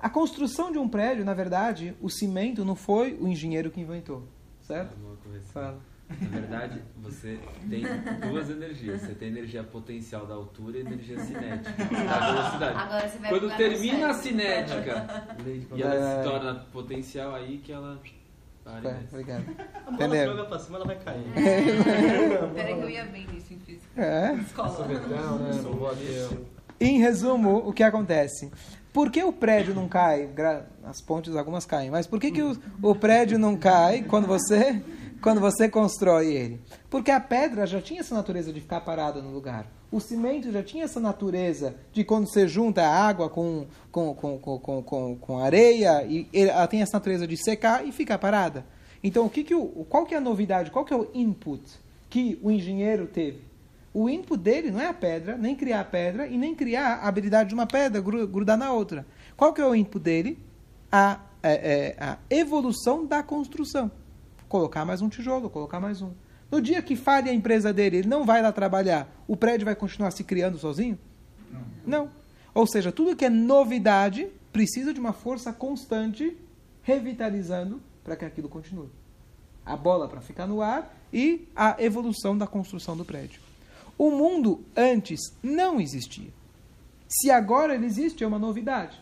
A 0.00 0.08
construção 0.10 0.72
de 0.72 0.78
um 0.78 0.88
prédio, 0.88 1.24
na 1.24 1.34
verdade, 1.34 1.94
o 2.00 2.08
cimento 2.08 2.64
não 2.64 2.74
foi 2.74 3.14
o 3.20 3.28
engenheiro 3.28 3.70
que 3.70 3.80
inventou, 3.80 4.24
certo? 4.62 4.96
Correção. 5.22 5.52
Fala. 5.52 5.78
Na 6.20 6.28
verdade, 6.40 6.82
você 7.00 7.38
tem 7.68 7.84
duas 8.28 8.50
energias. 8.50 9.00
Você 9.02 9.14
tem 9.14 9.28
energia 9.28 9.62
potencial 9.62 10.26
da 10.26 10.34
altura 10.34 10.78
e 10.78 10.80
energia 10.80 11.16
cinética 11.20 11.70
da 11.86 12.32
velocidade. 12.32 12.78
Agora 12.78 13.08
você 13.08 13.18
vai 13.18 13.30
Quando 13.30 13.56
termina 13.56 14.08
a 14.08 14.14
cinética 14.14 15.06
e 15.76 15.82
ela 15.82 15.94
É. 15.94 16.16
se 16.24 16.28
torna 16.28 16.54
potencial, 16.72 17.32
aí 17.36 17.58
que 17.58 17.70
ela 17.70 18.00
É, 18.66 18.94
obrigado. 19.10 19.44
A 19.86 19.90
bola 19.90 20.06
Entendeu? 20.06 20.36
joga 20.36 20.44
pra 20.44 20.58
cima, 20.58 20.76
ela 20.76 20.86
vai 20.86 20.96
cair. 20.96 21.24
Peraí 22.54 22.74
que 22.74 22.80
eu 22.80 22.90
ia 22.90 23.04
bem 23.06 23.26
nisso 23.26 23.54
em 23.54 23.58
física. 23.58 24.00
É. 24.00 24.34
Escola. 24.34 24.86
Não, 24.86 25.38
né? 25.38 25.50
Em 26.80 26.98
resumo, 26.98 27.58
o 27.58 27.72
que 27.72 27.82
acontece? 27.82 28.50
Por 28.92 29.10
que 29.10 29.22
o 29.22 29.32
prédio 29.32 29.74
não 29.74 29.88
cai? 29.88 30.28
As 30.84 31.00
pontes, 31.00 31.36
algumas 31.36 31.64
caem, 31.64 31.90
mas 31.90 32.06
por 32.06 32.18
que, 32.18 32.30
que 32.30 32.42
o, 32.42 32.58
o 32.82 32.94
prédio 32.94 33.38
não 33.38 33.56
cai 33.56 34.02
quando 34.02 34.26
você, 34.26 34.82
quando 35.22 35.40
você 35.40 35.68
constrói 35.68 36.32
ele? 36.32 36.60
Porque 36.88 37.10
a 37.10 37.20
pedra 37.20 37.66
já 37.66 37.80
tinha 37.80 38.00
essa 38.00 38.14
natureza 38.14 38.52
de 38.52 38.60
ficar 38.60 38.80
parada 38.80 39.20
no 39.20 39.30
lugar. 39.30 39.66
O 39.92 40.00
cimento 40.00 40.52
já 40.52 40.62
tinha 40.62 40.84
essa 40.84 41.00
natureza 41.00 41.74
de 41.92 42.04
quando 42.04 42.28
você 42.28 42.46
junta 42.46 42.82
a 42.82 42.88
água 43.08 43.28
com, 43.28 43.66
com, 43.90 44.14
com, 44.14 44.38
com, 44.38 44.82
com, 44.82 45.16
com, 45.16 45.38
areia, 45.38 46.04
e 46.04 46.28
ela 46.32 46.66
tem 46.66 46.80
essa 46.80 46.96
natureza 46.96 47.26
de 47.26 47.36
secar 47.36 47.86
e 47.86 47.90
ficar 47.90 48.18
parada. 48.18 48.64
Então, 49.02 49.26
o 49.26 49.30
que 49.30 49.42
que 49.42 49.54
o, 49.54 49.66
qual 49.88 50.04
que 50.06 50.14
é 50.14 50.18
a 50.18 50.20
novidade? 50.20 50.70
Qual 50.70 50.84
que 50.84 50.92
é 50.92 50.96
o 50.96 51.08
input 51.12 51.62
que 52.08 52.38
o 52.42 52.50
engenheiro 52.50 53.06
teve? 53.06 53.40
O 53.92 54.08
input 54.08 54.40
dele 54.40 54.70
não 54.70 54.80
é 54.80 54.86
a 54.86 54.94
pedra, 54.94 55.36
nem 55.36 55.56
criar 55.56 55.80
a 55.80 55.84
pedra 55.84 56.26
e 56.28 56.38
nem 56.38 56.54
criar 56.54 56.96
a 56.96 57.08
habilidade 57.08 57.48
de 57.48 57.54
uma 57.54 57.66
pedra 57.66 58.00
gru- 58.00 58.28
grudar 58.28 58.56
na 58.56 58.72
outra. 58.72 59.04
Qual 59.36 59.52
que 59.52 59.60
é 59.60 59.66
o 59.66 59.74
input 59.74 60.04
dele? 60.04 60.38
A, 60.92 61.18
é, 61.42 61.52
é, 61.52 61.96
a 61.98 62.18
evolução 62.30 63.04
da 63.04 63.22
construção. 63.24 63.90
Colocar 64.50 64.84
mais 64.84 65.00
um 65.00 65.08
tijolo, 65.08 65.48
colocar 65.48 65.78
mais 65.78 66.02
um. 66.02 66.10
No 66.50 66.60
dia 66.60 66.82
que 66.82 66.96
falha 66.96 67.30
a 67.30 67.34
empresa 67.34 67.72
dele, 67.72 67.98
ele 67.98 68.08
não 68.08 68.26
vai 68.26 68.42
lá 68.42 68.50
trabalhar, 68.50 69.08
o 69.28 69.36
prédio 69.36 69.64
vai 69.64 69.76
continuar 69.76 70.10
se 70.10 70.24
criando 70.24 70.58
sozinho? 70.58 70.98
Não. 71.86 72.10
Ou 72.52 72.66
seja, 72.66 72.90
tudo 72.90 73.14
que 73.14 73.24
é 73.24 73.30
novidade 73.30 74.26
precisa 74.52 74.92
de 74.92 74.98
uma 74.98 75.12
força 75.12 75.52
constante 75.52 76.36
revitalizando 76.82 77.80
para 78.02 78.16
que 78.16 78.24
aquilo 78.24 78.48
continue. 78.48 78.88
A 79.64 79.76
bola 79.76 80.08
para 80.08 80.20
ficar 80.20 80.48
no 80.48 80.60
ar 80.60 80.96
e 81.12 81.46
a 81.54 81.76
evolução 81.78 82.36
da 82.36 82.48
construção 82.48 82.96
do 82.96 83.04
prédio. 83.04 83.40
O 83.96 84.10
mundo 84.10 84.64
antes 84.76 85.20
não 85.40 85.80
existia. 85.80 86.32
Se 87.08 87.30
agora 87.30 87.76
ele 87.76 87.86
existe, 87.86 88.24
é 88.24 88.26
uma 88.26 88.36
novidade. 88.36 89.00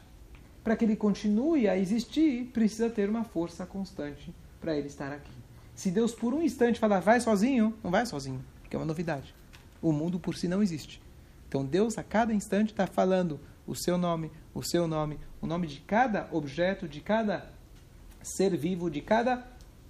Para 0.63 0.77
que 0.77 0.85
ele 0.85 0.95
continue 0.95 1.67
a 1.67 1.79
existir, 1.79 2.51
precisa 2.53 2.91
ter 2.91 3.09
uma 3.09 3.25
força 3.25 3.65
constante 3.65 4.31
para 4.61 4.77
ele 4.77 4.89
estar 4.89 5.11
aqui. 5.11 5.38
Se 5.79 5.93
Deus 5.93 6.13
por 6.13 6.35
um 6.35 6.43
instante 6.43 6.81
falar, 6.81 6.99
vai 6.99 7.21
sozinho, 7.21 7.73
não 7.85 7.91
vai 7.93 8.05
sozinho, 8.05 8.45
porque 8.61 8.75
é 8.75 8.79
uma 8.81 8.85
novidade. 8.85 9.33
O 9.81 9.93
mundo 9.93 10.19
por 10.19 10.35
si 10.35 10.49
não 10.49 10.61
existe. 10.61 11.01
Então 11.49 11.65
Deus 11.65 11.97
a 11.97 12.03
cada 12.03 12.35
instante 12.35 12.73
está 12.73 12.85
falando 12.85 13.39
o 13.65 13.77
seu 13.77 13.97
nome, 13.97 14.29
o 14.53 14.61
seu 14.61 14.89
nome, 14.89 15.21
o 15.41 15.47
nome 15.47 15.69
de 15.69 15.79
cada 15.79 16.29
objeto, 16.33 16.89
de 16.89 17.01
cada 17.01 17.49
ser 18.21 18.57
vivo, 18.57 18.91
de 18.91 19.01
cada 19.01 19.47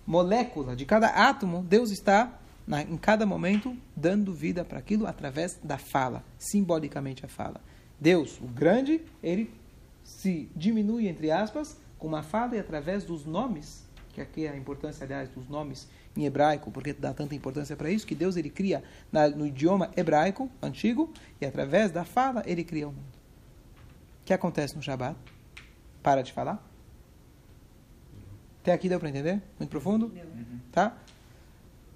molécula, 0.06 0.76
de 0.76 0.84
cada 0.84 1.06
átomo. 1.06 1.62
Deus 1.62 1.90
está 1.90 2.38
na- 2.66 2.82
em 2.82 2.98
cada 2.98 3.24
momento 3.24 3.74
dando 3.96 4.34
vida 4.34 4.66
para 4.66 4.78
aquilo 4.80 5.06
através 5.06 5.58
da 5.64 5.78
fala, 5.78 6.22
simbolicamente 6.38 7.24
a 7.24 7.28
fala. 7.28 7.62
Deus, 7.98 8.38
o 8.42 8.46
grande, 8.46 9.00
ele 9.22 9.50
se 10.04 10.50
diminui 10.54 11.08
entre 11.08 11.30
aspas 11.30 11.78
com 11.98 12.08
uma 12.08 12.22
fala 12.22 12.56
e 12.56 12.60
através 12.60 13.04
dos 13.04 13.24
nomes, 13.24 13.87
que 14.18 14.22
aqui 14.22 14.46
é 14.46 14.50
a 14.50 14.56
importância, 14.56 15.04
aliás, 15.04 15.28
dos 15.28 15.48
nomes 15.48 15.88
em 16.16 16.24
hebraico, 16.24 16.70
porque 16.70 16.92
dá 16.92 17.14
tanta 17.14 17.34
importância 17.34 17.76
para 17.76 17.90
isso, 17.90 18.06
que 18.06 18.14
Deus 18.14 18.36
ele 18.36 18.50
cria 18.50 18.82
na, 19.12 19.28
no 19.28 19.46
idioma 19.46 19.90
hebraico 19.96 20.50
antigo 20.60 21.12
e 21.40 21.46
através 21.46 21.90
da 21.90 22.04
fala 22.04 22.42
ele 22.46 22.64
cria 22.64 22.88
o 22.88 22.92
mundo. 22.92 23.18
O 24.22 24.24
que 24.24 24.32
acontece 24.32 24.74
no 24.74 24.82
Shabat? 24.82 25.16
Para 26.02 26.22
de 26.22 26.32
falar? 26.32 26.62
Até 28.60 28.72
aqui 28.72 28.88
deu 28.88 28.98
para 28.98 29.08
entender? 29.08 29.40
Muito 29.58 29.70
profundo? 29.70 30.12
Tá? 30.72 30.96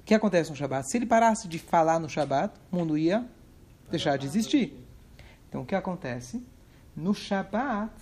O 0.00 0.04
que 0.04 0.14
acontece 0.14 0.50
no 0.50 0.56
Shabat? 0.56 0.88
Se 0.88 0.96
ele 0.96 1.06
parasse 1.06 1.48
de 1.48 1.58
falar 1.58 1.98
no 1.98 2.08
Shabat, 2.08 2.54
o 2.70 2.76
mundo 2.76 2.96
ia 2.96 3.26
deixar 3.90 4.16
de 4.16 4.26
existir. 4.26 4.74
Então, 5.48 5.62
o 5.62 5.66
que 5.66 5.74
acontece? 5.74 6.42
No 6.96 7.14
Shabat, 7.14 7.92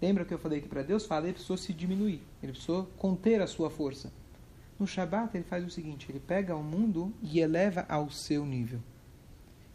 lembra 0.00 0.24
que 0.24 0.34
eu 0.34 0.38
falei 0.38 0.60
que 0.60 0.68
para 0.68 0.82
Deus 0.82 1.06
falar, 1.06 1.24
ele 1.24 1.32
precisou 1.34 1.56
se 1.56 1.72
diminuir, 1.72 2.20
ele 2.42 2.52
precisou 2.52 2.86
conter 2.98 3.40
a 3.40 3.46
sua 3.46 3.70
força. 3.70 4.12
No 4.78 4.86
Shabat, 4.86 5.36
ele 5.36 5.44
faz 5.44 5.64
o 5.64 5.70
seguinte: 5.70 6.10
ele 6.10 6.20
pega 6.20 6.56
o 6.56 6.62
mundo 6.62 7.12
e 7.22 7.40
eleva 7.40 7.86
ao 7.88 8.10
seu 8.10 8.44
nível. 8.44 8.80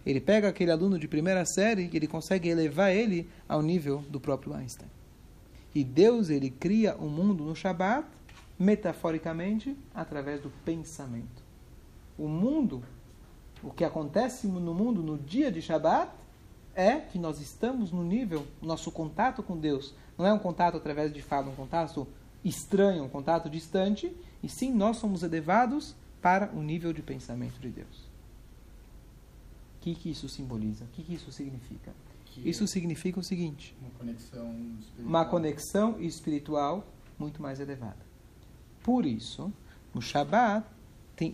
Ele 0.05 0.19
pega 0.19 0.47
aquele 0.47 0.71
aluno 0.71 0.97
de 0.97 1.07
primeira 1.07 1.45
série 1.45 1.89
e 1.91 1.95
ele 1.95 2.07
consegue 2.07 2.49
elevar 2.49 2.91
ele 2.91 3.29
ao 3.47 3.61
nível 3.61 4.03
do 4.09 4.19
próprio 4.19 4.53
Einstein. 4.53 4.89
E 5.73 5.83
Deus, 5.83 6.29
ele 6.29 6.49
cria 6.49 6.95
o 6.95 7.07
mundo 7.07 7.43
no 7.43 7.55
Shabat, 7.55 8.07
metaforicamente, 8.57 9.77
através 9.93 10.41
do 10.41 10.49
pensamento. 10.65 11.43
O 12.17 12.27
mundo, 12.27 12.83
o 13.61 13.69
que 13.69 13.83
acontece 13.83 14.47
no 14.47 14.73
mundo 14.73 15.03
no 15.03 15.17
dia 15.17 15.51
de 15.51 15.61
Shabat, 15.61 16.11
é 16.75 16.97
que 16.97 17.17
nós 17.19 17.39
estamos 17.41 17.91
no 17.91 18.03
nível, 18.03 18.45
nosso 18.61 18.91
contato 18.91 19.41
com 19.43 19.57
Deus 19.57 19.93
não 20.17 20.25
é 20.25 20.33
um 20.33 20.39
contato 20.39 20.75
através 20.75 21.13
de 21.13 21.21
fala, 21.21 21.49
um 21.49 21.55
contato 21.55 22.05
estranho, 22.43 23.05
um 23.05 23.09
contato 23.09 23.49
distante, 23.49 24.13
e 24.43 24.49
sim 24.49 24.73
nós 24.73 24.97
somos 24.97 25.23
elevados 25.23 25.95
para 26.21 26.51
o 26.53 26.61
nível 26.61 26.91
de 26.91 27.01
pensamento 27.01 27.57
de 27.59 27.69
Deus. 27.69 28.09
O 29.77 29.81
que, 29.81 29.95
que 29.95 30.09
isso 30.11 30.27
simboliza? 30.27 30.83
O 30.83 30.87
que, 30.89 31.03
que 31.03 31.13
isso 31.13 31.31
significa? 31.31 31.93
Que 32.25 32.47
Isso 32.47 32.67
significa 32.67 33.19
o 33.19 33.23
seguinte: 33.23 33.75
Uma 33.81 33.89
conexão 33.97 34.51
espiritual. 34.79 35.07
uma 35.07 35.25
conexão 35.25 36.01
espiritual 36.01 36.87
muito 37.17 37.41
mais 37.41 37.59
elevada. 37.59 37.97
Por 38.83 39.05
isso, 39.05 39.51
no 39.93 40.01
Shabat 40.01 40.67
tem 41.15 41.33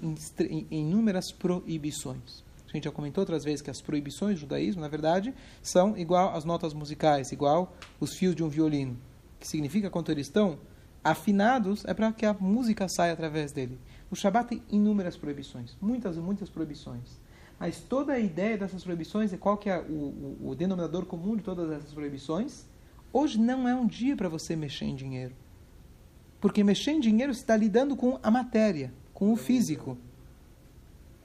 inúmeras 0.72 1.32
proibições. 1.34 2.45
A 2.76 2.78
gente 2.78 2.84
já 2.84 2.92
comentou 2.92 3.22
outras 3.22 3.46
vezes 3.46 3.62
que 3.62 3.72
as 3.72 3.80
proibições 3.80 4.36
do 4.36 4.42
judaísmo, 4.42 4.82
na 4.82 4.90
verdade, 4.90 5.34
são 5.62 5.98
igual 5.98 6.36
às 6.36 6.44
notas 6.44 6.74
musicais, 6.74 7.32
igual 7.32 7.74
os 8.02 8.18
fios 8.18 8.36
de 8.36 8.44
um 8.44 8.50
violino. 8.50 8.98
Que 9.40 9.48
significa 9.48 9.90
quando 9.90 10.12
eles 10.12 10.28
estão 10.28 10.60
afinados, 11.02 11.86
é 11.86 11.94
para 11.94 12.12
que 12.12 12.26
a 12.26 12.34
música 12.34 12.90
saia 12.90 13.14
através 13.14 13.54
dele. 13.54 13.80
O 14.12 14.16
Shabat 14.16 14.50
tem 14.50 14.64
inúmeras 14.70 15.16
proibições, 15.16 15.78
muitas 15.80 16.18
e 16.18 16.20
muitas 16.20 16.50
proibições. 16.50 17.18
Mas 17.58 17.80
toda 17.80 18.12
a 18.12 18.20
ideia 18.20 18.58
dessas 18.58 18.84
proibições 18.84 19.32
e 19.32 19.38
qual 19.38 19.56
que 19.56 19.70
é 19.70 19.80
o, 19.80 20.38
o, 20.42 20.50
o 20.50 20.56
denominador 20.56 21.06
comum 21.06 21.38
de 21.38 21.44
todas 21.44 21.72
essas 21.72 21.94
proibições? 21.94 22.66
Hoje 23.14 23.40
não 23.40 23.70
é 23.70 23.74
um 23.74 23.88
dia 23.88 24.18
para 24.18 24.28
você 24.28 24.54
mexer 24.54 24.84
em 24.84 24.96
dinheiro. 24.96 25.34
Porque 26.42 26.62
mexer 26.62 26.92
em 26.92 27.00
dinheiro 27.00 27.32
está 27.32 27.56
lidando 27.56 27.96
com 27.96 28.20
a 28.22 28.30
matéria, 28.30 28.94
com 29.14 29.32
o 29.32 29.38
físico. 29.38 29.98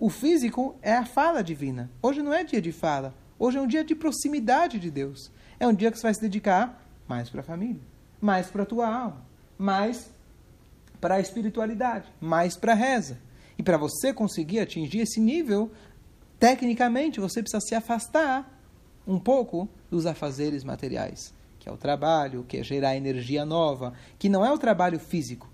O 0.01 0.09
físico 0.09 0.79
é 0.81 0.95
a 0.95 1.05
fala 1.05 1.45
divina. 1.45 1.91
Hoje 2.01 2.23
não 2.23 2.33
é 2.33 2.43
dia 2.43 2.63
de 2.63 2.73
fala. 2.73 3.15
Hoje 3.39 3.59
é 3.59 3.61
um 3.61 3.67
dia 3.67 3.85
de 3.85 3.95
proximidade 3.95 4.79
de 4.79 4.91
Deus. 4.91 5.31
É 5.59 5.67
um 5.67 5.75
dia 5.75 5.93
que 5.93 5.99
você 5.99 6.05
vai 6.05 6.15
se 6.15 6.23
dedicar 6.23 6.83
mais 7.07 7.29
para 7.29 7.43
a 7.43 7.45
família, 7.45 7.83
mais 8.19 8.47
para 8.47 8.63
a 8.63 8.67
tua 8.67 8.89
alma, 8.89 9.23
mais 9.59 10.11
para 11.03 11.17
a 11.17 11.21
espiritualidade, 11.21 12.11
mais 12.19 12.57
para 12.57 12.73
a 12.73 12.75
reza. 12.75 13.19
E 13.59 13.63
para 13.63 13.77
você 13.77 14.11
conseguir 14.11 14.61
atingir 14.61 15.01
esse 15.01 15.21
nível, 15.21 15.71
tecnicamente 16.39 17.21
você 17.21 17.43
precisa 17.43 17.61
se 17.61 17.75
afastar 17.75 18.59
um 19.07 19.19
pouco 19.19 19.69
dos 19.91 20.07
afazeres 20.07 20.65
materiais, 20.65 21.35
que 21.59 21.69
é 21.69 21.73
o 21.73 21.77
trabalho, 21.77 22.43
que 22.49 22.57
é 22.57 22.63
gerar 22.63 22.97
energia 22.97 23.45
nova, 23.45 23.93
que 24.19 24.31
não 24.31 24.47
é 24.47 24.51
o 24.51 24.57
trabalho 24.57 24.99
físico. 24.99 25.47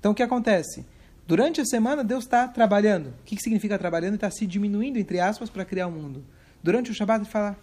Então 0.00 0.10
o 0.10 0.14
que 0.16 0.22
acontece? 0.22 0.84
Durante 1.26 1.60
a 1.60 1.64
semana 1.64 2.04
Deus 2.04 2.24
está 2.24 2.46
trabalhando. 2.46 3.08
O 3.08 3.24
que, 3.24 3.36
que 3.36 3.42
significa 3.42 3.78
trabalhando? 3.78 4.14
Está 4.14 4.30
se 4.30 4.46
diminuindo, 4.46 4.98
entre 4.98 5.20
aspas, 5.20 5.48
para 5.48 5.64
criar 5.64 5.86
o 5.86 5.90
mundo. 5.90 6.24
Durante 6.62 6.90
o 6.90 6.94
Shabat 6.94 7.20
ele 7.20 7.30
fala, 7.30 7.56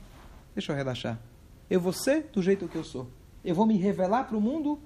deixa 0.55 0.71
eu 0.71 0.75
relaxar. 0.75 1.19
Eu 1.69 1.79
vou 1.79 1.93
ser 1.93 2.29
do 2.33 2.41
jeito 2.41 2.67
que 2.67 2.75
eu 2.75 2.83
sou. 2.83 3.07
Eu 3.43 3.55
vou 3.55 3.65
me 3.65 3.77
revelar 3.77 4.25
para 4.25 4.37
o 4.37 4.41
mundo 4.41 4.79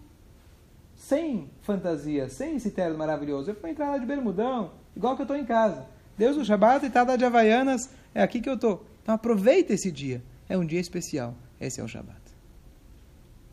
sem 0.95 1.49
fantasia, 1.61 2.29
sem 2.29 2.55
esse 2.55 2.71
terno 2.71 2.97
maravilhoso. 2.97 3.49
Eu 3.49 3.55
vou 3.55 3.69
entrar 3.69 3.91
lá 3.91 3.97
de 3.97 4.05
bermudão, 4.05 4.71
igual 4.95 5.15
que 5.15 5.21
eu 5.21 5.25
estou 5.25 5.37
em 5.37 5.45
casa. 5.45 5.85
Deus 6.17 6.37
no 6.37 6.45
Shabat 6.45 6.85
e 6.85 6.89
tá 6.89 7.03
lá 7.03 7.15
de 7.15 7.25
Havaianas, 7.25 7.89
é 8.13 8.21
aqui 8.21 8.39
que 8.39 8.49
eu 8.49 8.55
estou. 8.55 8.85
Então 9.03 9.15
aproveita 9.15 9.73
esse 9.73 9.91
dia. 9.91 10.23
É 10.47 10.57
um 10.57 10.65
dia 10.65 10.79
especial. 10.79 11.33
Esse 11.59 11.81
é 11.81 11.83
o 11.83 11.87
Shabat. 11.87 12.21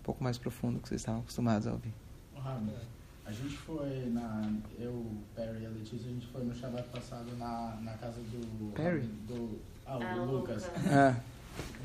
Um 0.01 0.03
pouco 0.03 0.23
mais 0.23 0.39
profundo 0.39 0.81
que 0.81 0.89
vocês 0.89 1.01
estavam 1.01 1.21
acostumados 1.21 1.67
a 1.67 1.73
ouvir. 1.73 1.93
Rabi, 2.37 2.73
a 3.25 3.33
gente 3.33 3.57
foi 3.57 4.07
na. 4.13 4.53
Eu, 4.79 4.91
o 4.93 5.23
Perry 5.35 5.63
e 5.63 5.67
a 5.67 5.71
Letícia, 5.71 6.09
a 6.09 6.13
gente 6.13 6.27
foi 6.27 6.45
no 6.45 6.55
Shabbat 6.55 6.89
passado 6.89 7.37
na, 7.39 7.79
na 7.83 7.93
casa 7.95 8.21
do. 8.21 8.73
Perry? 8.75 9.01
Do, 9.29 9.59
ah, 9.87 9.99
o 9.99 10.03
Ah, 10.03 10.15
Lucas. 10.25 10.67
Lucas. 10.67 10.87
Ah, 10.93 11.17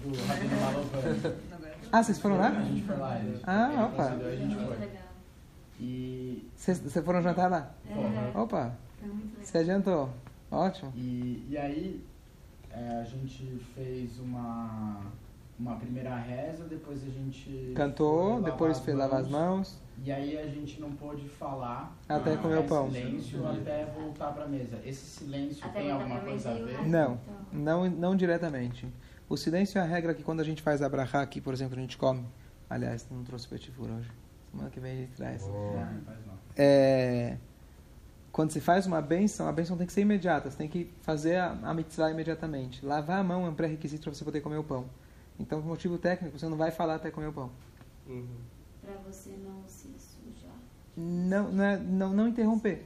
Do 0.04 0.26
Rabino 0.28 0.62
Malopan. 0.62 1.36
ah 1.92 2.04
vocês 2.04 2.20
foram 2.20 2.36
A 2.36 2.50
lá? 2.50 2.62
gente 2.64 2.82
foi 2.84 2.98
lá. 2.98 3.20
Ele, 3.20 3.40
Ah, 3.44 3.70
ele 3.74 3.82
opa. 3.84 4.04
a 4.04 4.36
gente 4.36 4.56
Muito 4.56 4.68
foi. 4.68 4.78
legal. 4.78 5.04
E, 5.80 6.48
Vocês 6.56 6.80
vocês 6.80 7.06
foram 7.06 7.22
jantar 7.22 7.52
lá? 7.52 7.72
É, 7.88 8.38
Opa, 8.38 8.76
foi 9.00 9.10
muito 9.10 9.26
legal. 9.34 9.46
você 9.46 9.58
adiantou. 9.60 10.10
Ótimo. 10.50 10.92
e, 10.96 11.46
e 11.50 11.58
aí 11.58 12.04
é, 12.72 13.00
a 13.02 13.04
gente 13.04 13.62
fez 13.76 14.18
uma, 14.20 15.02
uma 15.60 15.76
primeira 15.76 16.16
reza, 16.16 16.66
depois 16.66 17.04
a 17.04 17.10
gente. 17.10 17.74
Cantou, 17.76 18.42
depois 18.42 18.80
foi 18.80 18.94
lavar 18.94 19.22
as 19.22 19.28
mãos. 19.28 19.82
E 20.04 20.12
aí 20.12 20.38
a 20.38 20.48
gente 20.48 20.80
não 20.80 20.92
pôde 20.92 21.28
falar. 21.28 21.98
Até 22.08 22.32
ficar 22.32 22.44
comer 22.44 22.58
o 22.58 22.64
em 22.64 22.68
pão. 22.68 22.92
silêncio 22.92 23.48
até 23.48 23.86
voltar 23.86 24.32
pra 24.32 24.48
mesa. 24.48 24.80
Esse 24.86 25.06
silêncio 25.06 25.66
Até 25.66 25.82
tem 25.82 25.92
alguma 25.92 26.20
coisa 26.20 26.52
a 26.52 26.54
ver? 26.54 26.88
Não, 26.88 27.20
não, 27.52 27.90
não 27.90 28.16
diretamente. 28.16 28.88
O 29.28 29.36
silêncio 29.36 29.80
é 29.80 29.82
a 29.82 29.86
regra 29.86 30.14
que 30.14 30.24
quando 30.24 30.40
a 30.40 30.44
gente 30.44 30.62
faz 30.62 30.82
a 30.82 30.88
brachá 30.88 31.22
aqui, 31.22 31.42
por 31.42 31.54
exemplo, 31.54 31.78
a 31.78 31.82
gente 31.82 31.98
come. 31.98 32.26
Aliás, 32.70 33.08
não 33.10 33.24
trouxe 33.24 33.48
petifura 33.48 33.94
hoje. 33.94 34.12
Semana 34.52 34.70
que 34.70 34.80
vem 34.80 34.92
a 34.92 34.96
gente 34.96 35.12
traz. 35.14 35.48
Não, 35.48 35.54
não 35.54 36.02
faz 36.02 36.26
não. 36.26 36.34
É, 36.56 37.38
quando 38.32 38.52
se 38.52 38.62
faz 38.62 38.86
uma 38.86 39.02
benção, 39.02 39.48
a 39.48 39.52
benção 39.52 39.76
tem 39.76 39.88
que 39.88 39.94
ser 39.94 40.02
imediata. 40.02 40.52
Você 40.52 40.58
tem 40.58 40.70
que 40.70 40.92
fazer 41.02 41.38
a, 41.38 41.58
a 41.64 41.74
mitzvah 41.74 42.12
imediatamente. 42.12 42.86
Lavar 42.86 43.20
a 43.20 43.24
mão 43.24 43.46
é 43.46 43.50
um 43.50 43.56
pré-requisito 43.56 44.04
para 44.04 44.14
você 44.14 44.24
poder 44.24 44.42
comer 44.42 44.58
o 44.58 44.64
pão. 44.64 44.86
Então, 45.40 45.62
por 45.62 45.68
motivo 45.68 45.98
técnico, 45.98 46.38
você 46.38 46.48
não 46.48 46.58
vai 46.58 46.72
falar 46.72 46.96
até 46.96 47.12
comer 47.12 47.28
o 47.28 47.34
pão. 47.34 47.52
Uhum. 48.08 48.28
Pra 48.82 48.96
você 49.06 49.32
não 49.44 49.68
se 49.68 49.90
sujar 50.00 50.56
Não, 50.96 51.52
não, 51.52 51.64
é- 51.64 51.78
não, 51.78 52.14
não 52.14 52.28
interromper. 52.28 52.86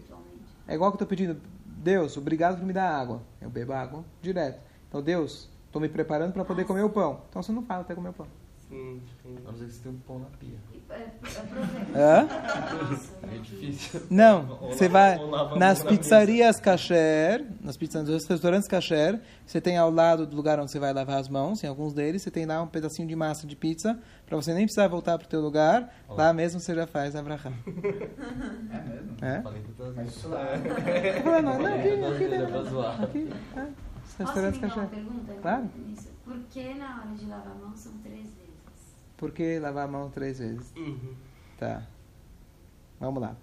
É 0.68 0.76
igual 0.76 0.92
que 0.92 0.96
eu 0.96 0.98
estou 0.98 1.08
pedindo, 1.08 1.40
Deus, 1.66 2.18
obrigado 2.18 2.58
por 2.58 2.66
me 2.66 2.74
dar 2.74 2.90
água. 2.90 3.22
Eu 3.40 3.50
bebo 3.50 3.74
água 3.74 4.04
direto. 4.22 4.62
Então, 4.88 5.02
Deus, 5.02 5.50
estou 5.66 5.82
me 5.82 5.88
preparando 5.90 6.34
para 6.34 6.44
poder 6.46 6.66
comer 6.66 6.84
o 6.84 6.90
pão. 6.90 7.22
Então, 7.30 7.42
você 7.42 7.52
não 7.52 7.64
fala 7.64 7.82
até 7.82 7.96
comer 7.96 8.10
o 8.10 8.14
pão. 8.14 8.28
Hum. 8.72 9.00
A 9.46 9.52
não 9.52 9.58
ser 9.58 9.66
que 9.66 9.72
você 9.72 9.84
tenha 9.84 9.96
um 9.96 10.00
pão 10.00 10.20
na 10.20 10.26
pia. 10.40 10.58
É, 10.90 11.08
aproveita. 11.40 11.98
Hã? 11.98 12.28
Nossa, 12.90 13.12
É 13.24 13.38
difícil. 13.38 14.02
Não, 14.10 14.46
você 14.46 14.90
vai 14.90 15.18
nas 15.58 15.84
pizzarias 15.84 16.60
kasher, 16.60 17.46
nas 17.62 17.78
pizzas, 17.78 18.08
nos 18.08 18.26
restaurantes 18.26 18.68
kasher, 18.68 19.20
você 19.46 19.62
tem 19.62 19.78
ao 19.78 19.90
lado 19.90 20.26
do 20.26 20.36
lugar 20.36 20.60
onde 20.60 20.72
você 20.72 20.80
vai 20.80 20.94
lavar 20.94 21.20
as 21.20 21.30
mãos, 21.30 21.64
em 21.64 21.68
alguns 21.68 21.94
deles, 21.94 22.22
você 22.22 22.32
tem 22.32 22.46
lá 22.46 22.62
um 22.62 22.68
pedacinho 22.68 23.08
de 23.08 23.16
massa 23.16 23.48
de 23.48 23.56
pizza, 23.56 24.00
para 24.26 24.36
você 24.36 24.54
nem 24.54 24.64
precisar 24.64 24.88
voltar 24.88 25.18
para 25.18 25.26
o 25.26 25.30
teu 25.30 25.42
lugar, 25.42 25.94
lá 26.10 26.34
mesmo 26.34 26.60
você 26.60 26.74
já 26.74 26.88
faz 26.88 27.16
a 27.16 27.22
brachá. 27.22 27.52
É 28.72 28.82
mesmo? 28.90 29.18
É? 29.22 29.42
Mas 29.96 30.16
isso 30.16 30.28
lá. 30.30 30.56
Eu 30.56 31.24
falei, 31.24 31.42
não, 31.42 31.60
não, 31.60 31.74
aqui, 31.74 31.90
aqui, 31.90 32.24
É 32.24 33.04
aqui, 33.04 33.30
é, 33.56 33.68
os 34.04 34.14
Posso 34.14 34.40
emendar 34.40 34.78
uma 34.78 34.88
pergunta? 34.88 35.34
Claro. 35.42 35.70
Por 36.24 36.40
que 36.50 36.74
na 36.76 37.00
hora 37.00 37.16
de 37.16 37.26
lavar 37.26 37.52
a 37.52 37.56
mão 37.56 37.76
são 37.76 37.94
três 38.04 38.24
vezes? 38.24 38.41
Por 39.22 39.32
que 39.32 39.60
lavar 39.60 39.86
a 39.86 39.88
mão 39.88 40.10
três 40.10 40.40
vezes? 40.40 40.74
Uhum. 40.76 41.14
Tá. 41.60 41.84
Vamos 43.00 43.22
lá. 43.22 43.36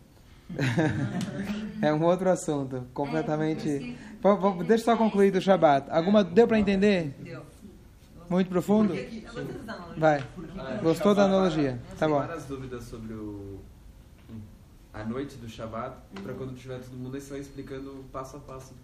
é 1.81 1.93
um 1.95 2.03
outro 2.03 2.29
assunto, 2.29 2.85
completamente... 2.93 3.69
É, 3.69 4.64
deixa 4.64 4.73
eu 4.75 4.79
só 4.79 4.97
concluir 4.97 5.31
do 5.31 5.41
Shabat. 5.41 5.88
Alguma 5.88 6.25
deu 6.25 6.49
para 6.49 6.59
entender? 6.59 7.14
Deu. 7.21 7.43
Muito 8.29 8.49
profundo? 8.49 8.93
Eu 8.93 9.33
vou 9.33 9.45
te 9.47 9.57
usar 9.57 9.77
uma 9.77 9.95
Vai. 9.95 10.25
Gostou 10.83 11.14
da 11.14 11.27
analogia? 11.27 11.81
Tá 11.91 12.07
Tem 12.07 12.09
bom. 12.09 12.19
várias 12.19 12.45
dúvidas 12.47 12.83
sobre 12.83 13.14
o 13.14 13.61
a 14.93 15.05
noite 15.05 15.37
do 15.37 15.49
Shabat, 15.49 15.97
pra 16.25 16.35
quando 16.35 16.57
tiver 16.57 16.81
todo 16.81 16.97
mundo, 16.97 17.14
aí 17.14 17.21
você 17.21 17.31
vai 17.31 17.41
explicando 17.41 18.05
passo 18.11 18.37
a 18.37 18.41
passo. 18.41 18.75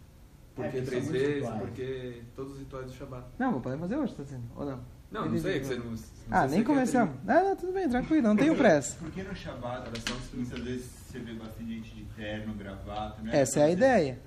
Por 0.55 0.65
É, 0.65 0.69
que 0.69 0.81
que 0.81 0.87
três 0.87 1.11
vezes, 1.11 1.51
por 1.51 1.71
que 1.71 2.23
todos 2.37 2.53
os 2.53 2.59
rituais 2.61 2.87
do 2.87 2.93
Shabat. 2.93 3.25
Não, 3.37 3.61
podemos 3.61 3.89
fazer 3.89 4.01
hoje, 4.01 4.15
tá 4.15 4.23
dizendo? 4.23 4.45
Ou 4.55 4.65
não? 4.65 4.94
Não, 5.11 5.29
não 5.29 5.39
sei, 5.39 5.61
que 5.61 5.67
você 5.67 5.77
não. 5.77 5.87
não 5.87 5.99
Ah, 6.31 6.47
nem 6.47 6.65
começamos. 6.65 7.15
Ah, 7.27 7.41
não, 7.41 7.57
tudo 7.57 7.73
bem, 7.73 7.89
tranquilo, 7.89 8.29
não 8.29 8.37
tenho 8.37 8.57
pressa. 8.57 8.97
Por 8.97 9.11
que 9.11 9.23
no 9.23 9.35
Shabbat, 9.35 9.91
muitas 10.35 10.59
vezes 10.61 10.87
você 11.07 11.19
vê 11.21 11.35
bastante 11.35 11.69
gente 11.69 11.95
de 11.95 12.05
terno, 12.17 12.55
gravata, 12.55 13.23
né? 13.23 13.31
Essa 13.41 13.61
é 13.61 13.63
a 13.65 13.71
ideia. 13.71 14.19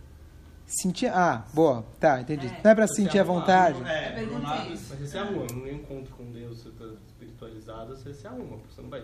Sentir. 0.65 1.07
Ah, 1.07 1.45
boa, 1.53 1.85
tá, 1.99 2.19
entendi. 2.21 2.47
Não 2.63 2.71
é 2.71 2.75
pra 2.75 2.87
sentir 2.87 3.19
a 3.19 3.23
vontade. 3.23 3.77
É, 3.77 3.81
um 3.81 3.85
lado, 3.85 4.15
Perguntei. 4.15 4.39
Mas 4.41 4.79
você 4.81 5.07
se 5.07 5.17
arruma, 5.17 5.45
no 5.45 5.71
encontro 5.71 6.13
com 6.15 6.31
Deus, 6.31 6.61
você 6.61 6.69
tá 6.71 6.85
espiritualizado, 7.07 7.95
você 7.95 8.13
se 8.13 8.27
arruma, 8.27 8.57
você 8.69 8.81
não 8.81 8.89
vai 8.89 9.01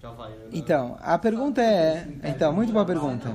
de, 0.00 0.06
Havaiana. 0.06 0.44
Então, 0.52 0.96
a 1.00 1.18
pergunta 1.18 1.60
é. 1.60 2.08
Então, 2.24 2.52
muito 2.52 2.72
boa 2.72 2.84
pergunta. 2.84 3.28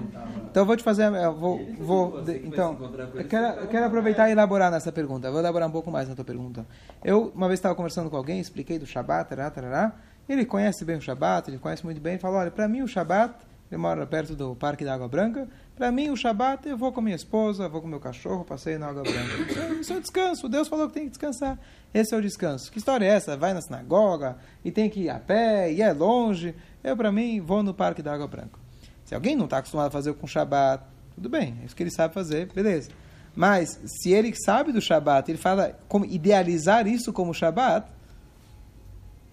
Então, 0.49 0.63
eu 0.63 0.65
vou 0.65 0.75
te 0.75 0.83
fazer. 0.83 1.13
Eu 1.13 1.33
vou. 1.35 1.59
Ele 1.59 1.75
vou 1.79 2.23
então, 2.43 2.77
eu 3.13 3.25
quero, 3.25 3.45
eu 3.45 3.61
tá 3.61 3.67
quero 3.67 3.85
aproveitar 3.85 4.29
e 4.29 4.31
elaborar 4.31 4.71
nessa 4.71 4.91
pergunta. 4.91 5.27
Eu 5.27 5.31
vou 5.31 5.41
elaborar 5.41 5.69
um 5.69 5.71
pouco 5.71 5.91
mais 5.91 6.09
na 6.09 6.15
tua 6.15 6.25
pergunta. 6.25 6.65
Eu, 7.03 7.31
uma 7.35 7.47
vez, 7.47 7.59
estava 7.59 7.75
conversando 7.75 8.09
com 8.09 8.17
alguém, 8.17 8.39
expliquei 8.39 8.79
do 8.79 8.85
Shabat, 8.85 9.29
tarará, 9.29 9.51
tarará. 9.51 9.93
Ele 10.27 10.43
conhece 10.43 10.83
bem 10.83 10.97
o 10.97 11.01
Shabat, 11.01 11.49
ele 11.49 11.59
conhece 11.59 11.85
muito 11.85 12.01
bem. 12.01 12.13
Ele 12.13 12.21
falou: 12.21 12.37
olha, 12.37 12.49
para 12.49 12.67
mim 12.67 12.81
o 12.81 12.87
Shabat, 12.87 13.35
ele 13.71 13.79
mora 13.79 14.05
perto 14.07 14.35
do 14.35 14.55
Parque 14.55 14.83
da 14.83 14.93
Água 14.95 15.07
Branca. 15.07 15.47
Para 15.75 15.91
mim 15.91 16.09
o 16.09 16.15
Shabat, 16.15 16.67
eu 16.69 16.77
vou 16.77 16.91
com 16.93 17.01
minha 17.01 17.15
esposa, 17.15 17.67
vou 17.67 17.81
com 17.81 17.87
meu 17.87 17.99
cachorro, 17.99 18.45
passeio 18.45 18.79
na 18.79 18.87
Água 18.87 19.03
Branca. 19.03 19.51
Isso 19.81 19.91
é- 19.91 19.97
o 19.97 20.01
descanso. 20.01 20.47
Deus 20.47 20.69
falou 20.69 20.87
que 20.87 20.93
tem 20.93 21.03
que 21.03 21.09
descansar. 21.09 21.59
Esse 21.93 22.15
é 22.15 22.17
o 22.17 22.21
descanso. 22.21 22.71
Que 22.71 22.77
história 22.77 23.05
é 23.05 23.09
essa? 23.09 23.35
Vai 23.35 23.53
na 23.53 23.61
sinagoga 23.61 24.37
e 24.63 24.71
tem 24.71 24.89
que 24.89 25.01
ir 25.01 25.09
a 25.09 25.19
pé 25.19 25.71
e 25.73 25.81
é 25.81 25.91
longe. 25.91 26.55
Eu, 26.81 26.95
para 26.95 27.11
mim, 27.11 27.41
vou 27.41 27.61
no 27.61 27.73
Parque 27.73 28.01
da 28.01 28.13
Água 28.13 28.27
Branca. 28.27 28.57
Se 29.03 29.13
alguém 29.13 29.35
não 29.35 29.45
está 29.45 29.57
acostumado 29.57 29.87
a 29.87 29.91
fazer 29.91 30.13
com 30.13 30.25
Shabat, 30.25 30.81
tudo 31.13 31.29
bem, 31.29 31.57
é 31.61 31.65
isso 31.65 31.75
que 31.75 31.83
ele 31.83 31.91
sabe 31.91 32.13
fazer, 32.13 32.51
beleza. 32.53 32.89
Mas 33.35 33.79
se 33.85 34.13
ele 34.13 34.33
sabe 34.33 34.71
do 34.71 34.79
Shabat, 34.79 35.29
ele 35.29 35.37
fala 35.37 35.77
como 35.89 36.05
idealizar 36.05 36.87
isso 36.87 37.11
como 37.11 37.33
Shabat, 37.33 37.85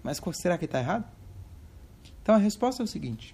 mas 0.03 0.19
será 0.33 0.57
que 0.57 0.65
está 0.65 0.79
errado? 0.79 1.05
Então 2.21 2.35
a 2.35 2.37
resposta 2.37 2.83
é 2.83 2.85
o 2.85 2.87
seguinte: 2.87 3.33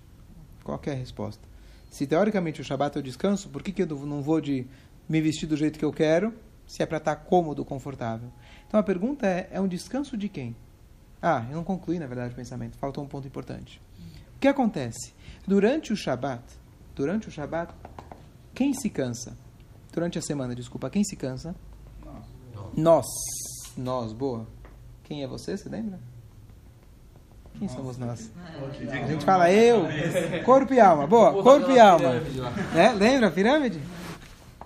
qual 0.63 0.79
é 0.85 0.91
a 0.91 0.95
resposta? 0.95 1.49
Se 1.89 2.05
teoricamente 2.05 2.61
o 2.61 2.63
Shabat 2.63 2.97
é 2.97 2.99
o 2.99 3.03
descanso, 3.03 3.49
por 3.49 3.63
que, 3.63 3.71
que 3.71 3.81
eu 3.81 3.87
não 3.87 4.21
vou 4.21 4.39
de 4.39 4.67
me 5.07 5.19
vestir 5.21 5.47
do 5.47 5.57
jeito 5.57 5.79
que 5.79 5.85
eu 5.85 5.91
quero, 5.91 6.33
se 6.67 6.83
é 6.83 6.85
para 6.85 6.97
estar 6.97 7.15
cômodo, 7.15 7.65
confortável? 7.65 8.29
Então 8.67 8.79
a 8.79 8.83
pergunta 8.83 9.25
é: 9.25 9.49
é 9.51 9.59
um 9.59 9.67
descanso 9.67 10.15
de 10.15 10.29
quem? 10.29 10.55
Ah, 11.21 11.45
eu 11.49 11.55
não 11.55 11.63
concluí 11.63 11.99
na 11.99 12.07
verdade 12.07 12.33
o 12.33 12.35
pensamento, 12.35 12.77
faltou 12.77 13.03
um 13.03 13.07
ponto 13.07 13.27
importante. 13.27 13.81
O 14.35 14.39
que 14.39 14.47
acontece? 14.47 15.13
Durante 15.45 15.91
o 15.91 15.97
Shabat, 15.97 16.43
durante 16.95 17.27
o 17.27 17.31
Shabat, 17.31 17.73
quem 18.53 18.73
se 18.73 18.89
cansa? 18.89 19.35
Durante 19.91 20.17
a 20.17 20.21
semana, 20.21 20.55
desculpa, 20.55 20.89
quem 20.89 21.03
se 21.03 21.15
cansa? 21.15 21.55
Nós. 22.75 23.05
Nós, 23.75 24.13
boa. 24.13 24.47
Quem 25.03 25.23
é 25.23 25.27
você, 25.27 25.57
você 25.57 25.67
lembra? 25.67 25.99
Quem 27.59 27.67
somos 27.67 27.97
nós? 27.97 28.31
A 28.89 29.07
gente 29.07 29.25
fala 29.25 29.51
eu, 29.51 29.85
corpo 30.45 30.73
e 30.73 30.79
alma. 30.79 31.05
Boa, 31.05 31.43
corpo 31.43 31.69
e 31.69 31.77
alma. 31.77 32.13
Né? 32.73 32.93
Lembra 32.93 33.27
a 33.27 33.31
pirâmide? 33.31 33.81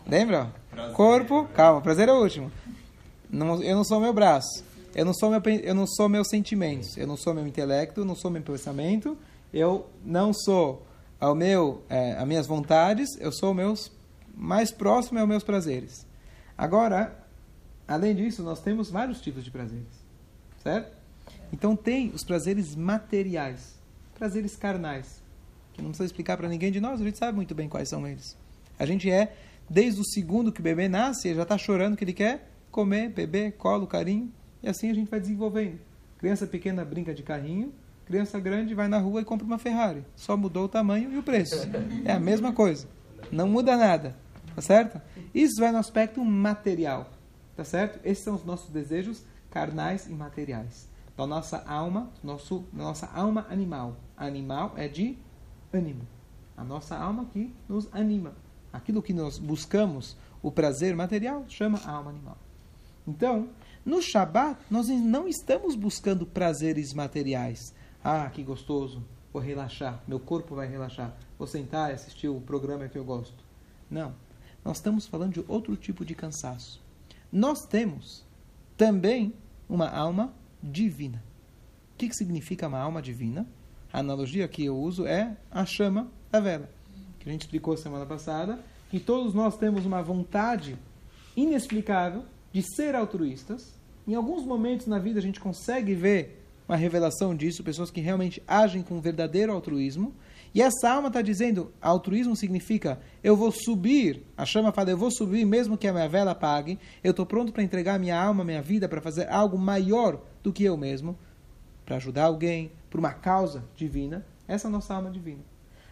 Lembra? 0.07 0.53
Corpo, 0.93 1.47
calma, 1.55 1.81
prazer 1.81 2.07
é 2.07 2.13
o 2.13 2.21
último. 2.21 2.51
Não, 3.27 3.63
eu 3.63 3.75
não 3.75 3.83
sou 3.83 3.99
meu 3.99 4.13
braço. 4.13 4.63
Eu 4.93 5.05
não 5.05 5.13
sou 5.13 5.31
meu, 5.31 5.41
eu 5.63 5.73
não 5.73 5.87
sou 5.87 6.07
meus 6.07 6.29
sentimentos. 6.29 6.95
Eu 6.95 7.07
não 7.07 7.17
sou 7.17 7.33
meu 7.33 7.47
intelecto, 7.47 8.01
eu 8.01 8.05
não 8.05 8.15
sou 8.15 8.29
meu 8.29 8.43
pensamento. 8.43 9.17
Eu 9.51 9.87
não 10.05 10.31
sou 10.31 10.85
ao 11.19 11.33
meu, 11.33 11.81
é, 11.89 12.13
as 12.13 12.27
minhas 12.27 12.45
vontades. 12.45 13.09
Eu 13.19 13.31
sou 13.31 13.51
o 13.51 13.55
meus 13.55 13.91
mais 14.35 14.71
próximo 14.71 15.19
aos 15.19 15.27
meus 15.27 15.43
prazeres. 15.43 16.05
Agora, 16.55 17.17
além 17.87 18.15
disso, 18.15 18.43
nós 18.43 18.59
temos 18.59 18.91
vários 18.91 19.19
tipos 19.19 19.43
de 19.43 19.49
prazeres, 19.49 19.87
certo? 20.61 21.02
Então 21.53 21.75
tem 21.75 22.09
os 22.09 22.23
prazeres 22.23 22.75
materiais, 22.75 23.79
prazeres 24.15 24.55
carnais, 24.55 25.21
que 25.71 25.83
não 25.83 25.89
precisa 25.89 26.07
explicar 26.07 26.35
para 26.35 26.49
ninguém 26.49 26.71
de 26.71 26.81
nós. 26.81 26.99
A 26.99 27.03
gente 27.03 27.19
sabe 27.19 27.35
muito 27.35 27.53
bem 27.53 27.69
quais 27.69 27.87
são 27.87 28.07
eles. 28.07 28.35
A 28.79 28.87
gente 28.87 29.09
é 29.09 29.35
desde 29.69 30.01
o 30.01 30.03
segundo 30.03 30.51
que 30.51 30.59
o 30.59 30.63
bebê 30.63 30.89
nasce, 30.89 31.27
ele 31.27 31.35
já 31.35 31.43
está 31.43 31.55
chorando 31.55 31.95
que 31.95 32.03
ele 32.03 32.11
quer 32.11 32.49
comer, 32.71 33.09
beber, 33.09 33.51
colo, 33.51 33.85
carinho. 33.85 34.33
E 34.63 34.67
assim 34.67 34.89
a 34.89 34.95
gente 34.95 35.11
vai 35.11 35.19
desenvolvendo. 35.19 35.79
Criança 36.17 36.47
pequena 36.47 36.83
brinca 36.83 37.13
de 37.13 37.21
carrinho, 37.21 37.71
criança 38.05 38.39
grande 38.39 38.73
vai 38.73 38.87
na 38.87 38.97
rua 38.97 39.21
e 39.21 39.25
compra 39.25 39.45
uma 39.45 39.59
Ferrari. 39.59 40.03
Só 40.15 40.35
mudou 40.35 40.65
o 40.65 40.69
tamanho 40.69 41.13
e 41.13 41.19
o 41.19 41.23
preço. 41.23 41.69
É 42.03 42.13
a 42.13 42.19
mesma 42.19 42.51
coisa. 42.51 42.87
Não 43.31 43.47
muda 43.47 43.77
nada. 43.77 44.17
Tá 44.55 44.61
certo? 44.61 44.99
Isso 45.35 45.59
vai 45.59 45.71
no 45.71 45.77
aspecto 45.77 46.23
material. 46.25 47.11
Tá 47.55 47.63
certo? 47.63 47.99
Esses 48.03 48.23
são 48.23 48.33
os 48.33 48.43
nossos 48.43 48.71
desejos 48.71 49.23
carnais 49.51 50.07
e 50.07 50.11
materiais. 50.13 50.91
Da 51.15 51.27
nossa 51.27 51.63
alma, 51.67 52.09
nosso, 52.23 52.65
da 52.73 52.83
nossa 52.83 53.07
alma 53.07 53.45
animal. 53.49 53.97
Animal 54.17 54.73
é 54.75 54.87
de 54.87 55.17
ânimo. 55.71 56.07
A 56.57 56.63
nossa 56.63 56.97
alma 56.97 57.25
que 57.25 57.53
nos 57.67 57.87
anima. 57.91 58.33
Aquilo 58.71 59.01
que 59.01 59.13
nós 59.13 59.37
buscamos, 59.37 60.17
o 60.41 60.51
prazer 60.51 60.95
material, 60.95 61.45
chama 61.47 61.79
alma 61.85 62.09
animal. 62.09 62.37
Então, 63.07 63.49
no 63.85 64.01
Shabat, 64.01 64.59
nós 64.69 64.87
não 64.87 65.27
estamos 65.27 65.75
buscando 65.75 66.25
prazeres 66.25 66.93
materiais. 66.93 67.73
Ah, 68.03 68.29
que 68.29 68.41
gostoso, 68.43 69.03
vou 69.31 69.41
relaxar, 69.41 70.01
meu 70.07 70.19
corpo 70.19 70.55
vai 70.55 70.67
relaxar, 70.67 71.15
vou 71.37 71.47
sentar 71.47 71.91
e 71.91 71.93
assistir 71.93 72.27
o 72.27 72.41
programa 72.41 72.87
que 72.87 72.97
eu 72.97 73.03
gosto. 73.03 73.43
Não, 73.89 74.13
nós 74.63 74.77
estamos 74.77 75.05
falando 75.05 75.33
de 75.33 75.45
outro 75.47 75.75
tipo 75.75 76.05
de 76.05 76.15
cansaço. 76.15 76.81
Nós 77.31 77.65
temos 77.65 78.25
também 78.77 79.33
uma 79.67 79.89
alma 79.89 80.33
divina. 80.63 81.21
O 81.93 81.97
que, 81.97 82.07
que 82.07 82.15
significa 82.15 82.67
uma 82.67 82.79
alma 82.79 83.01
divina? 83.01 83.45
A 83.91 83.99
analogia 83.99 84.47
que 84.47 84.65
eu 84.65 84.75
uso 84.75 85.05
é 85.05 85.35
a 85.51 85.65
chama 85.65 86.07
da 86.31 86.39
vela, 86.39 86.69
que 87.19 87.29
a 87.29 87.31
gente 87.31 87.41
explicou 87.41 87.77
semana 87.77 88.05
passada, 88.05 88.59
que 88.89 88.99
todos 88.99 89.33
nós 89.33 89.57
temos 89.57 89.85
uma 89.85 90.01
vontade 90.01 90.77
inexplicável 91.35 92.23
de 92.51 92.63
ser 92.75 92.95
altruístas. 92.95 93.73
Em 94.07 94.15
alguns 94.15 94.45
momentos 94.45 94.87
na 94.87 94.97
vida 94.97 95.19
a 95.19 95.21
gente 95.21 95.39
consegue 95.39 95.93
ver 95.93 96.43
uma 96.67 96.77
revelação 96.77 97.35
disso, 97.35 97.63
pessoas 97.63 97.91
que 97.91 98.01
realmente 98.01 98.41
agem 98.47 98.81
com 98.81 98.99
verdadeiro 99.01 99.51
altruísmo. 99.51 100.13
E 100.53 100.61
essa 100.61 100.91
alma 100.91 101.07
está 101.07 101.21
dizendo, 101.21 101.73
altruísmo 101.81 102.35
significa, 102.35 102.99
eu 103.23 103.35
vou 103.35 103.51
subir, 103.51 104.23
a 104.37 104.45
chama 104.45 104.71
fala, 104.71 104.91
eu 104.91 104.97
vou 104.97 105.09
subir 105.09 105.43
mesmo 105.45 105.77
que 105.77 105.87
a 105.87 105.93
minha 105.93 106.07
vela 106.07 106.31
apague, 106.31 106.77
eu 107.03 107.09
estou 107.09 107.25
pronto 107.25 107.51
para 107.51 107.63
entregar 107.63 107.99
minha 107.99 108.21
alma, 108.21 108.43
minha 108.43 108.61
vida, 108.61 108.87
para 108.87 109.01
fazer 109.01 109.27
algo 109.29 109.57
maior 109.57 110.21
do 110.43 110.53
que 110.53 110.63
eu 110.63 110.77
mesmo, 110.77 111.17
para 111.83 111.95
ajudar 111.95 112.25
alguém, 112.25 112.71
por 112.89 112.99
uma 112.99 113.13
causa 113.13 113.63
divina. 113.75 114.23
Essa 114.47 114.67
é 114.67 114.69
a 114.69 114.71
nossa 114.71 114.93
alma 114.93 115.09
divina. 115.09 115.41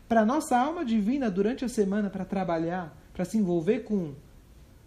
Para 0.08 0.22
a 0.22 0.26
nossa 0.26 0.56
alma 0.56 0.86
divina, 0.86 1.32
durante 1.32 1.66
a 1.66 1.70
semana, 1.70 2.10
para 2.10 2.24
trabalhar, 2.24 2.96
para 3.14 3.26
se 3.26 3.40
envolver 3.40 3.80
com 3.80 4.14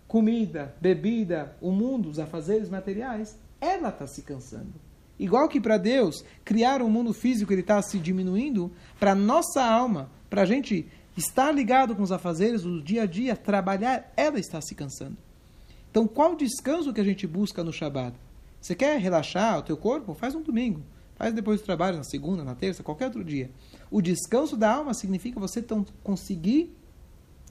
comida, 0.06 0.72
bebida, 0.80 1.56
o 1.60 1.72
mundo, 1.72 2.08
os 2.08 2.20
afazeres 2.20 2.68
materiais, 2.68 3.36
ela 3.60 3.88
está 3.88 4.06
se 4.06 4.22
cansando. 4.22 4.83
Igual 5.18 5.48
que 5.48 5.60
para 5.60 5.78
Deus, 5.78 6.24
criar 6.44 6.82
um 6.82 6.90
mundo 6.90 7.12
físico 7.12 7.52
ele 7.52 7.60
está 7.60 7.80
se 7.80 7.98
diminuindo, 7.98 8.70
para 8.98 9.14
nossa 9.14 9.64
alma, 9.64 10.10
para 10.28 10.42
a 10.42 10.46
gente 10.46 10.86
estar 11.16 11.52
ligado 11.52 11.94
com 11.94 12.02
os 12.02 12.10
afazeres 12.10 12.62
do 12.62 12.82
dia 12.82 13.02
a 13.02 13.06
dia, 13.06 13.36
trabalhar, 13.36 14.12
ela 14.16 14.38
está 14.38 14.60
se 14.60 14.74
cansando. 14.74 15.16
Então, 15.90 16.08
qual 16.08 16.34
descanso 16.34 16.92
que 16.92 17.00
a 17.00 17.04
gente 17.04 17.26
busca 17.26 17.62
no 17.62 17.72
Shabat? 17.72 18.16
Você 18.60 18.74
quer 18.74 18.98
relaxar 18.98 19.58
o 19.58 19.62
teu 19.62 19.76
corpo? 19.76 20.14
Faz 20.14 20.34
um 20.34 20.42
domingo. 20.42 20.82
Faz 21.14 21.32
depois 21.32 21.60
do 21.60 21.64
trabalho, 21.64 21.96
na 21.96 22.02
segunda, 22.02 22.42
na 22.42 22.56
terça, 22.56 22.82
qualquer 22.82 23.06
outro 23.06 23.22
dia. 23.22 23.50
O 23.90 24.02
descanso 24.02 24.56
da 24.56 24.72
alma 24.72 24.92
significa 24.92 25.38
você 25.38 25.62
tão, 25.62 25.86
conseguir 26.02 26.74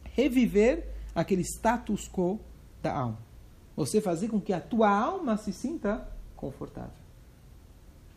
reviver 0.03 0.89
aquele 1.15 1.43
status 1.43 2.09
quo 2.09 2.39
da 2.81 2.93
alma. 2.93 3.19
Você 3.75 4.01
fazer 4.01 4.27
com 4.27 4.41
que 4.41 4.51
a 4.51 4.59
tua 4.59 4.89
alma 4.89 5.37
se 5.37 5.53
sinta 5.53 6.05
confortável. 6.35 7.02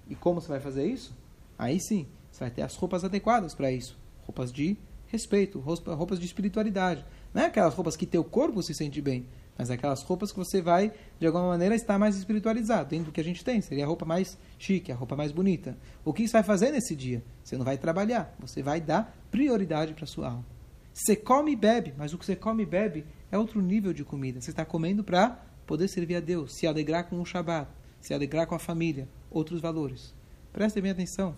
E 0.08 0.14
como 0.14 0.40
você 0.40 0.48
vai 0.48 0.60
fazer 0.60 0.86
isso? 0.86 1.14
Aí 1.58 1.80
sim, 1.80 2.06
você 2.30 2.40
vai 2.40 2.50
ter 2.50 2.62
as 2.62 2.74
roupas 2.76 3.04
adequadas 3.04 3.54
para 3.54 3.70
isso. 3.72 3.98
Roupas 4.22 4.52
de 4.52 4.76
respeito, 5.06 5.58
roupas 5.58 6.18
de 6.18 6.26
espiritualidade. 6.26 7.04
Não 7.32 7.42
é 7.42 7.46
aquelas 7.46 7.74
roupas 7.74 7.96
que 7.96 8.06
teu 8.06 8.24
corpo 8.24 8.62
se 8.62 8.74
sente 8.74 9.00
bem, 9.00 9.26
mas 9.56 9.70
aquelas 9.70 10.02
roupas 10.02 10.32
que 10.32 10.38
você 10.38 10.60
vai, 10.60 10.92
de 11.18 11.26
alguma 11.26 11.48
maneira, 11.48 11.74
estar 11.74 11.98
mais 11.98 12.16
espiritualizado. 12.16 12.90
Dentro 12.90 13.06
do 13.06 13.12
que 13.12 13.20
a 13.20 13.24
gente 13.24 13.44
tem, 13.44 13.60
seria 13.60 13.84
a 13.84 13.86
roupa 13.86 14.04
mais 14.04 14.36
chique, 14.58 14.92
a 14.92 14.94
roupa 14.94 15.16
mais 15.16 15.32
bonita. 15.32 15.78
O 16.04 16.12
que 16.12 16.26
você 16.26 16.32
vai 16.32 16.42
fazer 16.42 16.72
nesse 16.72 16.94
dia? 16.94 17.22
Você 17.42 17.56
não 17.56 17.64
vai 17.64 17.78
trabalhar, 17.78 18.34
você 18.38 18.62
vai 18.62 18.80
dar 18.80 19.16
prioridade 19.30 19.94
para 19.94 20.04
a 20.04 20.08
sua 20.08 20.28
alma. 20.28 20.44
Você 20.92 21.14
come 21.14 21.52
e 21.52 21.56
bebe, 21.56 21.94
mas 21.96 22.12
o 22.12 22.18
que 22.18 22.26
você 22.26 22.34
come 22.34 22.62
e 22.62 22.66
bebe 22.66 23.04
é 23.30 23.38
outro 23.38 23.60
nível 23.60 23.92
de 23.92 24.04
comida. 24.04 24.40
Você 24.40 24.50
está 24.50 24.64
comendo 24.64 25.04
para 25.04 25.30
poder 25.66 25.88
servir 25.88 26.16
a 26.16 26.20
Deus, 26.20 26.54
se 26.54 26.66
alegrar 26.66 27.08
com 27.08 27.20
o 27.20 27.24
Shabat, 27.24 27.70
se 28.00 28.14
alegrar 28.14 28.46
com 28.46 28.54
a 28.54 28.58
família, 28.58 29.08
outros 29.30 29.60
valores. 29.60 30.14
Prestem 30.52 30.82
bem 30.82 30.92
atenção. 30.92 31.36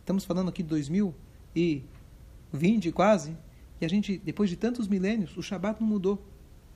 Estamos 0.00 0.24
falando 0.24 0.48
aqui 0.48 0.62
de 0.62 0.68
2020 0.68 2.92
quase, 2.92 3.36
e 3.80 3.84
a 3.84 3.88
gente, 3.88 4.18
depois 4.18 4.50
de 4.50 4.56
tantos 4.56 4.88
milênios, 4.88 5.36
o 5.36 5.42
Shabat 5.42 5.80
não 5.80 5.88
mudou. 5.88 6.22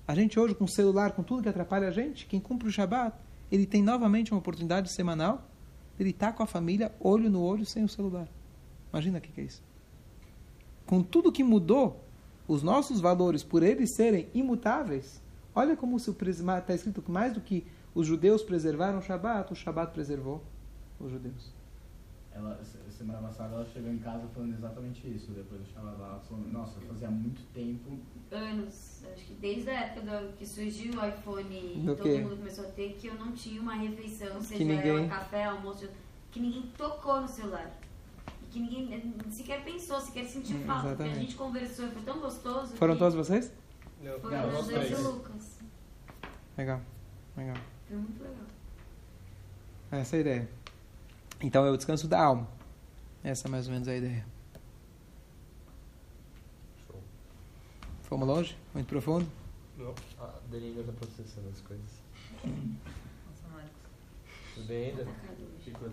A 0.06 0.14
gente 0.14 0.38
hoje, 0.38 0.54
com 0.54 0.64
o 0.64 0.68
celular, 0.68 1.12
com 1.12 1.22
tudo 1.22 1.42
que 1.42 1.48
atrapalha 1.48 1.88
a 1.88 1.90
gente, 1.90 2.26
quem 2.26 2.40
cumpre 2.40 2.68
o 2.68 2.72
Shabat 2.72 3.16
ele 3.52 3.66
tem 3.66 3.82
novamente 3.82 4.32
uma 4.32 4.38
oportunidade 4.38 4.90
semanal 4.90 5.46
de 5.98 6.08
estar 6.08 6.32
com 6.32 6.42
a 6.42 6.46
família, 6.46 6.90
olho 6.98 7.28
no 7.28 7.42
olho, 7.42 7.66
sem 7.66 7.84
o 7.84 7.88
celular. 7.88 8.26
Imagina 8.90 9.18
o 9.18 9.20
que 9.20 9.40
é 9.40 9.44
isso. 9.44 9.62
Com 10.86 11.02
tudo 11.02 11.30
que 11.30 11.44
mudou, 11.44 12.02
os 12.48 12.62
nossos 12.62 12.98
valores, 12.98 13.44
por 13.44 13.62
eles 13.62 13.94
serem 13.94 14.26
imutáveis, 14.34 15.20
olha 15.54 15.76
como 15.76 15.98
está 15.98 16.74
escrito 16.74 17.02
que 17.02 17.10
mais 17.10 17.34
do 17.34 17.42
que 17.42 17.64
os 17.94 18.06
judeus 18.06 18.42
preservaram 18.42 18.98
o 18.98 19.02
Shabat, 19.02 19.52
o 19.52 19.56
Shabat 19.56 19.92
preservou 19.92 20.42
os 21.02 21.10
judeus. 21.12 21.50
Ela, 22.34 22.58
se- 22.64 22.78
semana 22.90 23.18
passada 23.28 23.54
ela 23.56 23.64
chegou 23.66 23.90
em 23.92 23.98
casa 23.98 24.26
falando 24.28 24.54
exatamente 24.54 25.06
isso, 25.06 25.32
depois 25.32 25.60
do 25.60 25.66
Shabbat. 25.70 26.00
Ela 26.00 26.18
falou, 26.20 26.44
nossa, 26.48 26.80
fazia 26.80 27.10
muito 27.10 27.42
tempo. 27.52 27.98
Anos, 28.30 29.04
acho 29.12 29.24
que 29.26 29.34
desde 29.34 29.68
a 29.68 29.80
época 29.80 30.00
do- 30.06 30.32
que 30.38 30.46
surgiu 30.46 30.94
o 30.94 31.06
iPhone 31.06 31.74
e 31.76 31.80
Do 31.80 31.94
todo 31.94 32.04
quê? 32.04 32.18
mundo 32.20 32.38
começou 32.38 32.64
a 32.64 32.68
ter, 32.68 32.94
que 32.94 33.08
eu 33.08 33.14
não 33.16 33.32
tinha 33.32 33.60
uma 33.60 33.74
refeição, 33.74 34.40
seja 34.40 34.56
Que 34.56 34.64
ninguém- 34.64 34.98
ela 35.00 35.08
café, 35.08 35.44
almoço, 35.44 35.86
que 36.30 36.40
ninguém 36.40 36.62
tocou 36.78 37.20
no 37.20 37.28
celular. 37.28 37.70
E 38.42 38.46
que 38.46 38.60
ninguém 38.60 38.94
eh, 38.94 39.30
sequer 39.30 39.62
pensou, 39.62 40.00
sequer 40.00 40.24
sentiu 40.24 40.56
Hum, 40.56 40.64
falta. 40.64 40.96
Porque 40.96 41.10
a 41.10 41.14
gente 41.14 41.34
conversou 41.34 41.86
e 41.86 41.90
foi 41.90 42.02
tão 42.02 42.18
gostoso. 42.18 42.74
Foram 42.76 42.94
que 42.94 43.00
todos 43.00 43.14
vocês? 43.14 43.52
Não, 44.02 44.18
Foram 44.20 44.38
Não, 44.46 44.52
nós 44.52 44.66
dois 44.68 44.90
e 44.90 44.94
o 44.94 45.10
Lucas. 45.12 45.58
Legal, 46.56 46.80
legal. 47.36 47.56
Foi 47.86 47.96
muito 47.98 48.22
legal. 48.22 48.46
Essa 49.90 50.16
é 50.16 50.18
a 50.18 50.20
ideia. 50.22 50.48
Então 51.42 51.66
é 51.66 51.70
o 51.70 51.76
descanso 51.76 52.06
da 52.06 52.22
alma. 52.22 52.46
Essa 53.24 53.48
é 53.48 53.50
mais 53.50 53.66
ou 53.66 53.72
menos 53.72 53.88
a 53.88 53.96
ideia. 53.96 54.24
Show. 56.86 57.00
Fomos 58.04 58.28
longe? 58.28 58.56
Muito 58.72 58.86
profundo? 58.86 59.26
Não, 59.76 59.94
a 60.20 60.30
Dani 60.50 60.66
ainda 60.66 60.84
tá 60.84 60.92
processando 60.92 61.48
as 61.48 61.60
coisas. 61.60 62.02
Nossa, 62.44 63.48
Marcos. 63.52 63.70
Ficou. 65.64 65.88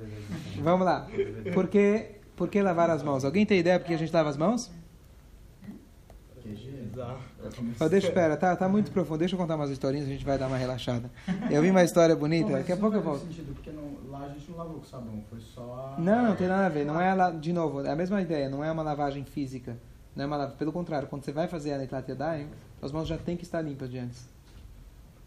Vamos 0.64 0.86
lá. 0.86 1.08
Por 1.54 1.68
que, 1.68 2.16
por 2.36 2.50
que 2.50 2.62
lavar 2.62 2.90
as 2.90 3.02
mãos? 3.02 3.26
Alguém 3.26 3.46
tem 3.46 3.60
ideia 3.60 3.80
por 3.80 3.88
que 3.88 3.94
a 3.94 3.98
gente 3.98 4.14
lava 4.14 4.30
as 4.30 4.38
mãos? 4.38 4.72
Oh, 7.80 7.90
deixa, 7.90 8.08
espera, 8.08 8.36
tá, 8.38 8.56
tá 8.56 8.68
muito 8.70 8.92
profundo. 8.92 9.20
Deixa 9.20 9.36
eu 9.36 9.40
contar 9.40 9.56
umas 9.56 9.70
historinhas, 9.70 10.08
a 10.08 10.12
gente 10.12 10.26
vai 10.26 10.38
dar 10.38 10.48
uma 10.48 10.58
relaxada. 10.58 11.10
Eu 11.50 11.62
vi 11.62 11.70
uma 11.72 11.84
história 11.84 12.16
bonita, 12.16 12.50
mas 12.50 12.60
daqui 12.60 12.72
a 12.74 12.78
pouco 12.78 12.96
eu 12.98 13.02
não 13.04 13.12
volto. 13.12 13.26
sentido, 13.26 13.54
porque 13.54 13.72
não- 13.72 14.10
lá 14.10 14.26
a 14.26 14.30
gente 14.30 14.50
não 14.52 14.58
lavou 14.58 14.76
com 14.80 14.84
sabão, 14.86 15.24
foi 15.30 15.40
só. 15.42 15.96
Não, 15.98 16.28
não 16.30 16.36
tem 16.36 16.48
nada 16.48 16.66
a 16.66 16.70
ver. 16.70 16.86
Não 16.86 17.00
é, 17.00 17.14
la- 17.14 17.32
de 17.32 17.54
novo, 17.54 17.82
é 17.86 17.92
a 17.92 17.96
mesma 17.96 18.22
ideia. 18.22 18.50
Não 18.50 18.64
é 18.64 18.72
uma 18.72 18.84
lavagem 18.84 19.24
física. 19.24 19.78
Não 20.16 20.24
é 20.24 20.28
uma 20.28 20.38
lava- 20.38 20.52
Pelo 20.56 20.72
contrário, 20.74 21.08
quando 21.08 21.24
você 21.24 21.32
vai 21.32 21.48
fazer 21.48 21.74
a 21.74 21.78
Netlat 21.78 22.08
Yadayim, 22.10 22.48
as 22.82 22.92
mãos 22.92 23.08
já 23.08 23.18
têm 23.18 23.38
que 23.38 23.44
estar 23.44 23.62
limpas 23.62 23.90
de 23.90 23.98
antes. 24.00 24.28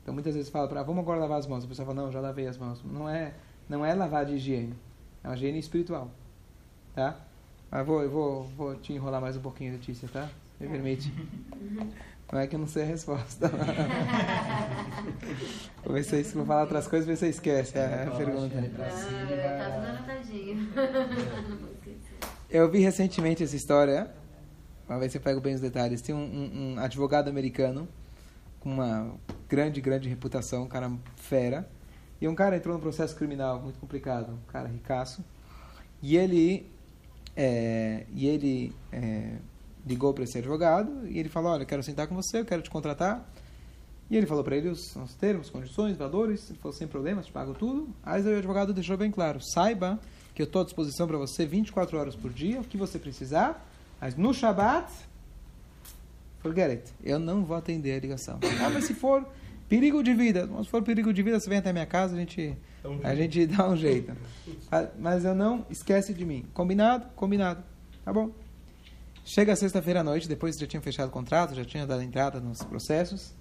Então 0.03 0.13
muitas 0.13 0.35
vezes 0.35 0.51
fala 0.51 0.67
para, 0.69 0.83
vamos 0.83 1.03
agora 1.03 1.21
lavar 1.21 1.39
as 1.39 1.47
mãos. 1.47 1.65
A 1.65 1.69
pessoa 1.69 1.87
fala, 1.87 2.03
não, 2.03 2.11
já 2.13 2.21
lavei 2.21 2.47
as 2.47 2.59
mãos. 2.59 2.83
Não 2.85 3.09
é, 3.09 3.33
não 3.69 3.87
é 3.87 3.95
lavar 3.95 4.27
de 4.27 4.35
higiene. 4.35 4.75
É 5.23 5.29
uma 5.29 5.37
higiene 5.37 5.59
espiritual. 5.59 6.11
Tá? 6.95 7.17
Mas 7.71 7.87
vou, 7.87 8.03
eu 8.03 8.11
vou, 8.11 8.43
vou 8.57 8.75
te 8.75 8.93
enrolar 8.93 9.21
mais 9.21 9.37
um 9.37 9.41
pouquinho, 9.41 9.73
Letícia, 9.73 10.09
tá? 10.13 10.29
Me 10.63 10.69
permite. 10.69 11.13
Não 12.33 12.39
é 12.41 12.47
que 12.47 12.57
eu 12.57 12.61
não 12.61 12.67
sei 12.67 12.85
a 12.85 12.87
resposta. 12.87 13.51
vou 15.85 15.93
ver 15.93 16.03
se 16.05 16.11
vocês 16.11 16.33
vão 16.33 16.47
falar 16.47 16.63
outras 16.63 16.87
coisas, 16.87 17.07
ver 17.07 17.17
se 17.17 17.27
você 17.27 17.31
esquece 17.31 17.79
a, 17.79 18.11
pergunta. 18.17 18.57
Ah, 18.79 20.03
tá. 20.07 20.23
Eu 22.49 22.71
vi 22.71 22.79
recentemente 22.81 23.43
essa 23.43 23.57
história. 23.57 24.11
Uma 24.89 24.99
vez 24.99 25.15
eu 25.15 25.21
pego 25.23 25.41
bem 25.41 25.55
os 25.55 25.61
detalhes. 25.61 26.03
Tem 26.03 26.15
um, 26.15 26.19
um- 26.19 26.75
um 26.75 26.79
advogado 26.79 27.29
americano 27.29 27.89
com 28.61 28.71
uma 28.71 29.15
grande, 29.49 29.81
grande 29.81 30.09
reputação, 30.09 30.65
um 30.65 30.69
cara 30.69 30.93
fera. 31.17 31.67
E 32.21 32.29
um 32.29 32.35
cara 32.35 32.57
entrou 32.57 32.75
num 32.75 32.81
processo 32.81 33.17
criminal 33.17 33.59
muito 33.61 33.79
complicado, 33.79 34.33
um 34.35 34.53
cara 34.53 34.69
ricaço. 34.69 35.25
E 36.03 36.15
ele, 36.17 36.71
é, 37.35 38.05
e 38.13 38.27
ele 38.29 38.73
é, 38.93 39.37
ligou 39.87 40.13
para 40.15 40.25
esse 40.25 40.39
advogado 40.39 41.07
e 41.09 41.19
ele 41.19 41.29
falou: 41.29 41.53
Olha, 41.53 41.63
eu 41.63 41.67
quero 41.67 41.83
sentar 41.83 42.07
com 42.07 42.15
você, 42.15 42.41
eu 42.41 42.45
quero 42.45 42.63
te 42.63 42.71
contratar. 42.71 43.29
E 44.11 44.17
ele 44.17 44.27
falou 44.27 44.45
para 44.45 44.57
ele 44.57 44.69
os, 44.69 44.95
os 44.97 45.15
termos, 45.15 45.49
condições, 45.49 45.97
valores. 45.97 46.51
Ele 46.51 46.59
falou: 46.59 46.77
Sem 46.77 46.87
problemas, 46.87 47.27
te 47.27 47.33
pago 47.33 47.55
tudo. 47.55 47.89
Aí 48.03 48.23
o 48.23 48.39
advogado 48.39 48.73
deixou 48.73 48.97
bem 48.97 49.11
claro: 49.11 49.41
Saiba 49.41 49.99
que 50.35 50.43
eu 50.43 50.45
estou 50.45 50.63
à 50.63 50.65
disposição 50.65 51.07
para 51.07 51.19
você 51.19 51.45
24 51.45 51.99
horas 51.99 52.17
por 52.17 52.33
dia, 52.33 52.61
o 52.61 52.65
que 52.65 52.77
você 52.77 52.99
precisar. 52.99 53.67
Mas 54.01 54.17
no 54.17 54.35
Shabat, 54.35 54.91
forget 56.41 56.71
it. 56.71 56.93
Eu 57.03 57.19
não 57.19 57.45
vou 57.45 57.57
atender 57.57 57.97
a 57.97 58.01
ligação. 58.01 58.39
Ah, 58.61 58.71
mas 58.71 58.85
se 58.85 58.95
for 58.95 59.27
perigo 59.69 60.03
de 60.03 60.13
vida, 60.13 60.49
se 60.63 60.69
for 60.69 60.83
perigo 60.83 61.13
de 61.13 61.23
vida, 61.23 61.39
você 61.39 61.49
vem 61.49 61.59
até 61.59 61.73
minha 61.73 61.87
casa, 61.87 62.15
a 62.15 62.19
gente, 62.19 62.57
a 63.03 63.15
gente 63.15 63.47
dá 63.47 63.69
um 63.69 63.77
jeito. 63.77 64.13
Ah, 64.71 64.89
Mas 64.99 65.25
eu 65.25 65.35
não, 65.35 65.67
esquece 65.71 66.15
de 66.15 66.25
mim. 66.25 66.47
Combinado? 66.55 67.07
Combinado. 67.15 67.63
Tá 68.05 68.13
bom. 68.13 68.31
Chega 69.25 69.55
sexta-feira 69.55 70.01
à 70.01 70.05
noite, 70.05 70.29
depois 70.29 70.59
já 70.59 70.67
tinha 70.67 70.83
fechado 70.83 71.09
o 71.09 71.13
contrato, 71.13 71.55
já 71.55 71.65
tinha 71.65 71.87
dado 71.87 72.03
entrada 72.03 72.41
nos 72.41 72.63
processos. 72.63 73.33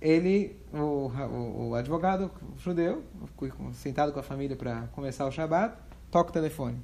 Ele, 0.00 0.56
o, 0.72 1.08
o, 1.08 1.68
o 1.70 1.74
advogado 1.74 2.30
judeu, 2.58 3.02
sentado 3.72 4.12
com 4.12 4.20
a 4.20 4.22
família 4.22 4.56
para 4.56 4.86
começar 4.88 5.26
o 5.26 5.32
Shabat, 5.32 5.76
toca 6.10 6.30
o 6.30 6.32
telefone. 6.32 6.78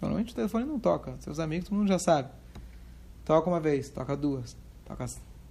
Normalmente 0.00 0.32
o 0.32 0.34
telefone 0.34 0.64
não 0.64 0.78
toca, 0.78 1.16
seus 1.20 1.38
amigos, 1.38 1.68
todo 1.68 1.78
mundo 1.78 1.88
já 1.88 1.98
sabe. 1.98 2.30
Toca 3.24 3.48
uma 3.50 3.60
vez, 3.60 3.90
toca 3.90 4.16
duas, 4.16 4.56
toca 4.84 5.06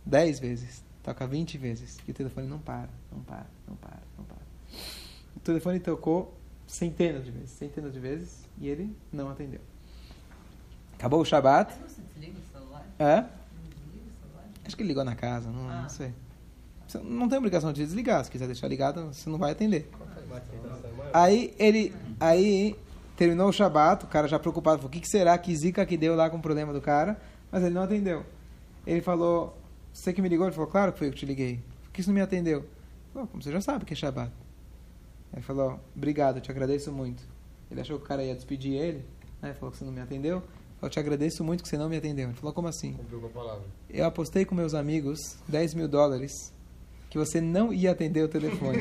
dez 0.06 0.40
vezes, 0.40 0.84
toca 1.04 1.28
vinte 1.28 1.58
vezes. 1.58 2.00
E 2.08 2.12
o 2.12 2.14
telefone 2.14 2.48
não 2.48 2.60
para, 2.60 2.90
não 3.12 3.22
para, 3.22 3.46
não 3.68 3.76
para, 3.76 4.00
não 4.18 4.26
para. 4.26 4.42
O 5.36 5.40
telefone 5.40 5.80
tocou 5.80 6.36
centenas 6.66 7.26
de 7.26 7.32
vezes, 7.32 7.52
centenas 7.52 7.94
de 7.94 8.00
vezes, 8.00 8.50
e 8.58 8.68
ele 8.68 8.96
não 9.12 9.30
atendeu. 9.30 9.62
Acabou 11.02 11.20
o 11.20 11.26
Shabat. 11.26 11.74
Você 11.88 12.00
desliga 12.14 12.38
o 12.38 12.52
celular? 12.60 12.86
É? 13.00 13.26
Acho 14.64 14.76
que 14.76 14.84
ele 14.84 14.90
ligou 14.90 15.04
na 15.04 15.16
casa, 15.16 15.50
não, 15.50 15.68
Ah. 15.68 15.82
não 15.82 15.90
sei. 15.90 16.14
Você 16.88 17.00
não 17.00 17.28
tem 17.28 17.40
obrigação 17.40 17.74
de 17.74 17.84
desligar, 17.84 18.24
se 18.24 18.30
quiser 18.30 18.46
deixar 18.46 18.68
ligado, 18.68 19.08
você 19.12 19.28
não 19.28 19.40
vai 19.40 19.52
atender. 19.52 19.90
Aí 21.12 21.56
ele, 21.58 21.92
aí 22.20 22.76
terminou 23.18 23.50
o 23.50 23.52
Shabat, 23.52 24.06
o 24.06 24.08
cara 24.08 24.28
já 24.28 24.38
preocupado, 24.38 24.78
falou, 24.78 24.90
o 24.90 24.92
que, 24.92 25.00
que 25.00 25.08
será 25.08 25.36
que 25.40 25.56
zica 25.56 25.84
que 25.88 25.98
deu 25.98 26.16
lá 26.16 26.30
com 26.30 26.38
o 26.38 26.42
problema 26.42 26.72
do 26.72 26.80
cara? 26.82 27.20
Mas 27.52 27.64
ele 27.64 27.74
não 27.74 27.82
atendeu. 27.82 28.24
Ele 28.86 29.02
falou, 29.02 29.58
você 29.92 30.14
que 30.14 30.22
me 30.22 30.30
ligou? 30.30 30.46
Ele 30.46 30.54
falou, 30.54 30.70
claro 30.70 30.94
que 30.94 31.00
foi 31.00 31.08
eu 31.08 31.12
que 31.12 31.18
te 31.18 31.26
liguei. 31.26 31.60
Por 31.86 31.94
que 31.94 32.04
você 32.04 32.10
não 32.12 32.16
me 32.16 32.22
atendeu? 32.22 32.60
Ele 32.60 32.68
falou, 33.12 33.28
como 33.28 33.42
você 33.42 33.52
já 33.52 33.60
sabe 33.60 33.86
que 33.86 33.94
é 33.94 33.96
Shabat. 33.96 34.32
Ele 35.34 35.42
falou, 35.42 35.80
obrigado, 35.96 36.40
te 36.42 36.52
agradeço 36.52 36.92
muito. 36.92 37.24
Ele 37.72 37.82
achou 37.82 37.98
que 37.98 38.06
o 38.06 38.08
cara 38.08 38.24
ia 38.24 38.36
despedir 38.36 38.74
ele, 38.74 39.04
né? 39.42 39.56
Falou 39.56 39.72
que 39.72 39.78
você 39.80 39.86
não 39.86 39.92
me 39.92 40.02
atendeu. 40.02 40.44
Eu 40.82 40.90
te 40.90 41.00
agradeço 41.00 41.44
muito 41.44 41.62
que 41.62 41.70
você 41.70 41.78
não 41.78 41.88
me 41.88 41.98
atendeu. 41.98 42.30
Ele 42.30 42.38
falou, 42.38 42.54
como 42.54 42.68
assim? 42.68 42.94
Cumpriu 42.94 43.22
com 43.22 43.28
a 43.28 43.30
palavra. 43.30 43.64
Eu 43.88 44.06
apostei 44.06 44.46
com 44.46 44.56
meus 44.56 44.74
amigos 44.74 45.38
10 45.48 45.76
mil 45.76 45.88
dólares 45.88 46.52
que 47.10 47.18
você 47.18 47.40
não 47.40 47.72
ia 47.72 47.92
atender 47.92 48.24
o 48.24 48.28
telefone. 48.28 48.80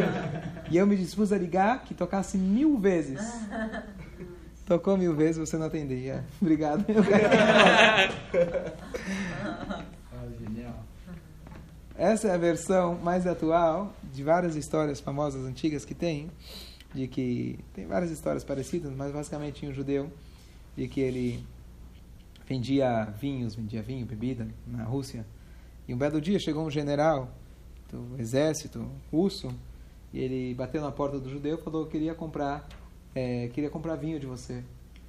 e 0.70 0.76
eu 0.76 0.86
me 0.86 0.96
dispus 0.96 1.32
a 1.32 1.38
ligar 1.38 1.84
que 1.84 1.94
tocasse 1.94 2.36
mil 2.36 2.76
vezes. 2.76 3.20
Tocou 4.66 4.98
mil 4.98 5.14
vezes, 5.14 5.38
você 5.38 5.56
não 5.56 5.66
atendia. 5.66 6.24
Obrigado. 6.40 6.84
Ah, 10.16 10.26
genial. 10.40 10.84
Essa 11.96 12.28
é 12.28 12.34
a 12.34 12.38
versão 12.38 12.96
mais 12.96 13.26
atual 13.26 13.94
de 14.12 14.22
várias 14.22 14.56
histórias 14.56 15.00
famosas 15.00 15.44
antigas 15.44 15.84
que 15.84 15.94
tem, 15.94 16.30
de 16.94 17.06
que 17.06 17.58
tem 17.74 17.86
várias 17.86 18.10
histórias 18.10 18.42
parecidas, 18.42 18.92
mas 18.96 19.12
basicamente 19.12 19.60
tinha 19.60 19.70
um 19.70 19.74
judeu 19.74 20.10
de 20.76 20.88
que 20.88 21.00
ele 21.00 21.44
vendia 22.46 23.04
vinhos, 23.04 23.54
vendia 23.54 23.82
vinho, 23.82 24.04
bebida 24.06 24.46
na 24.66 24.84
Rússia. 24.84 25.24
E 25.88 25.94
um 25.94 25.98
belo 25.98 26.20
dia 26.20 26.38
chegou 26.38 26.64
um 26.66 26.70
general 26.70 27.30
do 27.90 28.20
exército 28.20 28.86
russo 29.10 29.48
e 30.12 30.20
ele 30.20 30.54
bateu 30.54 30.80
na 30.80 30.92
porta 30.92 31.18
do 31.18 31.28
judeu 31.28 31.56
e 31.56 31.62
falou 31.62 31.84
que 31.86 31.92
queria 31.92 32.14
comprar, 32.14 32.66
eh, 33.14 33.48
queria 33.52 33.70
comprar 33.70 33.96
vinho 33.96 34.18
de 34.18 34.26
você. 34.26 34.62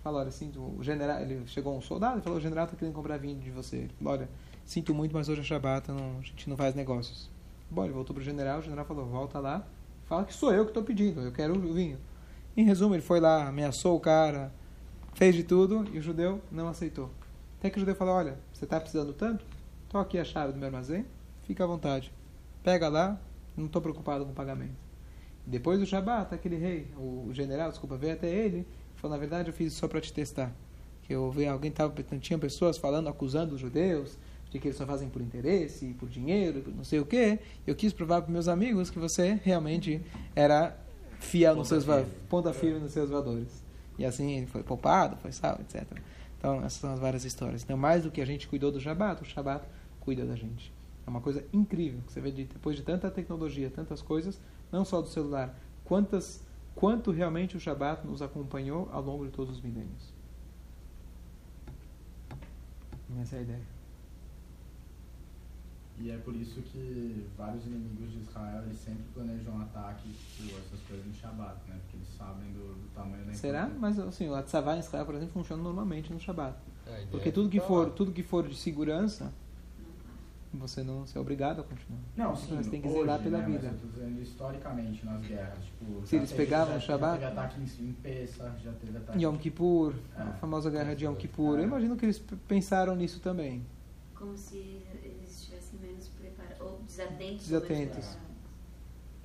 Falou, 0.04 0.20
olha, 0.20 0.30
assim, 0.30 0.52
o 0.56 0.84
general, 0.84 1.20
ele 1.20 1.48
chegou 1.48 1.76
um 1.76 1.82
soldado 1.82 2.20
e 2.20 2.22
falou, 2.22 2.38
o 2.38 2.42
general 2.42 2.66
está 2.66 2.78
querendo 2.78 2.94
comprar 2.94 3.18
vinho 3.18 3.40
de 3.40 3.50
você. 3.50 3.78
Ele 3.78 3.94
falou, 3.98 4.14
olha, 4.14 4.30
sinto 4.66 4.94
muito, 4.94 5.14
mas 5.14 5.30
hoje 5.30 5.42
é 5.42 5.44
Shabbat, 5.44 5.90
não, 5.90 6.20
a 6.20 6.22
gente 6.22 6.50
não 6.50 6.56
faz 6.56 6.76
negócios. 6.76 7.30
Bom, 7.70 7.84
ele 7.84 7.94
voltou 7.94 8.14
para 8.14 8.22
o 8.22 8.26
general, 8.26 8.60
o 8.60 8.62
general 8.62 8.86
falou, 8.86 9.06
volta 9.06 9.40
lá, 9.40 9.66
fala 10.06 10.24
que 10.26 10.34
sou 10.34 10.54
eu 10.54 10.64
que 10.64 10.72
estou 10.72 10.84
pedindo, 10.84 11.22
eu 11.22 11.32
quero 11.32 11.56
o 11.56 11.74
vinho. 11.74 11.98
Em 12.56 12.64
resumo, 12.64 12.94
ele 12.94 13.02
foi 13.02 13.20
lá, 13.20 13.48
ameaçou 13.48 13.96
o 13.96 14.00
cara, 14.00 14.54
fez 15.16 15.34
de 15.36 15.44
tudo 15.44 15.86
e 15.92 15.98
o 15.98 16.02
judeu 16.02 16.40
não 16.52 16.68
aceitou. 16.68 17.10
Até 17.60 17.70
que 17.70 17.78
o 17.78 17.80
judeu 17.80 17.96
falou, 17.96 18.14
olha, 18.16 18.38
você 18.54 18.66
está 18.66 18.80
precisando 18.80 19.12
tanto? 19.14 19.44
Estou 19.86 20.00
aqui 20.00 20.18
a 20.20 20.24
chave 20.24 20.54
do 20.54 20.60
meu 20.60 20.68
armazém, 20.68 21.06
fica 21.44 21.64
à 21.64 21.68
vontade. 21.68 22.12
Pega 22.64 22.88
lá, 22.88 23.20
não 23.58 23.66
estou 23.66 23.82
preocupado 23.82 24.24
com 24.26 24.32
o 24.32 24.36
pagamento. 24.36 24.76
Depois 25.46 25.80
do 25.80 25.86
Shabat, 25.86 26.34
aquele 26.34 26.58
rei, 26.58 26.88
o 26.98 27.30
general, 27.32 27.70
desculpa, 27.70 27.98
veio 27.98 28.14
até 28.14 28.28
ele 28.30 28.68
e 28.96 29.00
falou, 29.00 29.16
na 29.16 29.20
verdade 29.20 29.50
eu 29.50 29.54
fiz 29.54 29.72
isso 29.72 29.80
só 29.80 29.88
para 29.88 30.02
te 30.02 30.12
testar. 30.12 30.52
Que 31.04 31.14
eu 31.14 31.30
vi 31.32 31.46
alguém, 31.48 31.72
tava, 31.72 31.94
tinha 32.20 32.38
pessoas 32.40 32.78
falando, 32.78 33.08
acusando 33.10 33.54
os 33.56 33.62
judeus, 33.62 34.18
de 34.50 34.60
que 34.60 34.68
eles 34.68 34.78
só 34.78 34.86
fazem 34.86 35.08
por 35.10 35.22
interesse, 35.22 35.94
por 36.00 36.10
dinheiro, 36.10 36.62
por 36.62 36.74
não 36.74 36.84
sei 36.84 37.00
o 37.00 37.06
quê. 37.06 37.40
Eu 37.66 37.76
quis 37.76 37.94
provar 37.94 38.22
para 38.24 38.32
meus 38.32 38.48
amigos 38.48 38.90
que 38.90 38.98
você 38.98 39.40
realmente 39.44 40.02
era 40.36 40.76
fiel 41.20 41.56
nos 41.56 41.70
Ponta 41.70 41.70
seus 41.70 41.86
va- 41.86 41.98
firme. 41.98 42.12
ponta 42.30 42.54
firme 42.54 42.80
nos 42.80 42.92
seus 42.92 43.10
valores. 43.10 43.64
E 43.98 44.06
assim 44.06 44.38
ele 44.38 44.48
foi 44.48 44.64
poupado, 44.64 45.18
foi 45.18 45.32
salvo, 45.32 45.62
etc. 45.62 45.86
Então, 46.38 46.58
essas 46.58 46.74
são 46.74 46.94
as 46.94 47.00
várias 47.00 47.26
histórias. 47.26 47.64
Então, 47.64 47.78
mais 47.78 48.04
do 48.04 48.12
que 48.12 48.22
a 48.22 48.26
gente 48.26 48.48
cuidou 48.48 48.72
do 48.72 48.80
Shabat, 48.80 49.22
o 49.22 49.26
Shabat 49.26 49.66
cuida 50.00 50.26
da 50.26 50.36
gente. 50.36 50.72
É 51.06 51.10
uma 51.10 51.22
coisa 51.22 51.46
incrível 51.54 52.02
que 52.06 52.12
você 52.14 52.22
vê 52.22 52.32
de, 52.32 52.46
depois 52.46 52.76
de 52.76 52.84
tanta 52.84 53.10
tecnologia, 53.10 53.70
tantas 53.70 54.02
coisas, 54.02 54.40
não 54.72 54.84
só 54.84 55.02
do 55.02 55.08
celular, 55.08 55.58
quantas, 55.84 56.46
quanto 56.74 57.12
realmente 57.12 57.56
o 57.56 57.60
Shabat 57.60 58.06
nos 58.06 58.22
acompanhou 58.22 58.90
ao 58.92 59.02
longo 59.02 59.26
de 59.26 59.32
todos 59.32 59.56
os 59.58 59.62
milênios. 59.62 60.14
Essa 63.22 63.38
é 63.38 63.40
a 63.40 63.42
ideia. 63.44 63.75
E 65.98 66.12
é 66.12 66.18
por 66.18 66.36
isso 66.36 66.62
que 66.62 67.26
vários 67.38 67.66
inimigos 67.66 68.12
de 68.12 68.20
Israel 68.20 68.64
eles 68.66 68.78
sempre 68.80 69.04
planejam 69.14 69.62
ataques, 69.62 70.12
tipo, 70.36 70.58
essas 70.60 70.80
coisas 70.88 71.06
no 71.06 71.14
Shabat, 71.14 71.56
né? 71.70 71.78
Porque 71.84 71.98
eles 71.98 72.10
sabem 72.18 72.52
do, 72.52 72.74
do 72.76 72.90
tamanho 72.94 73.24
da 73.26 73.34
Será? 73.34 73.62
importância. 73.68 73.80
Mas 73.80 74.00
assim, 74.00 74.28
o 74.30 74.36
Atzavá 74.36 74.76
em 74.76 74.80
Israel, 74.80 75.06
por 75.06 75.16
exemplo, 75.16 75.34
funciona 75.34 75.64
normalmente 75.64 76.12
no 76.12 76.20
Shabat. 76.20 76.56
É, 76.86 77.06
Porque 77.10 77.30
é 77.30 77.32
tudo 77.32 77.50
que 77.50 77.60
for, 77.62 77.90
tudo 77.92 78.12
que 78.12 78.24
for 78.24 78.46
de 78.48 78.56
segurança, 78.56 79.32
você 80.54 80.84
não 80.84 81.06
você 81.06 81.18
é 81.18 81.22
obrigado 81.22 81.60
a 81.62 81.64
continuar. 81.64 82.00
Não, 82.16 82.36
sim, 82.36 82.56
Você 82.58 82.70
tem 82.70 82.82
que 82.82 82.88
hoje, 82.88 83.00
zelar 83.00 83.22
pela 83.22 83.38
né, 83.40 83.46
vida. 83.46 83.72
Mas 83.72 83.82
eu 83.84 83.90
tô 83.90 83.94
dizendo 84.00 84.22
historicamente 84.22 85.06
nas 85.06 85.22
guerras. 85.26 85.64
Tipo, 85.66 86.06
Se 86.08 86.16
eles 86.16 86.30
teve- 86.30 86.44
pegavam 86.44 86.74
já, 86.74 86.78
o 86.78 86.82
Shabat? 86.82 87.22
Já 87.22 87.28
teve 87.30 87.40
ataque 87.40 87.62
em, 87.62 87.86
em 87.90 87.94
Pessah, 87.94 88.56
já 88.64 88.72
teve 88.74 88.98
ataque 88.98 89.24
Yom 89.24 89.38
Kippur, 89.38 89.94
É. 90.18 90.22
a 90.22 90.34
famosa 90.34 90.70
guerra 90.70 90.94
de 90.94 91.06
Yom 91.06 91.16
Kippur. 91.16 91.58
Eu 91.60 91.64
imagino 91.66 91.96
que 91.98 92.06
eles 92.06 92.22
pensaram 92.48 92.96
nisso 92.96 93.20
também. 93.20 93.66
Como 94.14 94.38
se 94.38 94.82
eles 95.04 95.30
estivessem 95.42 95.78
menos 95.82 96.08
preparados, 96.08 96.62
ou 96.62 96.80
desatentos. 96.98 97.48
Desatentos. 97.48 98.18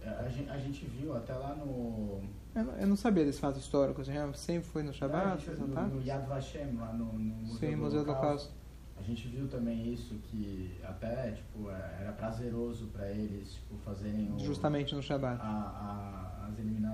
É, 0.03 0.09
A 0.09 0.29
gente, 0.29 0.51
a 0.51 0.59
gente 0.59 0.85
viu 0.87 1.16
até 1.16 1.35
lá 1.35 1.55
no. 1.55 2.23
Eu 2.55 2.64
não, 2.64 2.73
eu 2.79 2.87
não 2.89 2.97
sabia 2.97 3.25
desse 3.25 3.39
fato 3.41 3.59
histórico. 3.59 4.03
Você 4.05 4.12
já 4.12 4.33
sempre 4.33 4.68
foi 4.68 4.83
no 4.83 4.93
Shabat, 4.93 5.41
gente- 5.41 5.51
esses 5.51 5.61
no, 5.61 5.66
no 5.68 5.79
ataques? 5.79 6.07
Yad 6.07 6.27
Vashem, 6.27 6.77
lá 6.77 6.93
no, 6.93 7.12
no 7.12 7.18
Museu, 7.35 7.59
Sim, 7.59 7.77
do 7.77 7.83
Museu 7.83 8.05
do 8.05 8.11
Holocausto. 8.11 8.53
A 8.99 9.03
gente 9.03 9.29
viu 9.29 9.49
também 9.49 9.93
isso, 9.93 10.14
que 10.25 10.77
até 10.83 11.33
tipo, 11.33 11.71
é, 11.71 11.99
era 12.01 12.12
prazeroso 12.12 12.87
para 12.89 13.09
eles 13.11 13.55
tipo, 13.55 13.77
fazerem 13.85 14.31
o, 14.33 14.39
Justamente 14.39 14.95
no 14.95 15.03
Shabat. 15.03 15.41
a, 15.41 15.47
a, 15.47 16.47
as, 16.49 16.59
elimina, 16.59 16.93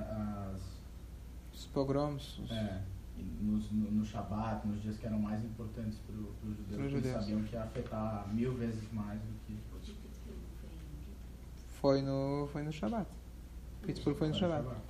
as 0.52 0.60
Os 1.52 1.66
pogroms, 1.66 2.38
os- 2.38 2.50
É, 2.52 2.80
nos, 3.40 3.70
no, 3.72 3.90
no 3.90 4.04
Shabat, 4.04 4.66
nos 4.68 4.80
dias 4.82 4.98
que 4.98 5.06
eram 5.06 5.18
mais 5.18 5.42
importantes 5.44 5.98
para 6.00 6.14
os 6.14 6.20
judeus, 6.20 6.66
Pros 6.68 6.76
porque 6.76 6.88
judeus. 6.90 7.04
eles 7.14 7.24
sabiam 7.24 7.42
que 7.44 7.54
ia 7.54 7.62
afetar 7.62 8.28
mil 8.32 8.54
vezes 8.54 8.84
mais 8.92 9.18
do 9.20 9.32
que. 9.46 9.56
Foi 11.86 12.02
no, 12.02 12.48
foi 12.52 12.62
no 12.64 12.72
Shabat. 12.72 13.06
Pittsburgh 13.82 14.16
foi 14.16 14.26
no 14.28 14.34
Foi 14.34 14.48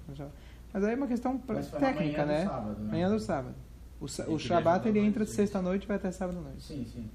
no 0.08 0.16
Shabat. 0.16 0.32
Mas 0.72 0.82
aí 0.84 0.92
é 0.94 0.96
uma 0.96 1.06
questão 1.06 1.42
Mas 1.46 1.70
técnica, 1.70 2.24
né? 2.24 2.44
do 2.44 2.48
sábado, 2.48 2.80
né? 2.82 2.90
Manhã 2.90 3.10
do 3.10 3.20
sábado. 3.20 3.54
O, 4.00 4.08
sa- 4.08 4.24
o 4.30 4.38
Shabat 4.38 4.88
ele 4.88 4.98
entra 5.00 5.24
de 5.26 5.30
sexta-noite 5.30 5.84
e 5.84 5.86
vai 5.88 5.98
até 5.98 6.10
sábado-noite. 6.10 6.62
Sim, 6.62 6.86
sim. 6.86 7.10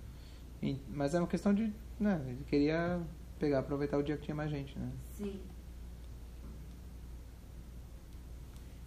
E- 0.62 0.80
Mas 0.90 1.16
é 1.16 1.20
uma 1.20 1.28
questão 1.28 1.52
de. 1.52 1.74
Né, 2.00 2.22
ele 2.28 2.44
queria 2.48 3.00
pegar, 3.40 3.60
aproveitar 3.60 3.98
o 3.98 4.04
dia 4.04 4.18
que 4.18 4.24
tinha 4.24 4.36
mais 4.36 4.52
gente, 4.52 4.78
né? 4.78 4.88
Sim. 5.18 5.40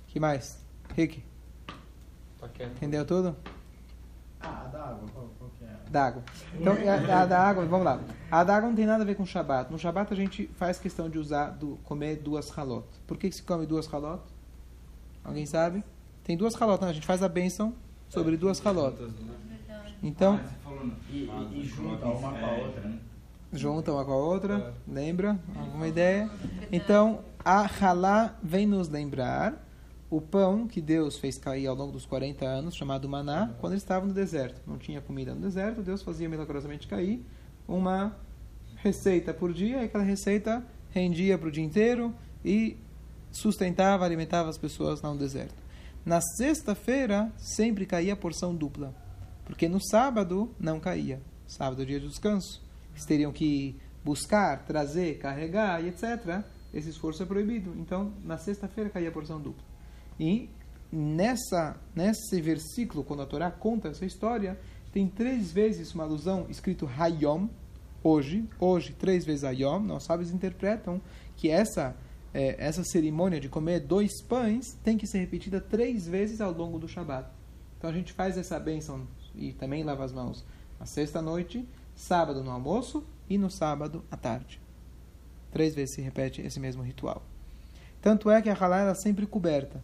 que 0.09 0.21
mais? 0.21 0.61
Rick, 0.95 1.25
Tá 2.39 2.49
entendeu 2.77 3.05
tudo? 3.05 3.37
Ah, 4.45 4.63
a 4.65 4.69
da 4.69 4.85
água, 4.85 5.09
qual, 5.13 5.29
qual 5.39 5.51
que 5.59 5.65
é? 5.65 5.91
Da 5.91 6.05
água. 6.07 6.23
Então, 6.59 6.73
a, 6.75 7.23
a 7.23 7.27
da 7.27 7.39
água, 7.41 7.65
vamos 7.67 7.85
lá. 7.85 8.01
A 8.31 8.45
da 8.45 8.57
água 8.57 8.69
não 8.69 8.77
tem 8.77 8.87
nada 8.87 9.03
a 9.03 9.07
ver 9.07 9.15
com 9.17 9.25
Shabat. 9.25 9.71
No 9.73 9.79
Shabat 9.79 10.13
a 10.13 10.17
gente 10.17 10.49
faz 10.57 10.79
questão 10.79 11.09
de 11.09 11.19
usar, 11.19 11.51
do, 11.51 11.77
comer 11.85 12.17
duas 12.17 12.51
halot. 12.57 12.87
Por 13.07 13.17
que, 13.17 13.29
que 13.31 13.37
se 13.37 13.43
come 13.43 13.67
duas 13.67 13.87
halot? 13.93 14.23
Alguém 15.25 15.47
sabe? 15.47 15.83
Tem 16.23 16.37
duas 16.37 16.55
halot, 16.55 16.83
né? 16.83 16.91
A 16.91 16.93
gente 16.93 17.07
faz 17.07 17.23
a 17.23 17.29
bênção 17.29 17.75
sobre 18.09 18.37
duas 18.37 18.65
halot. 18.65 18.97
Então, 20.03 20.39
Ah, 20.67 20.71
E, 21.11 21.17
e, 21.17 21.61
e 21.63 21.69
você 21.69 21.69
junta 21.69 22.07
uma 22.07 22.31
com 22.33 22.37
a 22.37 22.49
é, 22.51 22.63
outra, 22.65 22.81
né? 22.83 22.99
junta 23.53 23.93
uma 23.93 24.05
com 24.05 24.13
a 24.13 24.17
outra, 24.17 24.75
lembra? 24.87 25.39
Alguma 25.57 25.89
ideia? 25.89 26.29
Então, 26.71 27.21
a 27.45 27.67
halá 27.81 28.35
vem 28.43 28.67
nos 28.67 28.89
lembrar 28.89 29.55
o 30.17 30.21
pão 30.21 30.69
que 30.69 30.81
Deus 30.81 31.19
fez 31.19 31.37
cair 31.37 31.67
ao 31.67 31.75
longo 31.75 31.91
dos 31.91 32.07
40 32.07 32.45
anos, 32.45 32.77
chamado 32.77 33.09
maná, 33.09 33.53
quando 33.59 33.73
eles 33.73 33.83
estavam 33.83 34.07
no 34.07 34.15
deserto. 34.15 34.61
Não 34.65 34.79
tinha 34.79 35.01
comida 35.01 35.35
no 35.35 35.41
deserto, 35.41 35.83
Deus 35.83 36.03
fazia 36.03 36.29
milagrosamente 36.29 36.87
cair 36.87 37.21
uma 37.67 38.17
receita 38.77 39.35
por 39.35 39.53
dia, 39.53 39.83
e 39.83 39.87
aquela 39.87 40.05
receita 40.05 40.65
rendia 40.91 41.37
para 41.37 41.49
o 41.49 41.51
dia 41.51 41.65
inteiro 41.65 42.15
e 42.45 42.77
sustentava, 43.33 44.05
alimentava 44.05 44.49
as 44.49 44.57
pessoas 44.57 45.03
lá 45.03 45.11
no 45.11 45.19
deserto. 45.19 45.57
Na 46.07 46.21
sexta-feira, 46.21 47.33
sempre 47.37 47.85
caía 47.85 48.13
a 48.13 48.17
porção 48.17 48.55
dupla, 48.55 48.95
porque 49.45 49.69
no 49.69 49.85
sábado 49.85 50.49
não 50.61 50.79
caía. 50.79 51.21
Sábado 51.45 51.83
é 51.83 51.85
dia 51.85 51.99
de 51.99 52.07
descanso. 52.07 52.63
Eles 52.93 53.05
teriam 53.05 53.33
que 53.33 53.75
buscar, 54.05 54.65
trazer, 54.65 55.19
carregar 55.19 55.83
e 55.83 55.89
etc. 55.89 56.45
Esse 56.73 56.91
esforço 56.91 57.21
é 57.25 57.27
proibido. 57.27 57.75
Então, 57.77 58.13
na 58.23 58.39
sexta-feira 58.39 58.91
caía 58.91 59.09
a 59.09 59.13
porção 59.13 59.41
dupla. 59.41 59.74
E 60.19 60.49
nessa, 60.93 61.77
nesse 61.95 62.41
versículo, 62.41 63.03
quando 63.03 63.23
a 63.23 63.27
Torá 63.27 63.51
conta 63.51 63.89
essa 63.89 64.05
história, 64.05 64.59
tem 64.93 65.09
três 65.09 65.51
vezes 65.51 65.93
uma 65.93 66.05
alusão 66.05 66.47
escrito 66.49 66.89
Hayom, 66.99 67.49
hoje, 68.03 68.49
hoje, 68.61 68.93
três 68.93 69.25
vezes 69.25 69.43
Hayom. 69.43 69.81
Nós 69.81 70.05
sábios 70.05 70.31
interpretam 70.31 71.01
que 71.37 71.51
essa, 71.51 71.97
eh, 72.33 72.55
essa 72.59 72.85
cerimônia 72.85 73.41
de 73.41 73.49
comer 73.49 73.81
dois 73.81 74.23
pães 74.23 74.79
tem 74.85 74.97
que 74.97 75.07
ser 75.07 75.19
repetida 75.19 75.61
três 75.61 76.07
vezes 76.07 76.41
ao 76.41 76.53
longo 76.53 76.79
do 76.79 76.87
Shabat. 76.87 77.29
Então 77.77 77.91
a 77.91 77.93
gente 77.93 78.13
faz 78.13 78.39
essa 78.39 78.59
bênção 78.61 79.07
e 79.35 79.53
também 79.53 79.83
lava 79.83 80.05
as 80.05 80.13
mãos 80.13 80.45
na 80.79 80.87
sexta-noite, 80.87 81.67
sábado 81.97 82.43
no 82.43 82.51
almoço 82.51 83.05
e 83.29 83.37
no 83.37 83.51
sábado 83.51 84.05
à 84.11 84.17
tarde. 84.17 84.61
Três 85.51 85.75
vezes 85.75 85.95
se 85.95 86.01
repete 86.01 86.41
esse 86.41 86.61
mesmo 86.61 86.83
ritual. 86.83 87.23
Tanto 88.01 88.31
é 88.31 88.41
que 88.43 88.51
a 88.51 88.55
halá 88.55 88.81
era 88.81 88.95
sempre 88.95 89.27
coberta. 89.27 89.83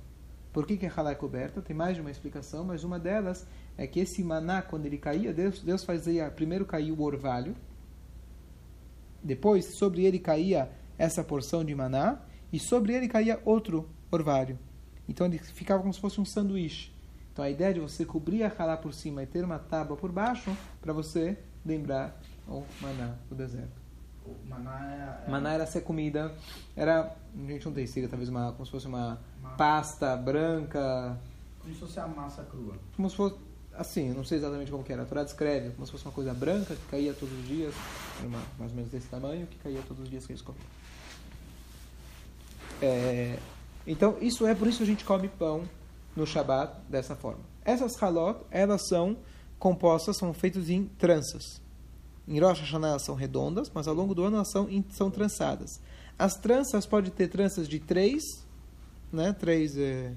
Por 0.53 0.66
que, 0.66 0.76
que 0.76 0.86
a 0.86 0.92
halá 0.94 1.12
é 1.12 1.14
coberta? 1.14 1.62
Tem 1.62 1.76
mais 1.76 1.94
de 1.94 2.01
uma 2.01 2.11
explicação, 2.11 2.64
mas 2.64 2.82
uma 2.82 2.98
delas 2.98 3.46
é 3.78 3.86
que 3.86 4.01
esse 4.01 4.22
maná, 4.22 4.62
quando 4.62 4.86
ele 4.86 4.98
caía, 4.98 5.32
Deus, 5.32 5.61
Deus 5.62 5.84
fazia 5.84 6.30
primeiro 6.30 6.66
cair 6.66 6.90
o 6.90 7.03
orvalho, 7.03 7.55
depois 9.22 9.76
sobre 9.76 10.05
ele 10.05 10.18
caía 10.18 10.70
essa 10.98 11.22
porção 11.22 11.64
de 11.64 11.74
maná, 11.74 12.20
e 12.53 12.59
sobre 12.59 12.94
ele 12.94 13.07
caía 13.07 13.40
outro 13.44 13.88
orvalho. 14.11 14.59
Então 15.09 15.26
ele 15.26 15.38
ficava 15.38 15.80
como 15.80 15.94
se 15.94 16.01
fosse 16.01 16.20
um 16.20 16.24
sanduíche. 16.24 16.92
Então 17.32 17.44
a 17.44 17.51
ideia 17.51 17.74
de 17.74 17.80
você 17.80 18.05
cobrir 18.05 18.42
a 18.42 18.48
halá 18.48 18.76
por 18.76 18.92
cima 18.92 19.22
e 19.22 19.26
ter 19.26 19.44
uma 19.44 19.59
tábua 19.59 19.96
por 19.96 20.11
baixo, 20.11 20.51
para 20.80 20.92
você 20.92 21.38
lembrar 21.64 22.20
o 22.48 22.64
maná 22.80 23.14
do 23.28 23.36
deserto. 23.36 23.79
Maná 24.46 25.20
é. 25.24 25.26
é 25.26 25.30
Maná 25.30 25.52
era 25.54 25.66
ser 25.66 25.80
comida, 25.82 26.32
era, 26.76 27.16
a 27.36 27.50
gente 27.50 27.64
não 27.66 27.72
tem 27.72 27.86
sigla, 27.86 28.08
talvez 28.08 28.28
uma, 28.28 28.52
como 28.52 28.64
se 28.66 28.70
fosse 28.72 28.86
uma 28.86 29.18
uma- 29.40 29.50
pasta 29.50 30.16
branca, 30.16 31.18
Como 31.60 31.74
se 31.74 31.80
fosse 31.80 32.00
a 32.00 32.06
massa 32.06 32.42
crua. 32.44 32.74
como 32.96 33.08
se 33.10 33.16
fosse, 33.16 33.36
assim, 33.74 34.10
não 34.12 34.24
sei 34.24 34.38
exatamente 34.38 34.70
como 34.70 34.84
que 34.84 34.92
era, 34.92 35.02
a 35.02 35.06
Torá 35.06 35.24
descreve, 35.24 35.70
como 35.70 35.86
se 35.86 35.92
fosse 35.92 36.04
uma 36.04 36.12
coisa 36.12 36.32
branca 36.34 36.74
que 36.74 36.86
caía 36.90 37.12
todos 37.14 37.32
os 37.38 37.46
dias, 37.46 37.74
era 38.18 38.28
uma, 38.28 38.40
mais 38.58 38.70
ou 38.72 38.76
menos 38.76 38.90
desse 38.90 39.08
tamanho, 39.08 39.46
que 39.46 39.56
caía 39.58 39.80
todos 39.88 40.02
os 40.04 40.10
dias 40.10 40.26
que 40.26 40.32
eles 40.32 40.42
comiam. 40.42 40.64
É, 42.82 43.38
então, 43.86 44.16
isso 44.20 44.46
é 44.46 44.54
por 44.54 44.66
isso 44.68 44.78
que 44.78 44.84
a 44.84 44.86
gente 44.86 45.04
come 45.04 45.28
pão 45.28 45.62
no 46.16 46.26
Shabat 46.26 46.72
dessa 46.88 47.14
forma. 47.14 47.40
Essas 47.64 47.94
halot, 48.02 48.40
elas 48.50 48.86
são 48.88 49.16
compostas, 49.58 50.16
são 50.16 50.32
feitas 50.32 50.70
em 50.70 50.84
tranças. 50.86 51.60
Em 52.30 52.38
Rosh 52.38 52.60
Hashanah 52.60 52.90
elas 52.90 53.04
são 53.04 53.16
redondas, 53.16 53.68
mas 53.74 53.88
ao 53.88 53.94
longo 53.94 54.14
do 54.14 54.22
ano 54.22 54.36
elas 54.36 54.50
são, 54.52 54.68
são 54.90 55.10
trançadas. 55.10 55.80
As 56.16 56.36
tranças 56.36 56.86
podem 56.86 57.10
ter 57.10 57.26
tranças 57.26 57.68
de 57.68 57.80
três, 57.80 58.22
né? 59.12 59.32
Três, 59.32 59.76
é, 59.76 60.14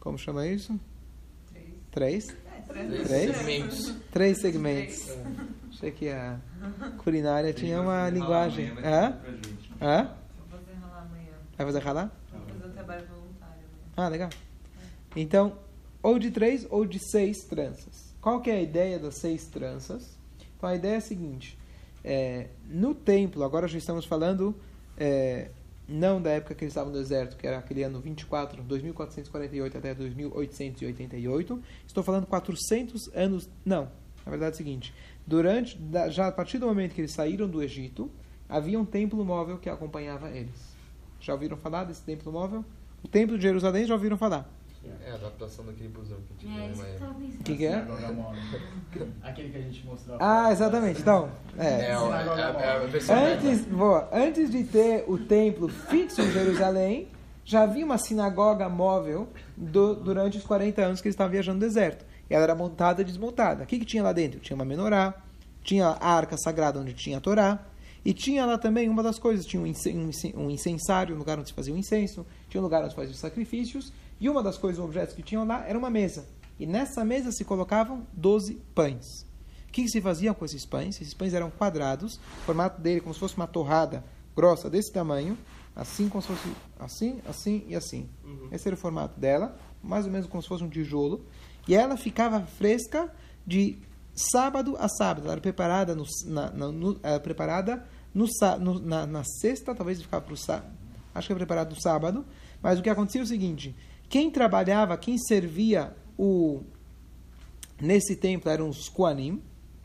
como 0.00 0.16
chama 0.16 0.46
isso? 0.46 0.80
Três. 1.90 2.26
Três 2.68 3.06
Três? 3.06 3.36
segmentos. 3.36 3.94
Três 4.10 4.40
segmentos. 4.40 5.10
Achei 5.70 5.90
que 5.90 6.08
a 6.08 6.40
culinária 7.04 7.52
tinha 7.52 7.82
uma 7.82 8.08
linguagem. 8.08 8.70
Hã? 8.78 9.18
Hã? 9.78 10.10
Vou 10.38 10.58
fazer 10.58 10.72
ralar 10.80 11.02
amanhã. 11.02 11.32
Vai 11.58 11.66
fazer 11.66 11.78
ralar? 11.80 12.10
Vou 12.30 12.40
fazer 12.40 12.66
um 12.66 12.72
trabalho 12.72 13.06
voluntário 13.08 13.54
amanhã. 13.54 13.94
Ah, 13.94 14.08
legal. 14.08 14.30
Então, 15.14 15.58
ou 16.02 16.18
de 16.18 16.30
três 16.30 16.66
ou 16.70 16.86
de 16.86 16.98
seis 17.10 17.44
tranças. 17.44 18.14
Qual 18.22 18.40
que 18.40 18.50
é 18.50 18.54
a 18.54 18.62
ideia 18.62 18.98
das 18.98 19.16
seis 19.16 19.44
tranças? 19.46 20.16
Então, 20.62 20.70
a 20.70 20.76
ideia 20.76 20.94
é 20.94 20.98
a 20.98 21.00
seguinte. 21.00 21.58
é, 22.04 22.46
no 22.68 22.94
templo, 22.94 23.42
agora 23.42 23.66
já 23.66 23.76
estamos 23.76 24.04
falando 24.04 24.54
é, 24.96 25.50
não 25.88 26.22
da 26.22 26.30
época 26.30 26.54
que 26.54 26.62
eles 26.62 26.70
estavam 26.70 26.92
no 26.92 26.98
deserto, 27.00 27.36
que 27.36 27.44
era 27.44 27.58
aquele 27.58 27.82
ano 27.82 28.00
24, 28.00 28.62
2448 28.62 29.78
até 29.78 29.92
2888. 29.92 31.62
Estou 31.84 32.04
falando 32.04 32.26
400 32.28 33.10
anos... 33.12 33.50
Não, 33.64 33.90
na 34.24 34.30
verdade 34.30 34.52
é 34.52 34.54
o 34.54 34.56
seguinte. 34.56 34.94
durante, 35.26 35.76
já 36.10 36.28
a 36.28 36.32
partir 36.32 36.58
do 36.58 36.66
momento 36.66 36.94
que 36.94 37.00
eles 37.00 37.12
saíram 37.12 37.48
do 37.48 37.60
Egito, 37.60 38.08
havia 38.48 38.78
um 38.78 38.84
templo 38.84 39.24
móvel 39.24 39.58
que 39.58 39.68
acompanhava 39.68 40.30
eles. 40.30 40.76
Já 41.18 41.32
ouviram 41.32 41.56
falar 41.56 41.82
desse 41.82 42.02
templo 42.02 42.30
móvel? 42.30 42.64
O 43.02 43.08
templo 43.08 43.36
de 43.36 43.42
Jerusalém 43.42 43.84
já 43.84 43.94
ouviram 43.94 44.16
falar? 44.16 44.48
É 45.06 45.10
a 45.10 45.14
adaptação 45.14 45.64
daquele 45.64 45.88
busão 45.88 46.16
que 46.28 46.34
tinha 46.46 46.62
É, 46.64 46.70
isso. 46.70 46.82
O 46.82 47.42
que, 47.44 47.56
que 47.56 47.66
é? 47.66 47.84
Aquele 49.22 49.48
que 49.50 49.58
a 49.58 49.60
gente 49.60 49.86
mostrou. 49.86 50.16
Ah, 50.20 50.50
exatamente. 50.52 51.00
Então, 51.00 51.28
é. 51.58 51.64
É, 51.66 51.68
é, 51.80 51.90
é, 51.90 53.12
é 53.12 53.34
Antes, 53.34 53.64
boa, 53.66 54.08
antes 54.12 54.50
de 54.50 54.64
ter 54.64 55.04
o 55.08 55.18
templo 55.18 55.68
fixo 55.68 56.20
em 56.20 56.30
Jerusalém, 56.30 57.08
já 57.44 57.62
havia 57.62 57.84
uma 57.84 57.98
sinagoga 57.98 58.68
móvel 58.68 59.28
do- 59.56 59.94
durante 59.94 60.38
os 60.38 60.44
40 60.44 60.82
anos 60.82 61.00
que 61.00 61.08
eles 61.08 61.14
estavam 61.14 61.32
viajando 61.32 61.58
no 61.58 61.60
deserto. 61.66 62.04
E 62.30 62.34
ela 62.34 62.44
era 62.44 62.54
montada 62.54 63.02
e 63.02 63.04
desmontada. 63.04 63.64
O 63.64 63.66
que, 63.66 63.78
que 63.78 63.84
tinha 63.84 64.02
lá 64.02 64.12
dentro? 64.12 64.40
Tinha 64.40 64.54
uma 64.54 64.64
menorá, 64.64 65.14
tinha 65.62 65.86
a 65.88 66.08
arca 66.14 66.36
sagrada 66.36 66.78
onde 66.80 66.92
tinha 66.94 67.18
a 67.18 67.20
Torá, 67.20 67.58
e 68.04 68.12
tinha 68.12 68.44
lá 68.46 68.58
também 68.58 68.88
uma 68.88 69.02
das 69.02 69.18
coisas, 69.18 69.44
tinha 69.46 69.62
um 69.62 69.66
ince- 69.66 69.90
ince- 69.90 70.34
incensário, 70.36 71.14
um 71.14 71.18
lugar 71.18 71.38
onde 71.38 71.48
se 71.48 71.54
fazia 71.54 71.72
o 71.74 71.76
incenso, 71.78 72.26
tinha 72.48 72.60
um 72.60 72.64
lugar 72.64 72.80
onde 72.82 72.90
se 72.90 72.96
fazia 72.96 73.12
os 73.12 73.18
sacrifícios, 73.18 73.92
e 74.24 74.28
uma 74.30 74.42
das 74.42 74.56
coisas, 74.58 74.82
objetos 74.82 75.14
que 75.14 75.22
tinham 75.22 75.46
lá, 75.46 75.66
era 75.66 75.78
uma 75.78 75.90
mesa. 75.90 76.26
E 76.58 76.66
nessa 76.66 77.04
mesa 77.04 77.32
se 77.32 77.44
colocavam 77.44 78.06
12 78.12 78.54
pães. 78.74 79.04
O 79.68 79.72
que, 79.72 79.88
se 79.88 80.00
fazia 80.00 80.32
com 80.34 80.44
esses 80.44 80.64
pães? 80.66 81.00
Esses 81.00 81.14
pães 81.14 81.32
eram 81.34 81.50
quadrados, 81.50 82.16
o 82.16 82.44
formato 82.44 82.80
dele 82.80 83.00
como 83.00 83.12
se 83.14 83.20
fosse 83.20 83.36
uma 83.36 83.46
torrada 83.46 84.04
grossa 84.36 84.68
desse 84.68 84.92
tamanho, 84.92 85.36
assim 85.74 86.08
como 86.08 86.20
se 86.22 86.28
fosse 86.28 86.52
assim, 86.78 87.20
assim 87.26 87.64
e 87.66 87.74
assim. 87.74 88.08
Esse 88.52 88.68
era 88.68 88.74
o 88.74 88.78
formato 88.78 89.18
dela, 89.18 89.56
mais 89.82 90.04
ou 90.04 90.12
menos 90.12 90.26
como 90.26 90.42
se 90.42 90.48
fosse 90.48 90.62
um 90.62 90.68
tijolo. 90.68 91.24
E 91.66 91.74
ela 91.74 91.96
ficava 91.96 92.40
fresca 92.42 93.10
de 93.46 93.78
sábado 94.14 94.76
a 94.78 94.88
sábado. 94.88 95.24
Ela 95.24 95.32
era 95.32 95.40
preparada 95.40 95.94
no, 95.94 96.04
na, 96.26 96.50
no- 96.50 97.00
era 97.02 97.18
preparada 97.18 97.86
no, 98.14 98.26
no- 98.60 98.78
na, 98.78 99.06
na 99.06 99.24
sexta, 99.24 99.74
talvez 99.74 100.00
ficava 100.02 100.22
para 100.24 100.34
o 100.34 100.36
sábado. 100.36 100.70
Acho 101.14 101.26
que 101.28 101.32
era 101.32 101.38
preparado 101.38 101.74
no 101.74 101.80
sábado. 101.80 102.24
Mas 102.62 102.78
o 102.78 102.82
que 102.82 102.90
acontecia 102.90 103.20
é 103.22 103.24
o 103.24 103.26
seguinte: 103.26 103.74
quem 104.12 104.30
trabalhava, 104.30 104.94
quem 104.98 105.16
servia 105.16 105.96
o 106.18 106.60
nesse 107.80 108.14
templo 108.14 108.50
eram 108.50 108.68
os 108.68 108.86
Koanim, 108.86 109.40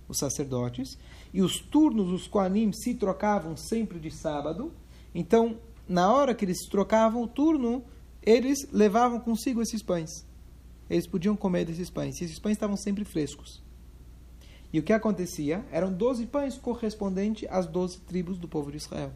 os 0.06 0.18
sacerdotes, 0.18 0.98
e 1.34 1.42
os 1.42 1.62
turnos 1.62 2.10
dos 2.10 2.28
Koanim 2.28 2.74
se 2.74 2.94
trocavam 2.96 3.56
sempre 3.56 4.02
de 4.02 4.12
sábado. 4.12 4.74
Então, 5.16 5.58
na 5.88 6.14
hora 6.14 6.36
que 6.36 6.44
eles 6.44 6.68
trocavam 6.70 7.24
o 7.24 7.28
turno, 7.28 7.86
eles 8.22 8.68
levavam 8.70 9.22
consigo 9.22 9.62
esses 9.62 9.82
pães. 9.82 10.26
Eles 10.90 11.08
podiam 11.08 11.38
comer 11.38 11.64
desses 11.64 11.90
pães, 11.90 12.20
e 12.20 12.26
esses 12.26 12.38
pães 12.38 12.58
estavam 12.58 12.76
sempre 12.76 13.06
frescos. 13.06 13.64
E 14.74 14.80
o 14.80 14.84
que 14.84 14.92
acontecia? 14.92 15.66
Eram 15.72 15.90
12 15.94 16.26
pães 16.26 16.58
correspondentes 16.58 17.48
às 17.50 17.66
12 17.66 18.02
tribos 18.02 18.38
do 18.38 18.50
povo 18.50 18.72
de 18.72 18.78
Israel. 18.78 19.14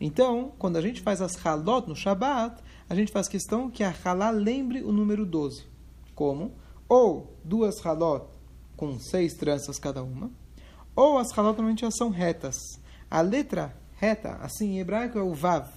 Então, 0.00 0.52
quando 0.56 0.76
a 0.76 0.80
gente 0.80 1.00
faz 1.00 1.20
as 1.20 1.34
halot 1.44 1.88
no 1.88 1.96
Shabat, 1.96 2.62
a 2.90 2.94
gente 2.96 3.12
faz 3.12 3.28
questão 3.28 3.70
que 3.70 3.84
a 3.84 3.94
halá 4.04 4.30
lembre 4.30 4.82
o 4.82 4.90
número 4.90 5.24
12. 5.24 5.62
Como? 6.12 6.52
Ou 6.88 7.38
duas 7.44 7.78
halot 7.86 8.26
com 8.76 8.98
seis 8.98 9.34
tranças 9.34 9.78
cada 9.78 10.02
uma, 10.02 10.28
ou 10.96 11.16
as 11.16 11.30
halot 11.30 11.56
normalmente 11.56 11.84
elas 11.84 11.96
são 11.96 12.10
retas. 12.10 12.56
A 13.08 13.20
letra 13.20 13.76
reta, 13.94 14.32
assim 14.42 14.72
em 14.72 14.80
hebraico, 14.80 15.16
é 15.16 15.22
o 15.22 15.32
vav. 15.32 15.68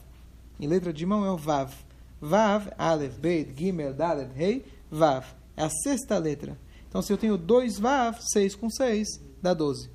Em 0.59 0.65
letra 0.65 0.91
de 0.91 1.05
mão 1.05 1.23
é 1.23 1.29
o 1.29 1.37
vav. 1.37 1.71
Vav, 2.19 2.69
Aleph, 2.77 3.19
Beit, 3.19 3.53
Gimel, 3.55 3.93
Dalet, 3.93 4.31
Rei, 4.33 4.65
Vav. 4.89 5.25
É 5.55 5.63
a 5.63 5.69
sexta 5.69 6.17
letra. 6.17 6.57
Então, 6.89 7.01
se 7.01 7.13
eu 7.13 7.17
tenho 7.17 7.37
dois 7.37 7.77
Vav, 7.77 8.17
seis 8.21 8.55
com 8.55 8.69
seis, 8.69 9.07
dá 9.41 9.53
12. 9.53 9.89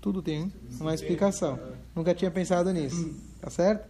Tudo 0.00 0.22
tem 0.22 0.52
uma 0.78 0.94
explicação. 0.94 1.58
Nunca 1.94 2.14
tinha 2.14 2.30
pensado 2.30 2.70
nisso. 2.72 3.12
Tá 3.40 3.50
certo? 3.50 3.88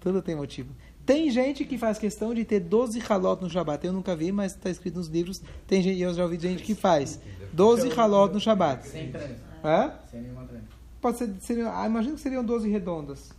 Tudo 0.00 0.22
tem 0.22 0.34
motivo. 0.34 0.74
Tem 1.08 1.30
gente 1.30 1.64
que 1.64 1.78
faz 1.78 1.98
questão 1.98 2.34
de 2.34 2.44
ter 2.44 2.60
12 2.60 3.00
halot 3.08 3.40
no 3.42 3.48
Shabat. 3.48 3.86
Eu 3.86 3.94
nunca 3.94 4.14
vi, 4.14 4.30
mas 4.30 4.54
está 4.54 4.68
escrito 4.68 4.96
nos 4.96 5.08
livros. 5.08 5.40
Tem 5.66 5.82
gente, 5.82 5.98
eu 5.98 6.12
já 6.12 6.22
ouvi 6.22 6.38
gente 6.38 6.62
que 6.62 6.74
faz 6.74 7.18
12 7.50 7.98
halot 7.98 8.34
no 8.34 8.38
Shabat. 8.38 8.86
Sem 8.86 9.10
trança. 9.10 9.40
Hã? 9.64 9.94
Sem 10.10 10.20
nenhuma 10.20 10.44
trança. 10.44 10.66
Pode 11.00 11.16
ser, 11.16 11.34
seriam, 11.40 11.72
ah, 11.74 11.86
imagino 11.86 12.14
que 12.16 12.20
seriam 12.20 12.44
12 12.44 12.68
redondas. 12.68 13.30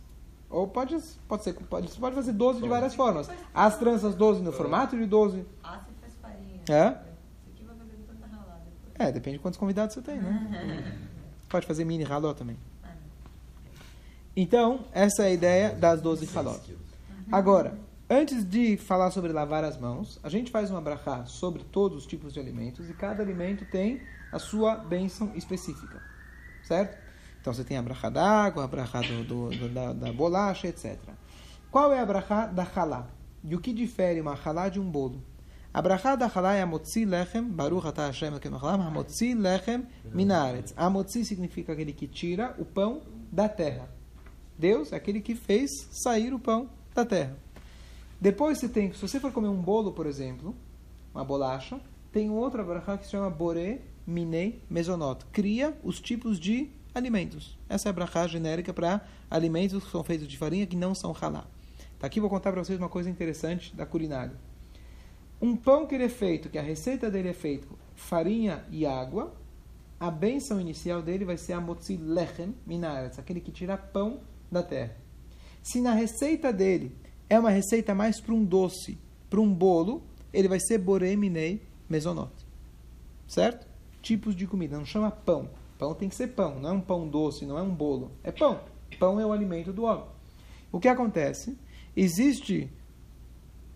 Ou 0.50 0.66
pode, 0.66 0.98
pode 1.28 1.44
ser, 1.44 1.52
pode, 1.52 1.88
você 1.88 2.00
pode 2.00 2.16
fazer 2.16 2.32
12 2.32 2.60
de 2.60 2.66
várias 2.66 2.92
formas. 2.92 3.30
As 3.54 3.78
tranças 3.78 4.16
12 4.16 4.42
no 4.42 4.50
formato 4.50 4.96
de 4.96 5.06
12. 5.06 5.46
Ah, 5.62 5.78
você 5.78 5.92
faz 6.00 6.14
farinha. 6.20 6.60
Hã? 6.68 6.98
Isso 6.98 7.50
aqui 7.54 7.64
vai 7.64 7.76
fazer 7.76 7.98
tanta 8.04 8.26
ralada. 8.26 8.62
É, 8.98 9.12
depende 9.12 9.36
de 9.36 9.42
quantos 9.42 9.60
convidados 9.60 9.94
você 9.94 10.02
tem, 10.02 10.20
né? 10.20 10.98
Pode 11.48 11.68
fazer 11.68 11.84
mini 11.84 12.02
halot 12.02 12.36
também. 12.36 12.56
Então, 14.34 14.80
essa 14.92 15.22
é 15.22 15.26
a 15.26 15.30
ideia 15.30 15.70
das 15.72 16.00
12 16.00 16.28
halot. 16.36 16.80
Agora, 17.30 17.78
antes 18.08 18.44
de 18.44 18.76
falar 18.76 19.10
sobre 19.10 19.32
lavar 19.32 19.62
as 19.64 19.78
mãos, 19.78 20.18
a 20.22 20.28
gente 20.28 20.50
faz 20.50 20.70
uma 20.70 20.80
brachá 20.80 21.24
sobre 21.26 21.62
todos 21.64 21.98
os 21.98 22.06
tipos 22.06 22.32
de 22.32 22.40
alimentos 22.40 22.88
e 22.90 22.92
cada 22.94 23.22
alimento 23.22 23.64
tem 23.70 24.00
a 24.32 24.38
sua 24.38 24.76
bênção 24.76 25.32
específica. 25.34 26.02
Certo? 26.64 26.98
Então 27.40 27.52
você 27.54 27.64
tem 27.64 27.76
a 27.76 27.82
brachá 27.82 28.10
da 28.10 28.24
água, 28.28 28.64
a 28.64 28.66
brachá 28.66 29.00
do, 29.00 29.24
do- 29.24 29.50
do- 29.50 29.68
da, 29.68 29.92
da 29.92 30.12
bolacha, 30.12 30.68
etc. 30.68 30.98
Qual 31.70 31.92
é 31.92 32.00
a 32.00 32.06
brachá 32.06 32.46
da 32.46 32.64
halá? 32.74 33.06
E 33.42 33.54
o 33.54 33.60
que 33.60 33.72
difere 33.72 34.20
uma 34.20 34.34
halá 34.34 34.68
de 34.68 34.78
um 34.78 34.90
bolo? 34.90 35.22
A 35.72 35.80
brachá 35.80 36.16
da 36.16 36.26
halá 36.26 36.54
é 36.54 36.62
a 36.62 36.66
motzi 36.66 37.04
lechem, 37.04 37.44
baruch 37.44 37.86
atah 37.86 38.06
Hashem 38.06 38.28
Elokeinu 38.28 38.56
haolam, 38.58 38.88
a 38.88 38.90
motzi 38.90 39.34
lechem 39.34 39.86
minaretz. 40.12 40.74
A 40.76 40.90
motzi 40.90 41.24
significa 41.24 41.72
aquele 41.72 41.92
que 41.92 42.08
tira 42.08 42.54
o 42.58 42.64
pão 42.64 43.02
da 43.30 43.48
terra. 43.48 43.88
Deus 44.58 44.92
é 44.92 44.96
aquele 44.96 45.20
que 45.20 45.34
fez 45.36 45.70
sair 45.92 46.34
o 46.34 46.38
pão 46.40 46.68
da 46.94 47.04
terra. 47.04 47.36
Depois 48.20 48.58
você 48.58 48.68
tem, 48.68 48.92
se 48.92 49.00
você 49.00 49.18
for 49.18 49.32
comer 49.32 49.48
um 49.48 49.60
bolo, 49.60 49.92
por 49.92 50.06
exemplo, 50.06 50.54
uma 51.14 51.24
bolacha, 51.24 51.80
tem 52.12 52.30
outra 52.30 52.62
brachá 52.62 52.98
que 52.98 53.04
se 53.04 53.12
chama 53.12 53.30
Boré 53.30 53.80
Minei 54.06 54.62
Mesonot. 54.68 55.24
Cria 55.32 55.78
os 55.82 56.00
tipos 56.00 56.38
de 56.38 56.70
alimentos. 56.94 57.58
Essa 57.68 57.88
é 57.88 57.90
a 57.90 57.92
brachá 57.92 58.26
genérica 58.26 58.72
para 58.72 59.00
alimentos 59.30 59.84
que 59.84 59.90
são 59.90 60.04
feitos 60.04 60.26
de 60.26 60.36
farinha 60.36 60.66
que 60.66 60.76
não 60.76 60.94
são 60.94 61.14
halá. 61.18 61.46
Tá 61.98 62.06
aqui 62.06 62.20
vou 62.20 62.30
contar 62.30 62.52
para 62.52 62.64
vocês 62.64 62.78
uma 62.78 62.88
coisa 62.88 63.08
interessante 63.08 63.74
da 63.74 63.86
culinária. 63.86 64.34
Um 65.40 65.56
pão 65.56 65.86
que 65.86 65.94
ele 65.94 66.04
é 66.04 66.08
feito, 66.08 66.50
que 66.50 66.58
a 66.58 66.62
receita 66.62 67.10
dele 67.10 67.28
é 67.28 67.32
feita 67.32 67.66
farinha 68.00 68.64
e 68.70 68.86
água, 68.86 69.32
a 69.98 70.10
benção 70.10 70.60
inicial 70.60 71.02
dele 71.02 71.24
vai 71.24 71.36
ser 71.36 71.52
a 71.52 71.60
motzi 71.60 71.96
lechem 71.96 72.54
aquele 73.18 73.40
que 73.40 73.52
tira 73.52 73.76
pão 73.76 74.20
da 74.50 74.62
terra. 74.62 74.96
Se 75.62 75.80
na 75.80 75.92
receita 75.92 76.52
dele 76.52 76.96
é 77.28 77.38
uma 77.38 77.50
receita 77.50 77.94
mais 77.94 78.20
para 78.20 78.34
um 78.34 78.44
doce, 78.44 78.98
para 79.28 79.40
um 79.40 79.52
bolo, 79.52 80.02
ele 80.32 80.48
vai 80.48 80.58
ser 80.58 80.78
borei 80.78 81.16
minei 81.16 81.62
mesonot. 81.88 82.32
Certo? 83.26 83.66
Tipos 84.02 84.34
de 84.34 84.46
comida, 84.46 84.76
não 84.76 84.84
chama 84.84 85.10
pão. 85.10 85.50
Pão 85.78 85.94
tem 85.94 86.08
que 86.08 86.14
ser 86.14 86.28
pão, 86.28 86.58
não 86.58 86.70
é 86.70 86.72
um 86.72 86.80
pão 86.80 87.08
doce, 87.08 87.46
não 87.46 87.58
é 87.58 87.62
um 87.62 87.74
bolo. 87.74 88.10
É 88.22 88.30
pão. 88.30 88.60
Pão 88.98 89.20
é 89.20 89.24
o 89.24 89.32
alimento 89.32 89.72
do 89.72 89.84
homem. 89.84 90.04
O 90.72 90.80
que 90.80 90.88
acontece? 90.88 91.56
Existe 91.96 92.70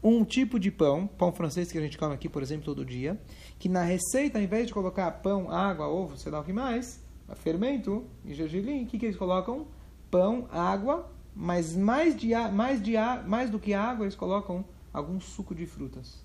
um 0.02 0.24
tipo 0.24 0.58
de 0.60 0.70
pão, 0.70 1.06
pão 1.06 1.32
francês 1.32 1.72
que 1.72 1.78
a 1.78 1.80
gente 1.80 1.96
come 1.96 2.14
aqui, 2.14 2.28
por 2.28 2.42
exemplo, 2.42 2.64
todo 2.64 2.84
dia, 2.84 3.18
que 3.58 3.68
na 3.68 3.82
receita, 3.82 4.38
ao 4.38 4.44
invés 4.44 4.66
de 4.66 4.74
colocar 4.74 5.10
pão, 5.10 5.50
água, 5.50 5.88
ovo, 5.88 6.16
sei 6.18 6.30
lá 6.30 6.40
o 6.40 6.44
que 6.44 6.52
mais, 6.52 7.02
fermento 7.36 8.04
e 8.24 8.34
gergelim, 8.34 8.84
o 8.84 8.86
que, 8.86 8.98
que 8.98 9.06
eles 9.06 9.16
colocam? 9.16 9.66
Pão, 10.10 10.46
água, 10.50 11.10
mas 11.34 11.74
mais, 11.74 12.16
de, 12.16 12.34
mais, 12.52 12.82
de, 12.82 12.94
mais 13.26 13.50
do 13.50 13.58
que 13.58 13.74
água, 13.74 14.04
eles 14.04 14.14
colocam 14.14 14.64
algum 14.92 15.20
suco 15.20 15.54
de 15.54 15.66
frutas. 15.66 16.22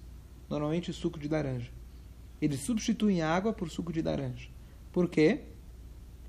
Normalmente 0.49 0.93
suco 0.93 1.19
de 1.19 1.27
laranja. 1.27 1.71
Eles 2.41 2.61
substituem 2.61 3.21
a 3.21 3.33
água 3.33 3.51
por 3.51 3.69
suco 3.69 3.91
de 3.91 4.01
laranja. 4.01 4.49
Por 4.91 5.09
quê? 5.09 5.41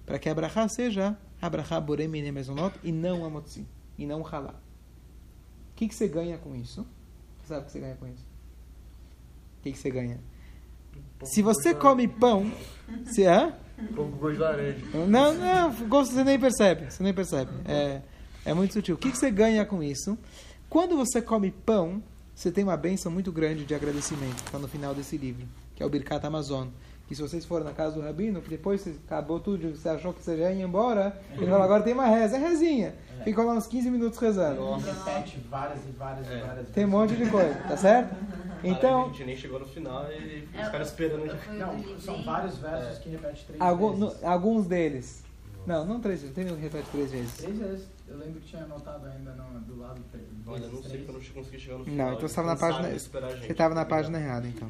Para 0.06 0.18
que 0.18 0.28
a 0.28 0.34
brachá 0.34 0.68
seja 0.68 1.16
a 1.40 1.48
brachá 1.48 1.80
borem 1.80 2.08
mine 2.08 2.32
mesonot 2.32 2.78
e 2.82 2.92
não 2.92 3.24
a 3.24 3.30
motzi, 3.30 3.66
e 3.96 4.06
não 4.06 4.20
o 4.20 4.26
halá. 4.26 4.54
O 5.72 5.74
que, 5.76 5.88
que 5.88 5.94
você 5.94 6.08
ganha 6.08 6.36
com 6.36 6.54
isso? 6.54 6.86
Você 7.38 7.48
sabe 7.48 7.62
o 7.62 7.64
que 7.66 7.72
você 7.72 7.80
ganha 7.80 7.96
com 7.96 8.06
isso? 8.06 8.26
O 9.58 9.62
que, 9.62 9.72
que 9.72 9.78
você 9.78 9.90
ganha? 9.90 10.20
Se 11.24 11.42
você 11.42 11.74
come 11.74 12.08
pão, 12.08 12.50
se 13.06 13.24
é? 13.24 13.52
Pão 13.94 14.10
com 14.10 14.18
gosto 14.18 14.34
de 14.34 14.40
laranja. 14.40 14.86
Não, 15.08 15.34
não, 15.34 15.88
gosto 15.88 16.12
você 16.12 16.24
nem 16.24 16.38
percebe, 16.38 16.90
você 16.90 17.02
nem 17.02 17.14
percebe. 17.14 17.50
É, 17.64 18.02
é 18.44 18.54
muito 18.54 18.72
sutil. 18.74 18.94
O 18.94 18.98
que, 18.98 19.10
que 19.10 19.18
você 19.18 19.30
ganha 19.30 19.64
com 19.64 19.82
isso? 19.82 20.16
Quando 20.68 20.96
você 20.96 21.20
come 21.20 21.50
pão, 21.50 22.02
você 22.34 22.50
tem 22.50 22.64
uma 22.64 22.76
benção 22.76 23.10
muito 23.10 23.30
grande 23.32 23.64
de 23.64 23.74
agradecimento, 23.74 24.36
que 24.36 24.48
está 24.48 24.58
no 24.58 24.68
final 24.68 24.94
desse 24.94 25.16
livro, 25.16 25.46
que 25.74 25.82
é 25.82 25.86
o 25.86 25.90
Birkat 25.90 26.24
Amazon. 26.26 26.68
Que 27.08 27.16
se 27.16 27.22
vocês 27.22 27.44
forem 27.44 27.64
na 27.66 27.72
casa 27.72 27.96
do 27.96 28.02
Rabino, 28.02 28.40
que 28.40 28.48
depois 28.48 28.80
você 28.82 28.94
acabou 29.04 29.40
tudo, 29.40 29.74
você 29.76 29.88
achou 29.88 30.12
que 30.12 30.22
você 30.22 30.36
já 30.38 30.52
ia 30.52 30.64
embora, 30.64 31.20
ele 31.32 31.44
falou, 31.46 31.62
agora 31.62 31.82
tem 31.82 31.92
uma 31.92 32.06
reza, 32.06 32.36
é 32.36 32.38
rezinha. 32.38 32.94
Fica 33.24 33.42
lá 33.42 33.54
uns 33.54 33.66
15 33.66 33.90
minutos 33.90 34.16
rezando. 34.20 34.76
Repete 34.76 35.40
várias 35.50 35.80
e 35.88 35.90
várias 35.90 36.26
e 36.28 36.36
várias 36.40 36.68
Tem 36.70 36.84
um 36.84 36.88
monte 36.88 37.16
de 37.16 37.26
coisa, 37.28 37.52
tá 37.66 37.76
certo? 37.76 38.14
Então- 38.62 39.06
a 39.06 39.08
gente 39.08 39.24
nem 39.24 39.36
chegou 39.36 39.58
no 39.58 39.66
final 39.66 40.06
e 40.12 40.46
É, 40.54 40.62
os 40.62 40.68
caras 40.68 40.86
esperando 40.88 41.26
Não, 41.26 41.98
são 42.00 42.22
vários 42.22 42.56
versos 42.58 42.98
que 42.98 43.08
repete 43.08 43.44
três 43.44 43.60
Algum- 43.60 43.92
vezes. 43.96 44.20
no- 44.22 44.28
alguns 44.28 44.66
deles. 44.66 45.24
Não, 45.66 45.84
não 45.84 45.98
três 46.00 46.20
vezes. 46.20 46.34
Tem 46.34 46.44
nenhum 46.44 46.56
que 46.58 46.62
repete 46.62 46.88
três 46.92 47.10
vezes. 47.10 47.32
Três 47.38 47.58
vezes. 47.58 47.86
Eu 48.10 48.18
lembro 48.18 48.40
que 48.40 48.48
tinha 48.48 48.64
anotado 48.64 49.06
ainda 49.06 49.32
no, 49.34 49.60
do 49.60 49.78
lado 49.78 50.00
tre- 50.10 50.26
Olha, 50.46 50.66
não 50.66 50.82
sei 50.82 50.98
porque 50.98 51.10
eu 51.10 51.14
não 51.14 51.42
consegui 51.42 51.58
chegar 51.60 51.74
no 51.74 51.78
Não, 51.78 51.84
final. 51.86 52.08
então 52.08 52.20
você 52.20 52.26
estava 52.26 52.48
na 52.48 52.54
cansaram 52.54 52.74
página. 52.74 52.98
gente. 52.98 53.46
Você 53.46 53.52
estava 53.52 53.74
na 53.74 53.84
página 53.84 54.18
errada, 54.20 54.48
então. 54.48 54.68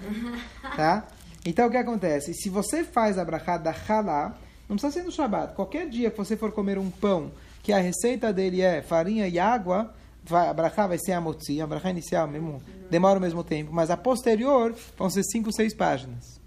tá? 0.76 1.06
Então 1.44 1.66
o 1.66 1.70
que 1.70 1.76
acontece? 1.76 2.32
Se 2.34 2.48
você 2.48 2.82
faz 2.82 3.18
a 3.18 3.24
brachá 3.24 3.58
da 3.58 3.74
halá, 3.88 4.36
não 4.68 4.76
precisa 4.76 4.90
ser 4.92 5.02
no 5.04 5.12
Shabat. 5.12 5.54
Qualquer 5.54 5.88
dia 5.88 6.10
que 6.10 6.16
você 6.16 6.36
for 6.36 6.50
comer 6.52 6.78
um 6.78 6.90
pão, 6.90 7.30
que 7.62 7.72
a 7.72 7.78
receita 7.78 8.32
dele 8.32 8.62
é 8.62 8.80
farinha 8.80 9.28
e 9.28 9.38
água, 9.38 9.92
vai, 10.24 10.48
a 10.48 10.54
brachá 10.54 10.86
vai 10.86 10.98
ser 10.98 11.12
a 11.12 11.20
motzi, 11.20 11.60
a 11.60 11.66
brachá 11.66 11.90
inicial 11.90 12.26
mesmo, 12.26 12.62
demora 12.90 13.18
o 13.18 13.22
mesmo 13.22 13.44
tempo, 13.44 13.70
mas 13.72 13.90
a 13.90 13.96
posterior 13.98 14.74
vão 14.96 15.10
ser 15.10 15.22
5, 15.24 15.52
6 15.52 15.74
páginas. 15.74 16.40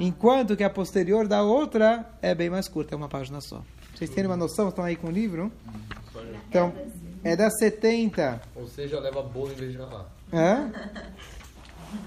Enquanto 0.00 0.56
que 0.56 0.62
a 0.64 0.70
posterior 0.70 1.26
da 1.28 1.42
outra 1.42 2.08
é 2.22 2.34
bem 2.34 2.48
mais 2.50 2.66
curta, 2.68 2.94
é 2.94 2.96
uma 2.96 3.08
página 3.08 3.40
só. 3.40 3.62
Vocês 3.98 4.10
terem 4.10 4.30
uma 4.30 4.36
noção, 4.36 4.68
estão 4.68 4.84
aí 4.84 4.94
com 4.94 5.08
o 5.08 5.10
livro? 5.10 5.50
Então, 6.48 6.72
é 7.24 7.34
das 7.34 7.58
70 7.58 8.40
Ou 8.54 8.68
seja, 8.68 9.00
leva 9.00 9.20
bolo 9.22 9.50
em 9.50 9.56
vez 9.56 9.72
de 9.72 9.78
ralar. 9.78 10.06
Hã? 10.32 10.70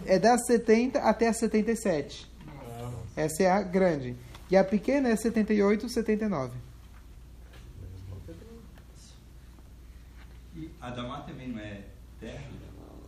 É 0.06 0.18
das 0.18 0.46
70 0.46 1.00
até 1.00 1.28
a 1.28 1.34
77. 1.34 2.32
Essa 3.14 3.44
é 3.44 3.52
a 3.52 3.62
grande. 3.62 4.16
E 4.50 4.56
a 4.56 4.64
pequena 4.64 5.10
é 5.10 5.18
78, 5.18 5.89
79. 5.89 6.54
E 10.56 10.72
Adamá 10.80 11.22
também 11.24 11.50
não 11.50 11.60
é 11.60 11.82
terra? 12.22 12.52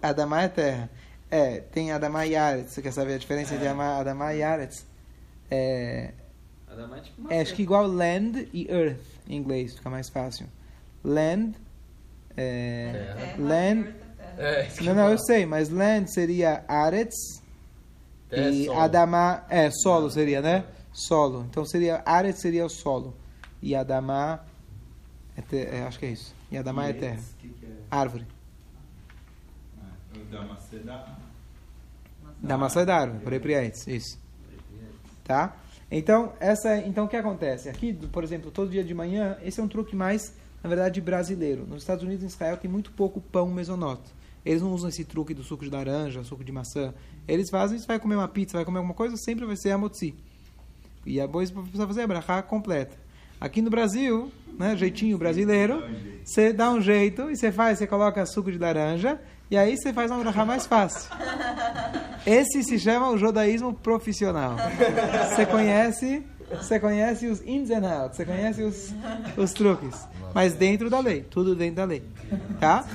Adamá 0.01 0.41
é 0.41 0.47
terra. 0.49 0.89
É, 1.31 1.61
tem 1.61 1.93
Adamá 1.93 2.25
e 2.25 2.35
Aretz. 2.35 2.71
Você 2.71 2.81
quer 2.81 2.91
saber 2.91 3.13
a 3.13 3.17
diferença 3.17 3.55
entre 3.55 3.65
Adamá, 3.65 3.99
Adamá 3.99 4.35
e 4.35 4.43
Aretz? 4.43 4.85
É, 5.49 6.11
É 6.73 6.99
tipo 7.01 7.21
uma 7.21 7.33
é, 7.33 7.41
acho 7.41 7.53
que 7.55 7.61
igual 7.61 7.85
land 7.87 8.47
e 8.53 8.67
earth 8.69 8.99
em 9.27 9.37
inglês, 9.37 9.75
fica 9.75 9.89
mais 9.89 10.09
fácil. 10.09 10.47
Land. 11.03 11.55
É, 12.35 12.91
Terra. 13.15 13.35
land. 13.37 13.95
É, 14.37 14.63
que 14.63 14.83
Não, 14.83 14.91
eu 14.91 14.95
não, 14.95 15.09
eu 15.11 15.17
sei, 15.19 15.45
mas 15.45 15.69
land 15.69 16.11
seria 16.11 16.63
Aretz. 16.67 17.41
Terra 18.29 18.47
é 18.47 18.49
e 18.51 18.65
solo. 18.65 18.79
Adamá, 18.79 19.45
é, 19.49 19.69
solo 19.69 20.09
seria, 20.09 20.41
né? 20.41 20.65
Solo. 20.91 21.45
Então 21.49 21.63
seria, 21.65 22.01
Aretz 22.05 22.39
seria 22.39 22.65
o 22.65 22.69
solo. 22.69 23.15
E 23.61 23.75
Adamá, 23.75 24.39
é 25.37 25.41
te- 25.41 25.57
é, 25.67 25.83
acho 25.83 25.99
que 25.99 26.05
é 26.07 26.09
isso. 26.09 26.33
E 26.51 26.57
Adamá 26.57 26.87
é 26.87 26.93
terra. 26.93 27.21
Que, 27.39 27.49
que 27.49 27.65
é? 27.65 27.69
Árvore. 27.91 28.25
Ah, 29.79 29.91
o 30.15 30.23
da 30.25 30.41
maçã 30.41 30.77
da. 30.83 31.17
Da 32.41 32.57
maçã 32.57 32.81
é 32.81 32.85
da 32.85 32.97
árvore, 32.97 33.23
por 33.23 33.31
aí 33.33 33.39
priates, 33.39 33.87
isso. 33.87 34.19
Tá? 35.23 35.55
Então, 35.95 36.33
essa, 36.39 36.69
é- 36.69 36.87
então 36.87 37.05
o 37.05 37.07
que 37.07 37.15
acontece? 37.15 37.69
Aqui, 37.69 37.93
por 37.93 38.23
exemplo, 38.23 38.49
todo 38.49 38.71
dia 38.71 38.83
de 38.83 38.95
manhã, 38.95 39.37
esse 39.43 39.59
é 39.59 39.63
um 39.63 39.67
truque 39.67 39.95
mais, 39.95 40.33
na 40.63 40.67
verdade, 40.67 40.99
brasileiro. 40.99 41.67
Nos 41.67 41.83
Estados 41.83 42.03
Unidos 42.03 42.23
e 42.23 42.25
Israel 42.25 42.57
tem 42.57 42.69
muito 42.69 42.91
pouco 42.93 43.21
pão 43.21 43.47
mesonoto. 43.51 44.09
Eles 44.43 44.63
não 44.63 44.73
usam 44.73 44.89
esse 44.89 45.05
truque 45.05 45.35
do 45.35 45.43
suco 45.43 45.63
de 45.63 45.69
laranja, 45.69 46.23
suco 46.23 46.43
de 46.43 46.51
maçã. 46.51 46.95
Eles 47.27 47.47
fazem, 47.51 47.77
você 47.77 47.85
vai 47.85 47.99
comer 47.99 48.15
uma 48.15 48.27
pizza, 48.27 48.57
vai 48.57 48.65
comer 48.65 48.79
alguma 48.79 48.95
coisa, 48.95 49.15
sempre 49.17 49.45
vai 49.45 49.55
ser 49.55 49.69
a 49.69 49.77
motzi. 49.77 50.15
E 51.05 51.21
a 51.21 51.27
boa 51.27 51.45
precisa 51.45 51.85
fazer 51.85 52.01
a 52.01 52.07
brachá 52.07 52.41
completa. 52.41 52.97
Aqui 53.39 53.61
no 53.61 53.69
Brasil, 53.69 54.31
né, 54.57 54.75
jeitinho 54.75 55.15
brasileiro, 55.19 55.83
você 56.25 56.51
dá 56.51 56.71
um 56.71 56.81
jeito 56.81 57.29
e 57.29 57.35
você 57.35 57.51
faz, 57.51 57.77
você 57.77 57.85
coloca 57.85 58.25
suco 58.25 58.51
de 58.51 58.57
laranja 58.57 59.21
e 59.51 59.57
aí 59.57 59.77
você 59.77 59.93
faz 59.93 60.09
uma 60.11 60.19
brachá 60.21 60.45
mais 60.45 60.65
fácil. 60.65 61.09
Esse 62.25 62.63
se 62.63 62.79
chama 62.79 63.09
o 63.09 63.17
judaísmo 63.17 63.73
profissional. 63.73 64.55
Você 65.29 65.45
conhece, 65.45 66.23
você 66.49 66.79
conhece 66.79 67.27
os 67.27 67.41
ins 67.45 67.69
and 67.69 67.87
outs, 67.87 68.17
você 68.17 68.25
conhece 68.25 68.63
os, 68.63 68.93
os 69.37 69.53
truques, 69.53 70.07
mas 70.33 70.53
dentro 70.53 70.89
da 70.89 70.99
lei, 70.99 71.21
tudo 71.21 71.55
dentro 71.55 71.75
da 71.75 71.85
lei, 71.85 72.03
tá? 72.59 72.85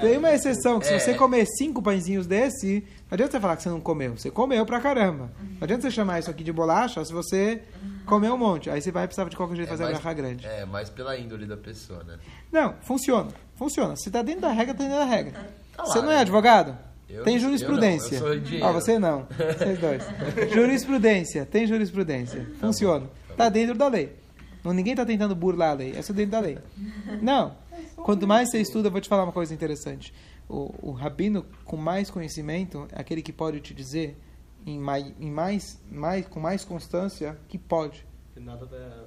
Tem 0.00 0.16
uma 0.16 0.32
exceção 0.32 0.78
que 0.78 0.86
se 0.86 0.98
você 0.98 1.14
comer 1.14 1.44
cinco 1.46 1.82
pãezinhos 1.82 2.26
desse, 2.26 2.84
não 3.10 3.14
adianta 3.14 3.32
você 3.32 3.40
falar 3.40 3.56
que 3.56 3.62
você 3.62 3.68
não 3.68 3.80
comeu, 3.80 4.16
você 4.16 4.30
comeu 4.30 4.64
pra 4.64 4.80
caramba. 4.80 5.30
Não 5.38 5.62
adianta 5.62 5.82
você 5.82 5.90
chamar 5.90 6.20
isso 6.20 6.30
aqui 6.30 6.42
de 6.44 6.52
bolacha 6.52 7.04
se 7.04 7.12
você 7.12 7.62
comeu 8.06 8.34
um 8.34 8.38
monte, 8.38 8.70
aí 8.70 8.80
você 8.80 8.92
vai 8.92 9.06
precisar 9.06 9.28
de 9.28 9.36
qualquer 9.36 9.56
jeito 9.56 9.68
fazer 9.68 9.82
a 9.82 9.86
mais- 9.86 9.98
brachá 9.98 10.14
grande. 10.14 10.46
É, 10.46 10.64
mais 10.64 10.88
pela 10.88 11.16
índole 11.18 11.44
da 11.46 11.56
pessoa, 11.56 12.02
né? 12.04 12.18
Não, 12.52 12.74
funciona, 12.82 13.28
funciona. 13.56 13.96
Se 13.96 14.10
tá 14.10 14.22
dentro 14.22 14.42
da 14.42 14.52
regra, 14.52 14.72
tá 14.74 14.84
dentro 14.84 14.98
da 14.98 15.04
regra. 15.04 15.34
Tá 15.76 15.82
lá, 15.82 15.88
Você 15.88 16.00
não 16.00 16.10
é 16.10 16.16
né? 16.16 16.20
advogado? 16.20 16.78
Eu 17.08 17.22
tem 17.22 17.38
jurisprudência. 17.38 18.16
eu 18.16 18.20
não, 18.20 18.28
eu 18.28 18.34
sou 18.34 18.42
engenheiro. 18.42 18.66
Ó, 18.66 18.72
você 18.72 18.98
não. 18.98 19.26
Vocês 19.58 19.78
dois. 19.78 20.02
jurisprudência. 20.52 21.46
Tem 21.46 21.66
jurisprudência. 21.66 22.46
Funciona. 22.60 23.08
Tá 23.36 23.48
dentro 23.48 23.76
da 23.76 23.88
lei. 23.88 24.16
Não, 24.64 24.72
ninguém 24.72 24.96
tá 24.96 25.06
tentando 25.06 25.34
burlar 25.34 25.70
a 25.70 25.74
lei. 25.74 25.94
É 25.96 26.02
só 26.02 26.12
dentro 26.12 26.32
da 26.32 26.40
lei. 26.40 26.58
Não. 27.22 27.56
Quanto 27.96 28.26
mais 28.26 28.50
você 28.50 28.60
estuda, 28.60 28.88
eu 28.88 28.92
vou 28.92 29.00
te 29.00 29.08
falar 29.08 29.22
uma 29.22 29.32
coisa 29.32 29.54
interessante. 29.54 30.12
O, 30.48 30.90
o 30.90 30.92
rabino 30.92 31.46
com 31.64 31.76
mais 31.76 32.10
conhecimento 32.10 32.88
é 32.92 33.00
aquele 33.00 33.22
que 33.22 33.32
pode 33.32 33.60
te 33.60 33.72
dizer 33.72 34.16
em 34.66 34.78
mais, 34.78 35.12
em 35.20 35.30
mais, 35.30 35.80
mais, 35.90 36.26
com 36.26 36.40
mais 36.40 36.64
constância 36.64 37.38
que 37.48 37.56
pode. 37.56 38.04
E 38.36 38.40
Nada 38.40 38.66
da. 38.66 39.04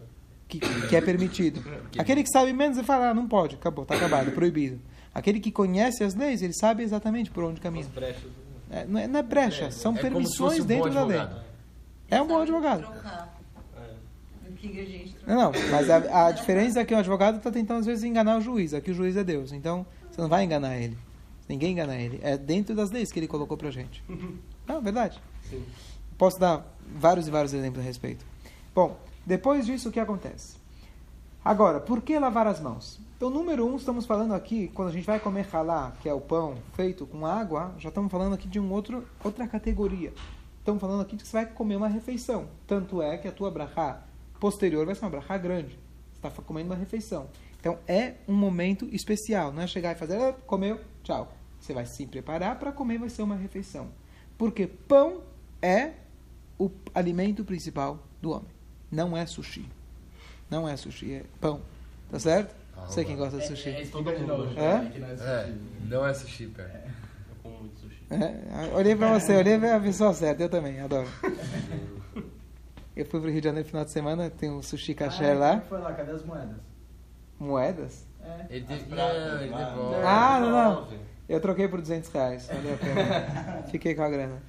Que, 0.47 0.59
que 0.59 0.95
é 0.95 1.01
permitido. 1.01 1.61
Aquele 1.95 2.23
que 2.23 2.29
sabe 2.31 2.51
menos, 2.51 2.75
ele 2.75 2.87
fala, 2.87 3.09
ah, 3.09 3.13
não 3.13 3.27
pode, 3.27 3.55
acabou, 3.55 3.85
tá 3.85 3.93
acabado, 3.93 4.31
proibido. 4.31 4.81
Aquele 5.19 5.39
que 5.39 5.51
conhece 5.51 6.03
as 6.03 6.15
leis, 6.15 6.41
ele 6.41 6.53
sabe 6.53 6.83
exatamente 6.83 7.29
por 7.31 7.43
onde 7.43 7.55
As 7.55 7.59
caminha. 7.63 7.85
brechas. 7.93 8.29
É, 8.71 8.85
não, 8.85 8.99
é, 8.99 9.07
não 9.07 9.19
é 9.19 9.23
brecha, 9.23 9.71
são 9.71 9.93
É 9.93 9.95
se 9.95 10.01
fosse 10.01 10.01
permissões 10.01 10.59
um 10.59 10.61
bom 10.61 10.67
dentro 10.67 10.89
da 10.93 11.03
lei. 11.05 11.17
advogado. 11.19 11.45
É 12.09 12.21
um 12.21 12.27
bom 12.27 12.39
advogado. 12.41 12.83
É. 13.77 14.49
O 14.49 14.53
que 14.53 14.79
a 14.79 14.85
gente 14.85 15.13
troca. 15.15 15.33
Não, 15.33 15.51
não, 15.51 15.51
mas 15.71 15.89
a, 15.89 16.27
a 16.27 16.31
diferença 16.31 16.79
é 16.79 16.85
que 16.85 16.93
o 16.93 16.97
advogado 16.97 17.37
está 17.37 17.51
tentando 17.51 17.79
às 17.79 17.85
vezes 17.85 18.03
enganar 18.03 18.37
o 18.37 18.41
juiz. 18.41 18.73
Aqui 18.73 18.91
o 18.91 18.93
juiz 18.93 19.15
é 19.17 19.23
Deus, 19.23 19.51
então 19.51 19.85
você 20.11 20.21
não 20.21 20.27
vai 20.29 20.43
enganar 20.43 20.77
ele. 20.77 20.97
Ninguém 21.47 21.71
engana 21.71 21.95
ele. 21.95 22.19
É 22.21 22.37
dentro 22.37 22.75
das 22.75 22.91
leis 22.91 23.11
que 23.11 23.19
ele 23.19 23.27
colocou 23.27 23.57
pra 23.57 23.71
gente. 23.71 24.03
Não, 24.67 24.77
é 24.77 24.81
verdade. 24.81 25.19
Sim. 25.49 25.65
Posso 26.15 26.39
dar 26.39 26.63
vários 26.95 27.27
e 27.27 27.31
vários 27.31 27.55
exemplos 27.55 27.81
a 27.83 27.87
respeito. 27.87 28.23
Bom, 28.75 28.99
depois 29.25 29.65
disso, 29.65 29.89
o 29.89 29.91
que 29.91 29.99
acontece? 29.99 30.57
Agora, 31.43 31.79
por 31.79 32.03
que 32.03 32.19
lavar 32.19 32.45
as 32.45 32.59
mãos? 32.61 32.99
Então, 33.19 33.29
número 33.29 33.67
um, 33.67 33.75
estamos 33.75 34.05
falando 34.05 34.33
aqui, 34.33 34.69
quando 34.69 34.87
a 34.87 34.91
gente 34.93 35.03
vai 35.03 35.19
comer 35.19 35.45
halá, 35.51 35.91
que 36.01 36.07
é 36.07 36.13
o 36.13 36.21
pão 36.21 36.55
feito 36.73 37.05
com 37.05 37.25
água, 37.25 37.75
já 37.77 37.89
estamos 37.89 38.09
falando 38.09 38.33
aqui 38.33 38.47
de 38.47 38.61
um 38.61 38.71
outro, 38.71 39.05
outra 39.21 39.45
categoria. 39.45 40.13
Estamos 40.57 40.79
falando 40.79 41.01
aqui 41.01 41.17
de 41.17 41.23
que 41.23 41.27
você 41.27 41.43
vai 41.43 41.45
comer 41.45 41.75
uma 41.75 41.89
refeição. 41.89 42.47
Tanto 42.65 43.01
é 43.01 43.17
que 43.17 43.27
a 43.27 43.31
tua 43.33 43.51
brachá 43.51 44.01
posterior 44.39 44.85
vai 44.85 44.95
ser 44.95 45.03
uma 45.03 45.11
brachá 45.11 45.37
grande. 45.37 45.77
Você 46.13 46.27
está 46.27 46.41
comendo 46.41 46.69
uma 46.69 46.77
refeição. 46.77 47.27
Então, 47.59 47.77
é 47.85 48.13
um 48.25 48.33
momento 48.33 48.87
especial. 48.89 49.51
Não 49.51 49.63
é 49.63 49.67
chegar 49.67 49.91
e 49.91 49.95
fazer, 49.95 50.15
ah, 50.15 50.33
comeu, 50.47 50.79
tchau. 51.03 51.33
Você 51.59 51.73
vai 51.73 51.85
se 51.85 52.07
preparar 52.07 52.57
para 52.57 52.71
comer, 52.71 52.99
vai 52.99 53.09
ser 53.09 53.23
uma 53.23 53.35
refeição. 53.35 53.89
Porque 54.37 54.65
pão 54.65 55.23
é 55.61 55.91
o 56.57 56.71
alimento 56.95 57.43
principal 57.43 57.99
do 58.21 58.31
homem. 58.31 58.51
Não 58.89 59.17
é 59.17 59.25
sushi. 59.25 59.65
Não 60.49 60.69
é 60.69 60.77
sushi, 60.77 61.15
é 61.15 61.25
pão. 61.41 61.59
Tá 62.09 62.17
certo? 62.17 62.55
Ah, 62.83 62.87
Sei 62.87 63.05
quem 63.05 63.15
gosta 63.17 63.37
de 63.37 63.47
sushi. 63.47 63.69
É, 63.69 63.73
é, 63.73 63.81
explica 63.81 64.15
de 64.15 64.23
novo, 64.23 64.59
É? 64.59 64.77
né, 64.79 64.89
que 64.93 64.99
não 64.99 65.07
é 65.07 65.11
É, 65.13 65.15
sushi. 65.17 65.53
não 65.89 66.05
é 66.07 66.13
sushi, 66.13 66.47
pera. 66.47 66.83
Eu 67.29 67.35
como 67.43 67.59
muito 67.59 67.79
sushi. 67.79 68.03
É, 68.09 68.75
olhei 68.75 68.95
pra 68.95 69.19
você, 69.19 69.35
olhei 69.35 69.57
pra 69.59 69.79
pessoa 69.79 70.13
certa, 70.13 70.43
eu 70.43 70.49
também, 70.49 70.79
adoro. 70.79 71.07
Eu 72.95 73.05
fui 73.05 73.19
pro 73.21 73.29
Rio 73.29 73.39
de 73.39 73.45
Janeiro 73.47 73.65
no 73.65 73.69
final 73.69 73.85
de 73.85 73.91
semana, 73.91 74.29
tem 74.29 74.49
um 74.51 74.61
sushi 74.61 74.91
Ah, 74.93 74.95
caché 74.95 75.27
como 75.29 75.39
lá. 75.39 75.53
é 75.55 75.61
foi 75.61 75.79
lá? 75.79 75.93
Cadê 75.93 76.11
as 76.11 76.23
moedas? 76.25 76.55
Moedas? 77.39 78.05
É. 78.21 78.45
Ele 78.49 78.65
teve... 78.65 78.81
ele 78.81 79.53
devolve. 79.55 79.95
Ah, 80.03 80.39
não, 80.41 80.51
não. 80.51 80.87
Eu 81.29 81.39
troquei 81.39 81.67
por 81.67 81.79
200 81.79 82.09
reais, 82.11 82.47
valeu 82.47 82.73
a 82.73 82.77
pena. 82.77 83.63
Fiquei 83.71 83.95
com 83.95 84.01
a 84.03 84.09
grana. 84.09 84.41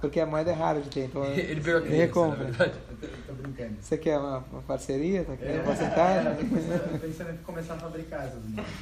Porque 0.00 0.20
a 0.20 0.26
moeda 0.26 0.50
é 0.50 0.54
rara 0.54 0.80
de 0.80 0.88
ter, 0.88 1.06
então 1.06 1.24
Ele 1.34 1.60
pegou 1.60 1.78
a 1.80 1.82
criança, 1.82 1.96
na 1.96 2.02
recompra. 2.04 2.72
Tô, 3.26 3.32
brincando. 3.34 3.76
Você 3.80 3.96
quer 3.98 4.18
uma, 4.18 4.38
uma 4.52 4.62
parceria? 4.62 5.24
Tá 5.24 5.36
querendo 5.36 5.60
É, 5.60 5.62
porcentagem? 5.62 6.32
eu 6.32 6.36
tô 6.90 6.98
pensando- 6.98 7.30
em 7.34 7.36
começar 7.38 7.74
a 7.74 7.78
fabricar 7.78 8.24
essas 8.26 8.42
moedas. 8.44 8.72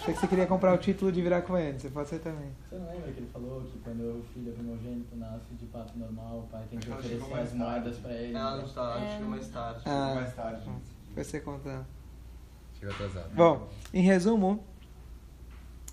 Achei 0.00 0.14
que 0.14 0.20
você 0.20 0.26
queria 0.26 0.46
comprar 0.46 0.74
o 0.74 0.78
título 0.78 1.10
de 1.12 1.20
virar 1.22 1.42
coelho, 1.42 1.78
você 1.80 1.88
pode 1.88 2.08
ser 2.08 2.18
também. 2.20 2.50
Você 2.68 2.76
não 2.78 2.86
lembra 2.88 3.12
que 3.12 3.18
ele 3.20 3.30
falou 3.32 3.62
que 3.62 3.78
quando 3.80 4.00
o 4.02 4.24
filho 4.34 4.52
primogênito 4.52 5.16
nasce 5.16 5.54
de 5.58 5.66
parto 5.66 5.98
normal, 5.98 6.38
o 6.40 6.42
pai 6.50 6.62
tem 6.70 6.78
que 6.78 6.90
oferecer 6.90 7.14
chegou 7.14 7.30
mais 7.30 7.48
as 7.48 7.54
moedas 7.54 7.96
pra 7.98 8.12
ele? 8.12 8.34
Ela 8.34 8.56
não 8.56 8.64
está, 8.64 8.80
ela 8.82 9.10
chegou 9.12 9.28
mais 9.30 9.48
tarde. 9.48 9.80
Ah. 9.86 10.12
mais 10.14 10.34
tarde. 10.34 10.62
Vai 11.14 11.24
ser 11.24 11.40
contando. 11.40 11.86
Chegou 12.78 12.94
atrasado. 12.94 13.30
Bom, 13.34 13.68
em 13.92 14.02
resumo, 14.02 14.62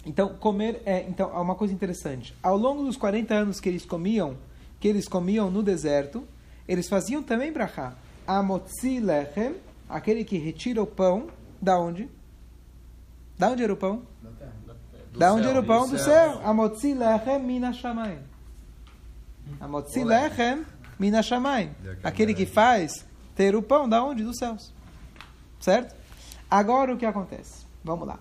então 0.05 0.29
comer 0.35 0.81
é 0.85 1.01
então 1.09 1.31
há 1.35 1.41
uma 1.41 1.55
coisa 1.55 1.73
interessante. 1.73 2.35
Ao 2.43 2.55
longo 2.57 2.83
dos 2.83 2.95
40 2.95 3.33
anos 3.33 3.59
que 3.59 3.67
eles 3.67 3.85
comiam, 3.85 4.37
que 4.79 4.87
eles 4.87 5.07
comiam 5.07 5.49
no 5.49 5.63
deserto, 5.63 6.23
eles 6.67 6.87
faziam 6.87 7.21
também 7.21 7.51
brachá. 7.51 7.93
Amotzi 8.25 8.99
lechem, 8.99 9.55
aquele 9.87 10.23
que 10.23 10.37
retira 10.37 10.81
o 10.81 10.87
pão, 10.87 11.27
da 11.61 11.79
onde? 11.79 12.09
Da 13.37 13.49
onde 13.49 13.63
era 13.63 13.73
o 13.73 13.77
pão? 13.77 14.03
Da 14.21 14.31
terra. 14.31 14.53
da 15.17 15.33
onde 15.33 15.43
céu, 15.43 15.51
era 15.51 15.59
o 15.59 15.65
pão 15.65 15.87
do 15.87 15.97
céu. 15.97 16.05
céu. 16.05 16.41
Amotzi 16.43 16.93
lechem 16.93 17.39
mina 17.43 17.73
shamayim. 17.73 18.19
Amotzi 19.59 20.03
lechem 20.03 20.65
mina 20.97 21.21
shamayim. 21.21 21.71
Aquele 22.03 22.33
que 22.33 22.45
faz 22.45 23.05
ter 23.35 23.55
o 23.55 23.61
pão 23.61 23.87
da 23.87 24.03
onde? 24.03 24.23
Dos 24.23 24.37
céus. 24.37 24.73
Certo? 25.59 25.95
Agora 26.49 26.93
o 26.93 26.97
que 26.97 27.05
acontece? 27.05 27.65
Vamos 27.83 28.07
lá. 28.07 28.19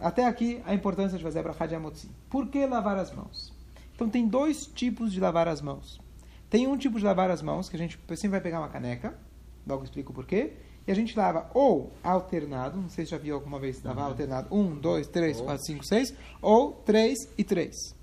Até 0.00 0.26
aqui 0.26 0.62
a 0.64 0.72
importância 0.72 1.18
de 1.18 1.24
fazer 1.24 1.40
a 1.40 1.42
brachá 1.42 1.66
de 1.66 1.74
Amotzi. 1.74 2.08
Por 2.30 2.48
que 2.48 2.64
lavar 2.64 2.96
as 2.96 3.12
mãos? 3.12 3.52
Então 3.94 4.08
tem 4.08 4.26
dois 4.26 4.66
tipos 4.66 5.12
de 5.12 5.20
lavar 5.20 5.46
as 5.46 5.60
mãos. 5.60 6.00
Tem 6.50 6.66
um 6.66 6.76
tipo 6.76 6.98
de 6.98 7.04
lavar 7.04 7.30
as 7.30 7.40
mãos 7.40 7.68
que 7.68 7.76
a 7.76 7.78
gente 7.78 7.98
sempre 8.08 8.28
vai 8.28 8.40
pegar 8.40 8.58
uma 8.58 8.68
caneca, 8.68 9.16
logo 9.66 9.84
explico 9.84 10.12
por 10.12 10.26
quê, 10.26 10.52
e 10.86 10.90
a 10.90 10.94
gente 10.94 11.16
lava 11.16 11.48
ou 11.54 11.92
alternado, 12.02 12.76
não 12.76 12.88
sei 12.88 13.04
se 13.04 13.12
já 13.12 13.18
viu 13.18 13.36
alguma 13.36 13.60
vez 13.60 13.80
lavar 13.84 14.06
alternado, 14.06 14.52
um, 14.52 14.74
dois, 14.76 15.06
três, 15.06 15.40
quatro, 15.40 15.64
cinco, 15.64 15.86
seis, 15.86 16.12
ou 16.42 16.72
três 16.72 17.18
e 17.38 17.44
três. 17.44 17.94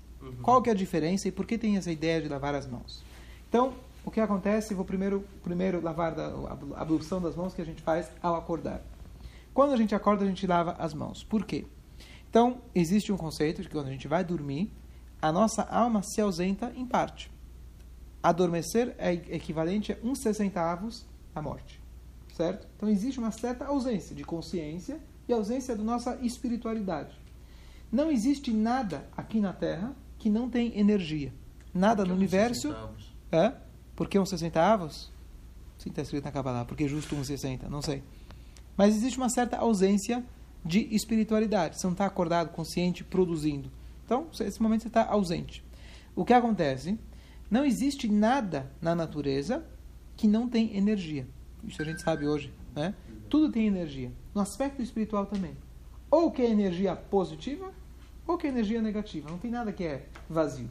Qual 0.42 0.62
que 0.62 0.70
é 0.70 0.72
a 0.72 0.76
diferença 0.76 1.28
e 1.28 1.32
por 1.32 1.46
que 1.46 1.58
tem 1.58 1.76
essa 1.76 1.92
ideia 1.92 2.22
de 2.22 2.28
lavar 2.28 2.54
as 2.54 2.66
mãos? 2.66 3.04
Então, 3.48 3.74
o 4.04 4.10
que 4.10 4.20
acontece? 4.20 4.72
Vou 4.72 4.84
primeiro, 4.84 5.24
primeiro 5.42 5.82
lavar 5.82 6.14
da, 6.14 6.28
a 6.74 6.80
ablução 6.80 7.20
das 7.20 7.36
mãos 7.36 7.52
que 7.52 7.60
a 7.60 7.64
gente 7.64 7.82
faz 7.82 8.10
ao 8.22 8.34
acordar. 8.34 8.82
Quando 9.52 9.72
a 9.72 9.76
gente 9.76 9.94
acorda, 9.94 10.24
a 10.24 10.28
gente 10.28 10.46
lava 10.46 10.72
as 10.78 10.94
mãos. 10.94 11.22
Por 11.22 11.44
quê? 11.44 11.66
Então, 12.30 12.58
existe 12.74 13.12
um 13.12 13.16
conceito 13.16 13.60
de 13.60 13.68
que 13.68 13.74
quando 13.74 13.88
a 13.88 13.92
gente 13.92 14.08
vai 14.08 14.24
dormir, 14.24 14.72
a 15.20 15.30
nossa 15.30 15.62
alma 15.62 16.02
se 16.02 16.20
ausenta 16.20 16.72
em 16.74 16.86
parte. 16.86 17.30
Adormecer 18.22 18.94
é 18.98 19.12
equivalente 19.12 19.92
a 19.92 19.98
um 20.02 20.14
sessentavos 20.14 21.06
da 21.34 21.40
morte. 21.40 21.80
Certo? 22.34 22.66
Então, 22.76 22.88
existe 22.88 23.18
uma 23.18 23.30
certa 23.30 23.64
ausência 23.64 24.14
de 24.14 24.24
consciência 24.24 25.00
e 25.28 25.32
ausência 25.32 25.74
da 25.74 25.82
nossa 25.82 26.16
espiritualidade. 26.22 27.18
Não 27.90 28.10
existe 28.10 28.52
nada 28.52 29.08
aqui 29.16 29.40
na 29.40 29.52
Terra 29.52 29.94
que 30.18 30.28
não 30.28 30.48
tem 30.48 30.78
energia. 30.78 31.32
Nada 31.72 32.04
no 32.04 32.14
universo. 32.14 32.74
É? 33.30 33.52
Por 33.94 34.08
que 34.08 34.18
uns 34.18 34.28
60 34.30 34.60
avos? 34.60 35.10
Sim, 35.78 35.90
está 35.90 36.02
escrito 36.02 36.24
na 36.24 36.32
Kabbalah. 36.32 36.64
Por 36.64 36.76
que 36.76 36.88
justo 36.88 37.14
uns 37.14 37.26
60? 37.28 37.68
Não 37.68 37.82
sei. 37.82 38.02
Mas 38.76 38.94
existe 38.94 39.16
uma 39.16 39.28
certa 39.28 39.56
ausência 39.56 40.24
de 40.64 40.94
espiritualidade. 40.94 41.78
Você 41.78 41.86
não 41.86 41.92
está 41.92 42.06
acordado, 42.06 42.50
consciente, 42.50 43.04
produzindo. 43.04 43.70
Então, 44.04 44.28
nesse 44.38 44.62
momento 44.62 44.82
você 44.82 44.88
está 44.88 45.04
ausente. 45.04 45.64
O 46.14 46.24
que 46.24 46.32
acontece? 46.32 46.98
Não 47.50 47.64
existe 47.64 48.08
nada 48.08 48.70
na 48.80 48.94
natureza 48.94 49.64
que 50.16 50.28
não 50.28 50.48
tem 50.48 50.76
energia. 50.76 51.26
Isso 51.64 51.80
a 51.80 51.84
gente 51.84 52.02
sabe 52.02 52.26
hoje. 52.26 52.52
Né? 52.74 52.94
Tudo 53.28 53.50
tem 53.50 53.66
energia. 53.66 54.12
No 54.34 54.40
aspecto 54.40 54.82
espiritual 54.82 55.26
também. 55.26 55.56
Ou 56.10 56.30
que 56.30 56.42
é 56.42 56.50
energia 56.50 56.94
positiva, 56.94 57.72
ou 58.26 58.36
que 58.36 58.46
é 58.46 58.50
energia 58.50 58.82
negativa. 58.82 59.30
Não 59.30 59.38
tem 59.38 59.50
nada 59.50 59.72
que 59.72 59.84
é 59.84 60.06
vazio. 60.28 60.70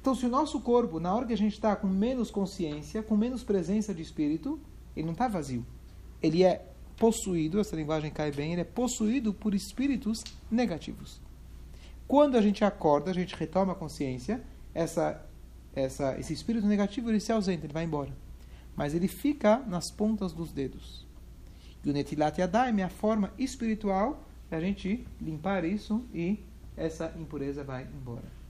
Então, 0.00 0.14
se 0.14 0.24
o 0.24 0.30
nosso 0.30 0.60
corpo, 0.60 0.98
na 0.98 1.14
hora 1.14 1.26
que 1.26 1.32
a 1.32 1.36
gente 1.36 1.52
está 1.52 1.76
com 1.76 1.86
menos 1.86 2.30
consciência, 2.30 3.02
com 3.02 3.16
menos 3.16 3.44
presença 3.44 3.92
de 3.92 4.00
espírito, 4.00 4.58
ele 4.96 5.04
não 5.04 5.12
está 5.12 5.28
vazio. 5.28 5.64
Ele 6.22 6.42
é 6.42 6.66
possuído, 6.96 7.60
essa 7.60 7.76
linguagem 7.76 8.10
cai 8.10 8.30
bem, 8.30 8.52
ele 8.52 8.62
é 8.62 8.64
possuído 8.64 9.32
por 9.32 9.54
espíritos 9.54 10.22
negativos. 10.50 11.20
Quando 12.06 12.36
a 12.36 12.42
gente 12.42 12.64
acorda, 12.64 13.10
a 13.10 13.14
gente 13.14 13.34
retoma 13.34 13.72
a 13.72 13.76
consciência, 13.76 14.42
essa, 14.74 15.24
essa, 15.74 16.18
esse 16.18 16.32
espírito 16.32 16.66
negativo 16.66 17.10
ele 17.10 17.20
se 17.20 17.32
ausenta, 17.32 17.66
ele 17.66 17.72
vai 17.72 17.84
embora. 17.84 18.12
Mas 18.76 18.94
ele 18.94 19.08
fica 19.08 19.58
nas 19.58 19.90
pontas 19.90 20.32
dos 20.32 20.52
dedos. 20.52 21.06
E 21.84 21.90
o 21.90 21.92
Netilat 21.92 22.38
Yadayim 22.38 22.80
é 22.80 22.84
a 22.84 22.88
forma 22.88 23.32
espiritual 23.38 24.22
da 24.50 24.60
gente 24.60 25.06
limpar 25.20 25.64
isso 25.64 26.04
e 26.12 26.38
essa 26.76 27.14
impureza 27.18 27.62
vai 27.62 27.84
embora. 27.84 28.40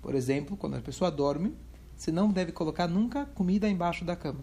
Por 0.00 0.14
exemplo, 0.14 0.56
quando 0.56 0.76
a 0.76 0.80
pessoa 0.80 1.10
dorme, 1.10 1.54
você 1.96 2.10
não 2.10 2.30
deve 2.30 2.52
colocar 2.52 2.88
nunca 2.88 3.26
comida 3.26 3.68
embaixo 3.68 4.04
da 4.04 4.16
cama, 4.16 4.40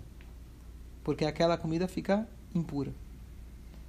porque 1.04 1.26
aquela 1.26 1.58
comida 1.58 1.88
fica 1.88 2.28
impura. 2.54 2.94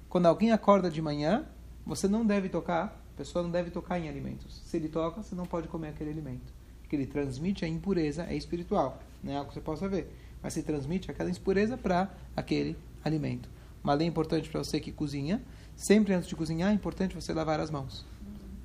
Quando 0.09 0.25
alguém 0.25 0.51
acorda 0.51 0.89
de 0.89 1.01
manhã, 1.01 1.45
você 1.85 2.07
não 2.07 2.25
deve 2.25 2.49
tocar, 2.49 3.01
a 3.13 3.17
pessoa 3.17 3.43
não 3.43 3.51
deve 3.51 3.71
tocar 3.71 3.99
em 3.99 4.09
alimentos. 4.09 4.61
Se 4.65 4.75
ele 4.77 4.89
toca, 4.89 5.23
você 5.23 5.35
não 5.35 5.45
pode 5.45 5.67
comer 5.67 5.89
aquele 5.89 6.09
alimento, 6.09 6.53
porque 6.91 6.97
ele 6.97 7.07
transmite 7.07 7.63
a 7.63 7.67
impureza, 7.69 8.25
é 8.25 8.35
espiritual, 8.35 9.01
não 9.23 9.31
é 9.31 9.37
algo 9.37 9.47
que 9.47 9.53
você 9.53 9.61
possa 9.61 9.87
ver, 9.87 10.13
mas 10.43 10.51
se 10.51 10.61
transmite 10.61 11.09
aquela 11.09 11.29
impureza 11.29 11.77
para 11.77 12.11
aquele 12.35 12.75
alimento. 13.01 13.49
Uma 13.81 13.93
lei 13.93 14.05
importante 14.05 14.49
para 14.49 14.61
você 14.61 14.77
que 14.77 14.91
cozinha, 14.91 15.41
sempre 15.73 16.13
antes 16.13 16.27
de 16.27 16.35
cozinhar 16.35 16.69
é 16.69 16.73
importante 16.73 17.15
você 17.15 17.33
lavar 17.33 17.61
as 17.61 17.71
mãos. 17.71 18.05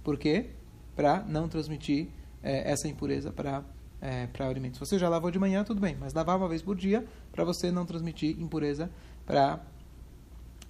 Por 0.03 0.19
quê? 0.19 0.51
Para 0.97 1.23
não 1.23 1.49
transmitir 1.49 2.09
é, 2.43 2.69
essa 2.69 2.89
impureza 2.89 3.31
para 3.31 3.63
é, 4.01 4.27
para 4.27 4.49
alimentos. 4.49 4.79
Se 4.79 4.85
você 4.85 4.99
já 4.99 5.09
lavou 5.09 5.31
de 5.31 5.39
manhã, 5.39 5.63
tudo 5.63 5.81
bem, 5.81 5.97
mas 5.99 6.13
lavar 6.13 6.37
uma 6.37 6.49
vez 6.49 6.61
por 6.61 6.75
dia 6.75 7.07
para 7.31 7.45
você 7.45 7.71
não 7.71 7.87
transmitir 7.87 8.39
impureza 8.41 8.91
para 9.25 9.61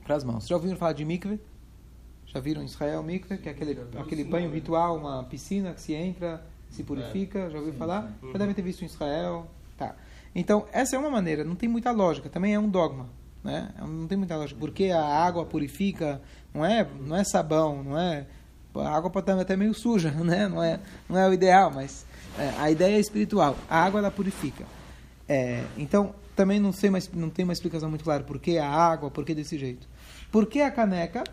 para 0.05 0.15
as 0.15 0.23
mãos. 0.23 0.47
Já 0.47 0.57
ouviram 0.57 0.77
falar 0.77 0.93
de 0.93 1.07
mikve? 1.07 1.41
Já 2.27 2.39
viram 2.39 2.61
em 2.61 2.67
Israel 2.67 3.03
mikve, 3.03 3.39
que 3.39 3.49
é 3.49 3.53
aquele 3.53 3.79
aquele 3.99 4.25
banho 4.25 4.51
ritual, 4.51 4.99
uma 4.99 5.25
piscina 5.25 5.73
que 5.73 5.81
se 5.81 5.95
entra, 5.95 6.45
se 6.77 6.85
purifica? 6.85 7.51
Já 7.51 7.59
ouviu 7.59 7.75
falar? 7.75 8.13
Já 8.33 8.39
devem 8.39 8.55
ter 8.55 8.63
visto 8.63 8.83
em 8.83 8.87
Israel. 8.87 9.47
Tá. 9.77 9.95
Então 10.35 10.67
essa 10.73 10.97
é 10.97 10.99
uma 10.99 11.11
maneira. 11.11 11.45
Não 11.45 11.55
tem 11.55 11.69
muita 11.69 11.91
lógica. 11.91 12.29
Também 12.29 12.55
é 12.55 12.59
um 12.59 12.69
dogma. 12.69 13.09
Né? 13.43 13.71
Não 13.79 14.07
tem 14.07 14.19
muita 14.19 14.37
lógica. 14.37 14.59
Porque 14.59 14.91
a 14.91 15.05
água 15.05 15.45
purifica, 15.45 16.21
não 16.53 16.65
é, 16.65 16.87
não 17.01 17.17
é 17.17 17.25
sabão, 17.25 17.83
não 17.83 17.99
é 17.99 18.27
a 18.81 18.91
água 18.91 19.11
pode 19.11 19.31
estar 19.31 19.41
até 19.41 19.57
meio 19.57 19.75
suja, 19.75 20.11
né? 20.23 20.49
Não 20.49 20.63
é, 20.63 20.81
não 21.09 21.19
é 21.19 21.29
o 21.29 21.33
ideal, 21.33 21.71
mas 21.71 22.05
é, 22.39 22.53
a 22.59 22.71
ideia 22.71 22.97
é 22.97 23.01
espiritual. 23.01 23.57
A 23.69 23.83
água 23.85 24.01
ela 24.01 24.11
purifica. 24.11 24.65
É, 25.29 25.65
então 25.77 26.15
também 26.35 26.61
não 26.61 26.73
sei, 26.73 26.91
mas 26.91 27.11
não 27.13 27.31
tem 27.31 27.45
uma 27.45 27.53
explicação 27.53 27.89
muito 27.89 28.05
clara 28.05 28.23
por 28.23 28.39
que 28.39 28.59
a 28.59 28.69
água, 28.69 29.11
por 29.11 29.25
que 29.25 29.35
desse 29.35 29.59
jeito. 29.59 29.89
Por 30.31 30.47
que 30.47 30.61
a 30.61 30.71
caneca? 30.71 31.25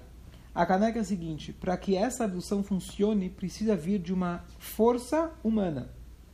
A 0.54 0.66
caneca 0.66 1.00
é 1.00 1.02
a 1.02 1.06
seguinte: 1.06 1.52
para 1.52 1.76
que 1.76 1.96
essa 1.96 2.26
ablução 2.26 2.64
funcione, 2.64 3.30
precisa 3.30 3.76
vir 3.76 4.00
de 4.00 4.14
uma 4.14 4.44
força 4.60 5.32
humana. 5.44 5.90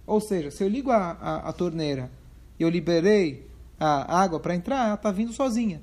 Ou 0.06 0.20
seja, 0.20 0.52
se 0.52 0.64
eu 0.64 0.68
ligo 0.68 0.92
a, 0.92 1.12
a, 1.12 1.50
a 1.50 1.54
torneira 1.54 2.12
e 2.60 2.64
eu 2.64 2.70
liberei 2.70 3.48
a 3.80 4.22
água 4.22 4.40
para 4.40 4.56
entrar, 4.56 4.86
ela 4.86 4.96
está 4.96 5.12
vindo 5.12 5.32
sozinha. 5.32 5.82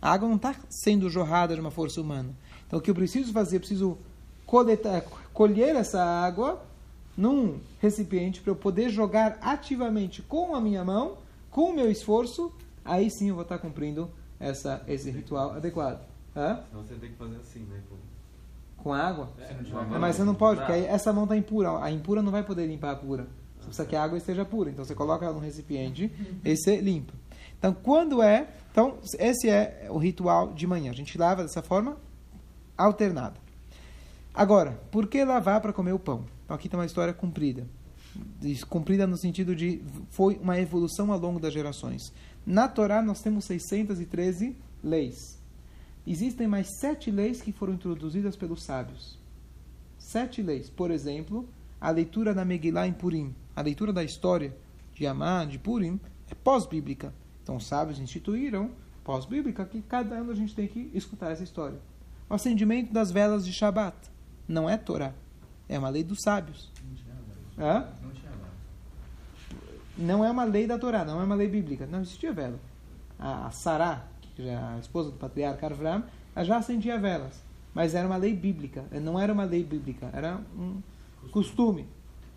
A 0.00 0.12
água 0.12 0.28
não 0.28 0.36
está 0.36 0.54
sendo 0.68 1.10
jorrada 1.10 1.54
de 1.54 1.60
uma 1.60 1.70
força 1.70 2.00
humana. 2.00 2.34
Então, 2.66 2.78
o 2.78 2.82
que 2.82 2.90
eu 2.90 2.94
preciso 2.94 3.32
fazer? 3.32 3.56
Eu 3.56 3.60
preciso 3.60 3.98
coletar, 4.46 5.02
colher 5.32 5.74
essa 5.74 6.02
água 6.02 6.64
num 7.16 7.60
recipiente 7.80 8.40
para 8.40 8.50
eu 8.50 8.56
poder 8.56 8.90
jogar 8.90 9.38
ativamente 9.40 10.22
com 10.22 10.54
a 10.54 10.60
minha 10.60 10.84
mão, 10.84 11.18
com 11.50 11.70
o 11.70 11.74
meu 11.74 11.90
esforço. 11.90 12.52
Aí 12.84 13.10
sim 13.10 13.28
eu 13.28 13.34
vou 13.34 13.42
estar 13.42 13.58
cumprindo 13.58 14.10
essa, 14.38 14.82
esse 14.86 15.10
ritual 15.10 15.52
adequado. 15.52 16.13
Hã? 16.36 16.60
Então 16.68 16.82
você 16.82 16.94
tem 16.94 17.10
que 17.10 17.16
fazer 17.16 17.36
assim, 17.36 17.60
né? 17.60 17.80
Com 18.76 18.92
a 18.92 18.98
água? 18.98 19.30
É, 19.38 19.98
Mas 19.98 20.16
você 20.16 20.24
não 20.24 20.34
pode, 20.34 20.60
porque 20.60 20.72
aí 20.72 20.84
essa 20.84 21.12
mão 21.12 21.24
está 21.24 21.36
impura. 21.36 21.82
A 21.82 21.90
impura 21.90 22.20
não 22.20 22.30
vai 22.30 22.42
poder 22.42 22.66
limpar 22.66 22.90
a 22.92 22.96
pura. 22.96 23.26
Você 23.58 23.66
precisa 23.66 23.86
que 23.86 23.96
a 23.96 24.02
água 24.02 24.18
esteja 24.18 24.44
pura. 24.44 24.70
Então 24.70 24.84
você 24.84 24.94
coloca 24.94 25.24
ela 25.24 25.34
no 25.34 25.40
recipiente 25.40 26.12
e 26.44 26.56
você 26.56 26.76
limpa. 26.80 27.14
Então 27.58 27.72
quando 27.72 28.22
é. 28.22 28.48
Então 28.70 28.98
esse 29.18 29.48
é 29.48 29.86
o 29.90 29.98
ritual 29.98 30.52
de 30.52 30.66
manhã. 30.66 30.90
A 30.90 30.94
gente 30.94 31.16
lava 31.16 31.42
dessa 31.42 31.62
forma 31.62 31.96
alternada. 32.76 33.36
Agora, 34.34 34.80
por 34.90 35.06
que 35.06 35.24
lavar 35.24 35.60
para 35.60 35.72
comer 35.72 35.92
o 35.92 35.98
pão? 35.98 36.24
Então 36.44 36.56
aqui 36.56 36.68
tem 36.68 36.78
uma 36.78 36.84
história 36.84 37.14
comprida. 37.14 37.66
Comprida 38.68 39.06
no 39.06 39.16
sentido 39.16 39.54
de 39.56 39.82
foi 40.10 40.36
uma 40.42 40.58
evolução 40.58 41.12
ao 41.12 41.18
longo 41.18 41.40
das 41.40 41.52
gerações. 41.52 42.12
Na 42.44 42.68
Torá 42.68 43.00
nós 43.00 43.22
temos 43.22 43.44
613 43.44 44.56
leis. 44.82 45.33
Existem 46.06 46.46
mais 46.46 46.68
sete 46.68 47.10
leis 47.10 47.40
que 47.40 47.52
foram 47.52 47.74
introduzidas 47.74 48.36
pelos 48.36 48.62
sábios. 48.62 49.18
Sete 49.98 50.42
leis. 50.42 50.68
Por 50.68 50.90
exemplo, 50.90 51.48
a 51.80 51.90
leitura 51.90 52.34
da 52.34 52.44
Megillah 52.44 52.86
em 52.86 52.92
Purim. 52.92 53.34
A 53.56 53.62
leitura 53.62 53.92
da 53.92 54.04
história 54.04 54.54
de 54.94 55.06
Amá, 55.06 55.44
de 55.44 55.58
Purim, 55.58 55.98
é 56.30 56.34
pós-bíblica. 56.34 57.12
Então 57.42 57.56
os 57.56 57.66
sábios 57.66 57.98
instituíram, 57.98 58.70
pós-bíblica, 59.02 59.64
que 59.64 59.80
cada 59.82 60.16
ano 60.16 60.30
a 60.30 60.34
gente 60.34 60.54
tem 60.54 60.66
que 60.66 60.90
escutar 60.94 61.30
essa 61.30 61.42
história. 61.42 61.78
O 62.28 62.34
acendimento 62.34 62.92
das 62.92 63.10
velas 63.10 63.44
de 63.44 63.52
Shabat 63.52 63.96
não 64.46 64.68
é 64.68 64.76
Torá. 64.76 65.12
É 65.68 65.78
uma 65.78 65.88
lei 65.88 66.04
dos 66.04 66.20
sábios. 66.22 66.70
Hã? 67.58 67.88
Não 69.96 70.24
é 70.24 70.30
uma 70.30 70.44
lei 70.44 70.66
da 70.66 70.78
Torá, 70.78 71.04
não 71.04 71.20
é 71.20 71.24
uma 71.24 71.34
lei 71.34 71.48
bíblica. 71.48 71.86
Não 71.86 72.00
existia 72.00 72.32
vela. 72.32 72.58
A, 73.18 73.50
Sará, 73.50 74.06
a 74.42 74.78
esposa 74.78 75.10
do 75.10 75.16
patriarca 75.16 75.66
Avram, 75.66 76.04
ela 76.34 76.44
já 76.44 76.56
acendia 76.56 76.98
velas. 76.98 77.42
Mas 77.72 77.94
era 77.94 78.06
uma 78.06 78.16
lei 78.16 78.34
bíblica. 78.34 78.84
Não 79.02 79.18
era 79.18 79.32
uma 79.32 79.44
lei 79.44 79.64
bíblica, 79.64 80.10
era 80.12 80.40
um 80.56 80.80
costume. 81.30 81.86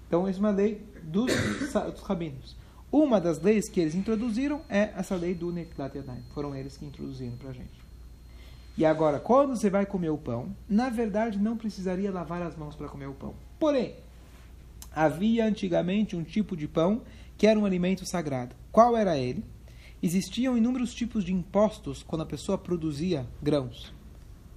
Então, 0.07 0.27
essa 0.27 0.39
é 0.39 0.41
uma 0.41 0.51
lei 0.51 0.81
dos, 1.03 1.31
dos 1.93 2.01
rabinos. 2.01 2.55
Uma 2.91 3.19
das 3.19 3.41
leis 3.41 3.67
que 3.67 3.79
eles 3.79 3.95
introduziram 3.95 4.61
é 4.69 4.93
essa 4.95 5.15
lei 5.15 5.33
do 5.33 5.51
Netilat 5.51 5.93
Yadayim. 5.93 6.23
Foram 6.33 6.55
eles 6.55 6.77
que 6.77 6.85
introduziram 6.85 7.35
para 7.35 7.49
a 7.49 7.53
gente. 7.53 7.87
E 8.77 8.85
agora, 8.85 9.19
quando 9.19 9.55
você 9.55 9.69
vai 9.69 9.85
comer 9.85 10.09
o 10.09 10.17
pão, 10.17 10.55
na 10.69 10.89
verdade 10.89 11.39
não 11.39 11.57
precisaria 11.57 12.11
lavar 12.11 12.41
as 12.43 12.55
mãos 12.55 12.75
para 12.75 12.87
comer 12.87 13.07
o 13.07 13.13
pão. 13.13 13.33
Porém, 13.59 13.95
havia 14.95 15.45
antigamente 15.45 16.15
um 16.15 16.23
tipo 16.23 16.55
de 16.55 16.67
pão 16.67 17.01
que 17.37 17.47
era 17.47 17.59
um 17.59 17.65
alimento 17.65 18.05
sagrado. 18.05 18.55
Qual 18.71 18.95
era 18.95 19.17
ele? 19.17 19.43
Existiam 20.01 20.55
inúmeros 20.55 20.93
tipos 20.93 21.23
de 21.23 21.33
impostos 21.33 22.03
quando 22.03 22.21
a 22.21 22.25
pessoa 22.25 22.57
produzia 22.57 23.27
grãos. 23.41 23.91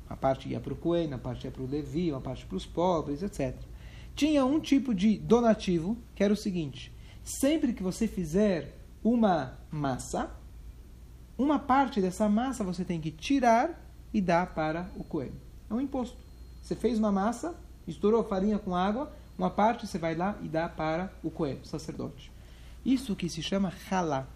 Uma 0.07 0.17
parte 0.17 0.49
ia 0.49 0.61
para 0.61 0.73
o 0.73 0.77
Cohen, 0.77 1.07
uma 1.07 1.19
parte 1.19 1.47
ia 1.47 1.51
para 1.51 1.63
o 1.63 1.67
Levi, 1.67 2.11
uma 2.11 2.21
parte 2.21 2.45
para 2.45 2.57
os 2.57 2.67
pobres, 2.67 3.23
etc. 3.23 3.57
Tinha 4.15 4.45
um 4.45 4.61
tipo 4.61 4.95
de 4.95 5.17
donativo 5.17 5.97
que 6.15 6.23
era 6.23 6.33
o 6.33 6.37
seguinte: 6.37 6.93
sempre 7.23 7.73
que 7.73 7.83
você 7.83 8.07
fizer 8.07 8.77
uma 9.03 9.59
massa, 9.71 10.31
uma 11.39 11.59
parte 11.59 12.03
dessa 12.03 12.29
massa 12.29 12.63
você 12.63 12.85
tem 12.85 13.01
que 13.01 13.11
tirar 13.11 13.81
e 14.13 14.21
dar 14.21 14.55
para 14.55 14.91
o 14.95 15.03
Cohen. 15.03 15.33
É 15.71 15.75
um 15.75 15.81
imposto. 15.81 16.19
Você 16.61 16.75
fez 16.75 16.99
uma 16.99 17.11
massa, 17.11 17.55
estourou 17.87 18.23
farinha 18.25 18.59
com 18.59 18.77
água, 18.77 19.11
uma 19.39 19.49
parte 19.49 19.87
você 19.87 19.97
vai 19.97 20.15
lá 20.15 20.37
e 20.43 20.49
dá 20.49 20.69
para 20.69 21.11
o 21.23 21.31
Cohen, 21.31 21.61
o 21.63 21.67
sacerdote. 21.67 22.31
Isso 22.85 23.17
que 23.17 23.29
se 23.29 23.43
chama 23.43 23.73
halá. 23.91 24.27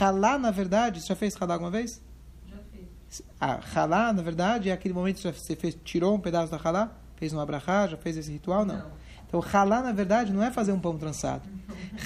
Halá, 0.00 0.36
na 0.38 0.50
verdade, 0.50 1.00
você 1.00 1.08
já 1.08 1.16
fez 1.16 1.34
halá 1.40 1.54
alguma 1.54 1.70
vez? 1.70 2.02
Já 2.46 2.56
fiz. 2.72 3.22
Ah, 3.40 3.60
halá, 3.74 4.12
na 4.12 4.20
verdade, 4.20 4.68
é 4.68 4.72
aquele 4.72 4.92
momento 4.92 5.16
que 5.16 5.32
você 5.32 5.54
fez, 5.54 5.76
tirou 5.84 6.14
um 6.14 6.20
pedaço 6.20 6.50
da 6.50 6.58
halá, 6.58 6.92
fez 7.16 7.32
um 7.32 7.40
abrahá, 7.40 7.86
já 7.86 7.96
fez 7.96 8.16
esse 8.16 8.30
ritual? 8.32 8.64
Não. 8.64 8.76
Não. 8.76 8.90
Então, 9.26 9.40
halá, 9.40 9.82
na 9.82 9.92
verdade, 9.92 10.32
não 10.32 10.42
é 10.42 10.50
fazer 10.50 10.72
um 10.72 10.80
pão 10.80 10.98
trançado. 10.98 11.48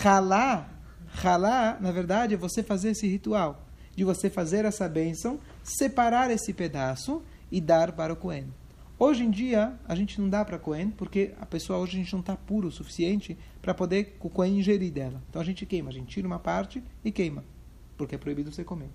Halá, 0.05 0.69
halá, 1.25 1.79
na 1.81 1.91
verdade, 1.91 2.35
é 2.35 2.37
você 2.37 2.63
fazer 2.63 2.91
esse 2.91 3.07
ritual. 3.07 3.67
De 3.97 4.05
você 4.05 4.31
fazer 4.31 4.65
essa 4.65 4.89
bênção, 4.89 5.41
separar 5.63 6.31
esse 6.31 6.53
pedaço 6.53 7.23
e 7.51 7.61
dar 7.61 7.93
para 7.93 8.13
o 8.13 8.17
Cohen. 8.17 8.47
Hoje 8.99 9.25
em 9.25 9.31
dia, 9.31 9.75
a 9.89 9.95
gente 9.95 10.21
não 10.21 10.29
dá 10.29 10.45
para 10.45 10.59
Cohen, 10.59 10.91
porque 10.91 11.33
a 11.41 11.47
pessoa 11.47 11.79
hoje 11.79 11.97
a 11.97 12.01
gente 12.03 12.13
não 12.13 12.21
está 12.21 12.37
puro 12.37 12.69
o 12.69 12.73
suficiente 12.73 13.37
para 13.61 13.75
poder 13.75 14.17
o 14.21 14.29
Cohen 14.29 14.59
ingerir 14.59 14.93
dela. 14.93 15.23
Então 15.29 15.41
a 15.41 15.45
gente 15.45 15.65
queima, 15.67 15.89
a 15.89 15.93
gente 15.93 16.07
tira 16.07 16.27
uma 16.27 16.39
parte 16.39 16.83
e 17.05 17.11
queima, 17.11 17.43
porque 18.01 18.15
é 18.15 18.19
proibido 18.19 18.51
você 18.51 18.65
comer. 18.65 18.91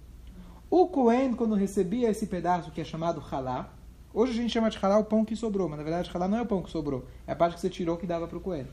O 0.67 0.87
Cohen, 0.87 1.33
quando 1.35 1.53
recebia 1.53 2.09
esse 2.09 2.25
pedaço 2.25 2.71
que 2.71 2.81
é 2.81 2.83
chamado 2.83 3.23
halá, 3.31 3.71
hoje 4.11 4.31
a 4.31 4.35
gente 4.35 4.51
chama 4.51 4.67
de 4.67 4.79
halá 4.81 4.97
o 4.97 5.03
pão 5.03 5.23
que 5.23 5.35
sobrou, 5.35 5.69
mas 5.69 5.77
na 5.77 5.83
verdade 5.83 6.09
halá 6.11 6.27
não 6.27 6.39
é 6.39 6.41
o 6.41 6.45
pão 6.45 6.63
que 6.63 6.71
sobrou, 6.71 7.05
é 7.27 7.33
a 7.33 7.35
parte 7.35 7.53
que 7.53 7.61
você 7.61 7.69
tirou 7.69 7.97
que 7.97 8.07
dava 8.07 8.27
para 8.27 8.37
o 8.37 8.41
Cohen. 8.41 8.65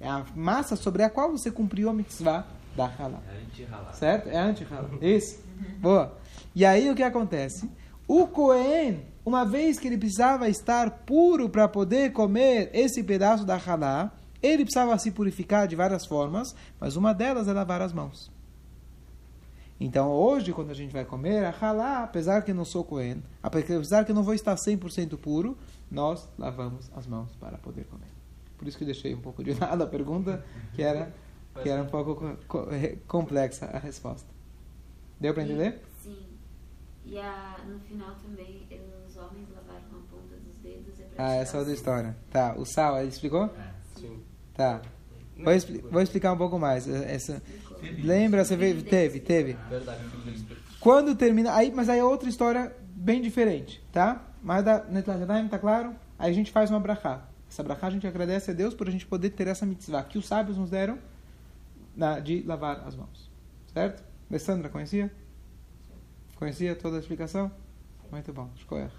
É 0.00 0.08
a 0.08 0.24
massa 0.36 0.76
sobre 0.76 1.02
a 1.02 1.10
qual 1.10 1.32
você 1.32 1.50
cumpriu 1.50 1.90
a 1.90 1.92
mitzvah 1.92 2.46
da 2.76 2.84
halá. 2.86 3.20
É 3.28 3.42
anti-ralar. 3.42 3.92
Certo? 3.92 4.28
É 4.28 4.38
anti-halá. 4.38 4.88
Isso. 5.00 5.42
Boa. 5.80 6.16
E 6.54 6.64
aí 6.64 6.88
o 6.88 6.94
que 6.94 7.02
acontece? 7.02 7.68
O 8.06 8.28
Cohen, 8.28 9.04
uma 9.26 9.44
vez 9.44 9.80
que 9.80 9.88
ele 9.88 9.98
precisava 9.98 10.48
estar 10.48 10.90
puro 11.04 11.48
para 11.48 11.66
poder 11.66 12.12
comer 12.12 12.70
esse 12.72 13.02
pedaço 13.02 13.44
da 13.44 13.56
halá, 13.56 14.12
ele 14.40 14.64
precisava 14.64 14.96
se 14.98 15.10
purificar 15.10 15.66
de 15.66 15.74
várias 15.74 16.06
formas, 16.06 16.54
mas 16.78 16.94
uma 16.94 17.12
delas 17.12 17.48
é 17.48 17.52
lavar 17.52 17.82
as 17.82 17.92
mãos. 17.92 18.30
Então 19.84 20.10
hoje, 20.10 20.52
quando 20.52 20.70
a 20.70 20.74
gente 20.74 20.92
vai 20.92 21.04
comer 21.04 21.44
a 21.44 21.50
halá, 21.60 22.04
apesar 22.04 22.42
que 22.42 22.50
eu 22.50 22.54
não 22.54 22.64
sou 22.64 22.84
Cohen, 22.84 23.22
apesar 23.42 24.04
que 24.04 24.12
eu 24.12 24.14
não 24.14 24.22
vou 24.22 24.34
estar 24.34 24.54
100% 24.54 25.16
puro, 25.18 25.56
nós 25.90 26.28
lavamos 26.38 26.90
as 26.94 27.06
mãos 27.06 27.34
para 27.40 27.58
poder 27.58 27.84
comer. 27.86 28.06
Por 28.56 28.68
isso 28.68 28.76
que 28.78 28.84
eu 28.84 28.86
deixei 28.86 29.14
um 29.14 29.20
pouco 29.20 29.42
de 29.42 29.52
lado 29.58 29.82
a 29.82 29.86
pergunta, 29.86 30.44
que 30.74 30.82
era, 30.82 31.12
que 31.62 31.68
era 31.68 31.82
um 31.82 31.86
pouco 31.86 32.14
co- 32.14 32.36
co- 32.46 32.68
complexa 33.08 33.66
a 33.66 33.78
resposta. 33.78 34.28
Deu 35.20 35.34
para 35.34 35.42
entender? 35.42 35.82
Sim. 36.02 36.18
E 37.04 37.18
a, 37.18 37.56
no 37.66 37.80
final 37.80 38.14
também, 38.24 38.66
os 39.08 39.16
homens 39.16 39.48
lavaram 39.54 39.80
a 39.80 40.14
ponta 40.14 40.36
dos 40.36 40.54
dedos. 40.62 41.00
É 41.00 41.04
Ah, 41.18 41.34
essa 41.34 41.56
é 41.56 41.60
outra 41.60 41.74
sal. 41.74 41.74
história. 41.74 42.16
Tá, 42.30 42.54
o 42.56 42.64
sal, 42.64 42.98
ele 43.00 43.08
explicou? 43.08 43.46
É. 43.46 43.72
Sim. 44.00 44.22
Tá. 44.54 44.80
Vou, 45.36 45.52
expli- 45.52 45.78
vou 45.90 46.00
explicar 46.02 46.32
um 46.32 46.38
pouco 46.38 46.56
mais. 46.58 46.86
Essa, 46.88 47.42
lembra, 48.02 48.44
você 48.44 48.56
veio, 48.56 48.82
teve, 48.82 49.20
teve. 49.20 49.54
Verdade, 49.68 50.04
filho 50.04 50.22
deles. 50.22 50.44
Quando 50.80 51.14
termina, 51.14 51.54
aí, 51.54 51.72
mas 51.74 51.88
aí 51.88 51.98
é 51.98 52.04
outra 52.04 52.28
história 52.28 52.74
bem 52.94 53.20
diferente, 53.22 53.82
tá? 53.92 54.24
Mas 54.42 54.64
da 54.64 54.82
Netlagedaim, 54.84 55.46
tá 55.48 55.58
claro? 55.58 55.94
Aí 56.18 56.30
a 56.30 56.34
gente 56.34 56.50
faz 56.50 56.70
uma 56.70 56.80
brachá. 56.80 57.24
Essa 57.48 57.62
brachá 57.62 57.86
a 57.86 57.90
gente 57.90 58.06
agradece 58.06 58.50
a 58.50 58.54
Deus 58.54 58.74
por 58.74 58.88
a 58.88 58.90
gente 58.90 59.06
poder 59.06 59.30
ter 59.30 59.46
essa 59.46 59.64
mitzvah 59.66 60.02
que 60.02 60.18
os 60.18 60.26
sábios 60.26 60.56
nos 60.56 60.70
deram 60.70 60.98
na- 61.94 62.18
de 62.18 62.42
lavar 62.42 62.82
as 62.86 62.96
mãos. 62.96 63.30
Certo? 63.72 64.02
Alessandra, 64.30 64.68
conhecia? 64.68 65.12
Conhecia 66.36 66.74
toda 66.74 66.96
a 66.96 67.00
explicação? 67.00 67.50
Muito 68.10 68.32
bom, 68.32 68.50
escolher. 68.56 68.90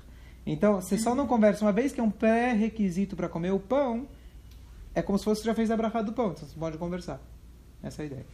Então, 0.45 0.81
você 0.81 0.97
só 0.97 1.13
não 1.15 1.27
conversa 1.27 1.63
uma 1.65 1.71
vez 1.71 1.91
que 1.91 1.99
é 1.99 2.03
um 2.03 2.11
pré-requisito 2.11 3.15
para 3.15 3.29
comer 3.29 3.51
o 3.51 3.59
pão, 3.59 4.07
é 4.93 5.01
como 5.01 5.17
se 5.17 5.23
fosse 5.25 5.41
você 5.41 5.47
já 5.47 5.55
fez 5.55 5.71
a 5.71 5.77
brachá 5.77 6.01
do 6.01 6.13
pão, 6.13 6.31
então 6.31 6.47
você 6.47 6.57
pode 6.57 6.77
conversar. 6.77 7.19
Essa 7.81 8.01
é 8.01 8.03
a 8.03 8.05
ideia. 8.05 8.25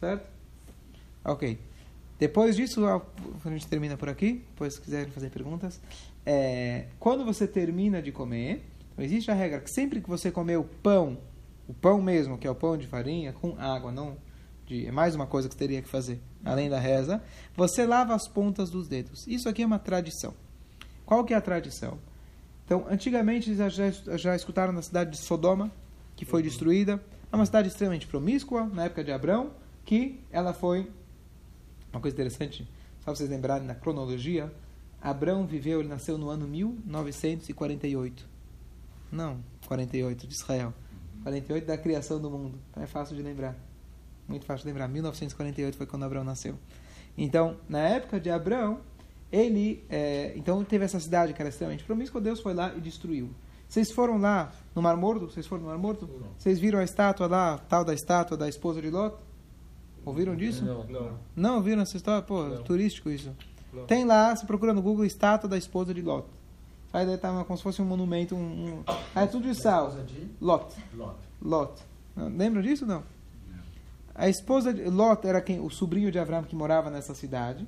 Certo? 0.00 0.26
Ok. 1.24 1.58
Depois 2.18 2.56
disso, 2.56 2.84
a 2.86 3.02
gente 3.50 3.66
termina 3.66 3.96
por 3.96 4.08
aqui. 4.08 4.44
Depois, 4.50 4.74
se 4.74 4.80
quiserem 4.80 5.12
fazer 5.12 5.30
perguntas. 5.30 5.80
É, 6.24 6.86
quando 6.98 7.24
você 7.24 7.46
termina 7.46 8.02
de 8.02 8.10
comer, 8.10 8.64
então 8.92 9.04
existe 9.04 9.30
a 9.30 9.34
regra 9.34 9.60
que 9.60 9.70
sempre 9.70 10.00
que 10.00 10.08
você 10.08 10.30
comer 10.30 10.58
o 10.58 10.64
pão, 10.64 11.18
o 11.68 11.72
pão 11.72 12.02
mesmo, 12.02 12.36
que 12.36 12.46
é 12.46 12.50
o 12.50 12.54
pão 12.54 12.76
de 12.76 12.86
farinha, 12.86 13.32
com 13.32 13.56
água, 13.58 13.92
não 13.92 14.16
de, 14.66 14.86
é 14.86 14.92
mais 14.92 15.14
uma 15.14 15.26
coisa 15.26 15.48
que 15.48 15.54
você 15.54 15.58
teria 15.58 15.82
que 15.82 15.88
fazer, 15.88 16.20
além 16.44 16.70
da 16.70 16.78
reza, 16.78 17.22
você 17.56 17.84
lava 17.84 18.14
as 18.14 18.28
pontas 18.28 18.70
dos 18.70 18.86
dedos. 18.86 19.26
Isso 19.26 19.48
aqui 19.48 19.62
é 19.62 19.66
uma 19.66 19.78
tradição. 19.78 20.32
Qual 21.04 21.24
que 21.24 21.34
é 21.34 21.36
a 21.36 21.40
tradição? 21.40 21.98
Então, 22.64 22.86
antigamente, 22.88 23.52
já, 23.54 23.68
já, 23.68 23.90
já 23.90 24.36
escutaram 24.36 24.72
na 24.72 24.80
cidade 24.80 25.10
de 25.10 25.16
Sodoma, 25.18 25.72
que 26.14 26.24
foi 26.24 26.42
destruída. 26.42 27.02
É 27.32 27.34
uma 27.34 27.46
cidade 27.46 27.68
extremamente 27.68 28.06
promíscua, 28.06 28.64
na 28.66 28.84
época 28.84 29.02
de 29.02 29.10
Abrão, 29.10 29.50
que 29.90 30.20
ela 30.30 30.52
foi 30.54 30.88
uma 31.92 32.00
coisa 32.00 32.14
interessante, 32.14 32.62
só 33.00 33.06
para 33.06 33.16
vocês 33.16 33.28
lembrarem 33.28 33.66
na 33.66 33.74
cronologia, 33.74 34.54
Abrão 35.02 35.44
viveu, 35.44 35.80
ele 35.80 35.88
nasceu 35.88 36.16
no 36.16 36.30
ano 36.30 36.46
1948. 36.46 38.24
Não, 39.10 39.40
48 39.66 40.28
de 40.28 40.32
Israel. 40.32 40.72
48 41.24 41.66
da 41.66 41.76
criação 41.76 42.22
do 42.22 42.30
mundo. 42.30 42.56
Então 42.70 42.80
é 42.80 42.86
fácil 42.86 43.16
de 43.16 43.22
lembrar. 43.22 43.56
Muito 44.28 44.46
fácil 44.46 44.62
de 44.62 44.68
lembrar. 44.68 44.86
1948 44.86 45.76
foi 45.76 45.86
quando 45.86 46.04
Abrão 46.04 46.22
nasceu. 46.22 46.56
Então, 47.18 47.56
na 47.68 47.80
época 47.80 48.20
de 48.20 48.30
Abrão, 48.30 48.82
ele 49.32 49.84
é, 49.90 50.32
então 50.36 50.62
teve 50.62 50.84
essa 50.84 51.00
cidade 51.00 51.34
que 51.34 51.42
era 51.42 51.48
extremamente 51.48 51.82
promíscua, 51.82 52.20
Deus 52.20 52.38
foi 52.38 52.54
lá 52.54 52.72
e 52.76 52.80
destruiu. 52.80 53.34
Vocês 53.68 53.90
foram 53.90 54.18
lá 54.18 54.52
no 54.72 54.80
Mar 54.80 54.96
Morto? 54.96 55.28
Vocês 55.28 55.48
foram 55.48 55.64
no 55.64 55.68
Mar 55.68 55.78
Morto? 55.78 56.08
Vocês 56.38 56.60
viram 56.60 56.78
a 56.78 56.84
estátua 56.84 57.26
lá, 57.26 57.58
tal 57.58 57.84
da 57.84 57.92
estátua 57.92 58.36
da 58.36 58.48
esposa 58.48 58.80
de 58.80 58.88
Lot? 58.88 59.16
Ouviram 60.04 60.34
disso? 60.34 60.64
Não. 60.64 60.84
Não. 60.84 61.18
Não 61.36 61.62
viram 61.62 61.82
essa 61.82 61.96
história? 61.96 62.22
Pô, 62.22 62.42
Não. 62.44 62.62
turístico 62.62 63.10
isso. 63.10 63.34
Não. 63.72 63.84
Tem 63.86 64.04
lá, 64.04 64.34
se 64.34 64.46
procura 64.46 64.72
no 64.72 64.82
Google, 64.82 65.04
estátua 65.04 65.48
da 65.48 65.58
esposa 65.58 65.94
de 65.94 66.02
Lot. 66.02 66.26
Aí 66.92 67.06
daí 67.06 67.16
tá 67.16 67.44
como 67.44 67.56
se 67.56 67.62
fosse 67.62 67.80
um 67.80 67.84
monumento, 67.84 68.34
um... 68.34 68.38
um... 68.78 68.82
Ah, 69.14 69.22
é 69.22 69.26
tudo 69.26 69.48
de 69.48 69.54
sal. 69.54 69.90
De 69.90 70.28
Lot. 70.40 70.74
Lot. 71.40 71.80
Lembram 72.16 72.62
disso 72.62 72.84
não? 72.84 73.02
A 74.14 74.28
esposa 74.28 74.74
de 74.74 74.84
Lot 74.84 75.26
era 75.26 75.40
quem, 75.40 75.60
o 75.60 75.70
sobrinho 75.70 76.10
de 76.10 76.18
Abraão 76.18 76.42
que 76.42 76.56
morava 76.56 76.90
nessa 76.90 77.14
cidade. 77.14 77.66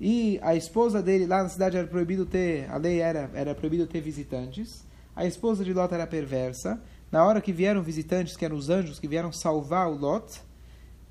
E 0.00 0.40
a 0.42 0.56
esposa 0.56 1.00
dele 1.00 1.26
lá 1.26 1.44
na 1.44 1.48
cidade 1.48 1.76
era 1.76 1.86
proibido 1.86 2.26
ter, 2.26 2.68
a 2.68 2.76
lei 2.76 3.00
era 3.00 3.30
era 3.32 3.54
proibido 3.54 3.86
ter 3.86 4.00
visitantes. 4.00 4.84
A 5.14 5.24
esposa 5.24 5.64
de 5.64 5.72
Lot 5.72 5.94
era 5.94 6.06
perversa. 6.06 6.82
Na 7.10 7.24
hora 7.24 7.40
que 7.40 7.52
vieram 7.52 7.82
visitantes, 7.82 8.36
que 8.36 8.44
eram 8.44 8.56
os 8.56 8.68
anjos 8.68 8.98
que 8.98 9.06
vieram 9.06 9.30
salvar 9.30 9.88
o 9.88 9.94
Lot, 9.94 10.42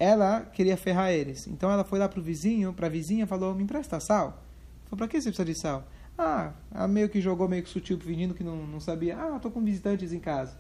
ela 0.02 0.42
queria 0.42 0.76
ferrar 0.76 1.12
eles. 1.12 1.46
Então 1.46 1.70
ela 1.72 1.84
foi 1.84 2.00
lá 2.00 2.10
pro 2.10 2.24
vizinho, 2.24 2.74
pra 2.74 2.90
vizinha, 2.90 3.28
falou: 3.28 3.54
"Me 3.54 3.62
empresta 3.62 4.00
sal". 4.00 4.42
Falou: 4.86 4.98
"Pra 4.98 5.08
que 5.08 5.22
você 5.22 5.30
precisa 5.30 5.46
de 5.46 5.54
sal?" 5.54 5.84
Ah, 6.18 6.54
ela 6.74 6.88
meio 6.88 7.08
que 7.08 7.22
jogou 7.22 7.48
meio 7.48 7.62
que 7.62 7.70
sutil 7.70 8.00
menino 8.04 8.34
que 8.34 8.44
não, 8.44 8.66
não 8.66 8.80
sabia. 8.80 9.16
Ah, 9.16 9.40
tô 9.40 9.52
com 9.52 9.64
visitantes 9.64 10.12
em 10.12 10.20
casa. 10.20 10.58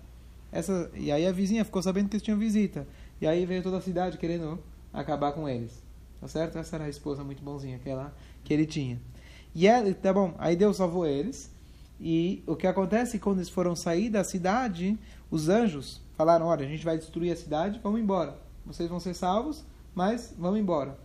Essa, 0.51 0.91
e 0.93 1.11
aí 1.11 1.25
a 1.25 1.31
vizinha 1.31 1.65
ficou 1.65 1.81
sabendo 1.81 2.07
que 2.07 2.17
eles 2.17 2.23
tinham 2.23 2.37
visita. 2.37 2.87
E 3.19 3.25
aí 3.25 3.43
veio 3.43 3.63
toda 3.63 3.77
a 3.77 3.81
cidade 3.81 4.19
querendo 4.19 4.59
acabar 4.93 5.31
com 5.31 5.49
eles. 5.49 5.81
Tá 6.19 6.27
certo? 6.27 6.59
Essa 6.59 6.75
era 6.75 6.85
a 6.85 6.89
esposa 6.89 7.23
muito 7.23 7.41
bonzinha 7.41 7.79
que, 7.79 7.89
ela, 7.89 8.13
que 8.43 8.53
ele 8.53 8.67
tinha. 8.67 9.01
E 9.55 9.65
ela, 9.65 9.91
tá 9.91 10.13
bom, 10.13 10.35
aí 10.37 10.55
Deus 10.55 10.77
salvou 10.77 11.07
eles. 11.07 11.49
E 11.99 12.43
o 12.45 12.55
que 12.55 12.67
acontece 12.67 13.17
quando 13.17 13.39
eles 13.39 13.49
foram 13.49 13.75
sair 13.75 14.07
da 14.07 14.23
cidade, 14.23 14.99
os 15.31 15.49
anjos 15.49 15.99
falaram: 16.15 16.45
Olha, 16.45 16.63
a 16.63 16.69
gente 16.69 16.85
vai 16.85 16.95
destruir 16.95 17.31
a 17.31 17.35
cidade, 17.35 17.79
vamos 17.83 17.99
embora. 17.99 18.50
Vocês 18.65 18.89
vão 18.89 18.99
ser 18.99 19.13
salvos, 19.13 19.63
mas 19.93 20.33
vamos 20.37 20.59
embora. 20.59 20.97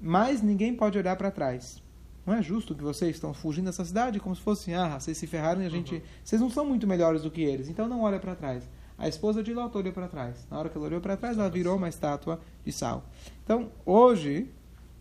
Mas 0.00 0.42
ninguém 0.42 0.74
pode 0.74 0.98
olhar 0.98 1.16
para 1.16 1.30
trás. 1.30 1.82
Não 2.26 2.34
é 2.34 2.42
justo 2.42 2.74
que 2.74 2.82
vocês 2.82 3.16
estão 3.16 3.34
fugindo 3.34 3.66
dessa 3.66 3.84
cidade 3.84 4.18
como 4.18 4.34
se 4.34 4.40
fosse, 4.40 4.72
ah, 4.72 4.98
vocês 4.98 5.16
se 5.18 5.26
ferraram 5.26 5.62
e 5.62 5.66
a 5.66 5.68
gente. 5.68 6.02
Vocês 6.24 6.40
não 6.40 6.48
são 6.48 6.64
muito 6.64 6.86
melhores 6.86 7.22
do 7.22 7.30
que 7.30 7.42
eles, 7.42 7.68
então 7.68 7.86
não 7.86 8.02
olha 8.02 8.18
para 8.18 8.34
trás. 8.34 8.68
A 8.96 9.08
esposa 9.08 9.42
de 9.42 9.52
Lot 9.52 9.76
olhou 9.76 9.92
para 9.92 10.08
trás. 10.08 10.46
Na 10.50 10.58
hora 10.58 10.68
que 10.68 10.78
ela 10.78 10.86
olhou 10.86 11.00
para 11.00 11.16
trás, 11.16 11.36
ela 11.36 11.50
virou 11.50 11.76
uma 11.76 11.88
estátua 11.88 12.40
de 12.64 12.72
sal. 12.72 13.04
Então, 13.42 13.70
hoje, 13.84 14.48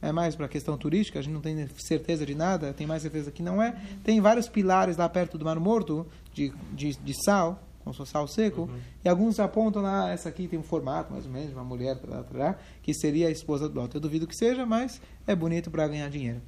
é 0.02 0.12
mais 0.12 0.36
para 0.36 0.48
a 0.48 0.50
questão 0.50 0.78
turística, 0.78 1.20
a 1.20 1.22
gente 1.22 1.34
não 1.34 1.42
tem 1.42 1.68
certeza 1.78 2.26
de 2.26 2.36
nada, 2.36 2.74
tem 2.74 2.86
mais 2.86 3.02
certeza 3.04 3.32
que 3.32 3.42
não 3.42 3.62
é. 3.62 3.80
Tem 4.04 4.20
vários 4.20 4.50
pilares 4.50 4.98
lá 4.98 5.08
perto 5.08 5.38
do 5.38 5.46
Mar 5.46 5.60
Morto, 5.60 6.06
de, 6.34 6.52
de, 6.74 6.96
de 6.96 7.24
sal, 7.24 7.62
fosse 7.84 8.06
sal 8.06 8.28
seco, 8.28 8.70
e 9.04 9.10
alguns 9.10 9.40
apontam 9.40 9.82
lá, 9.82 10.10
essa 10.10 10.30
aqui 10.30 10.48
tem 10.48 10.58
um 10.58 10.64
formato 10.64 11.12
mais 11.12 11.26
ou 11.26 11.32
menos, 11.32 11.50
de 11.50 11.56
uma 11.56 11.64
mulher, 11.64 11.98
tará, 11.98 12.24
tará, 12.24 12.60
que 12.82 12.94
seria 12.94 13.28
a 13.28 13.32
esposa 13.32 13.68
do 13.68 13.80
Lot. 13.80 13.94
Eu 13.94 14.02
duvido 14.02 14.26
que 14.28 14.36
seja, 14.36 14.66
mas 14.66 15.02
é 15.28 15.36
bonito 15.36 15.70
para 15.70 15.88
ganhar 15.88 16.10
dinheiro. 16.10 16.42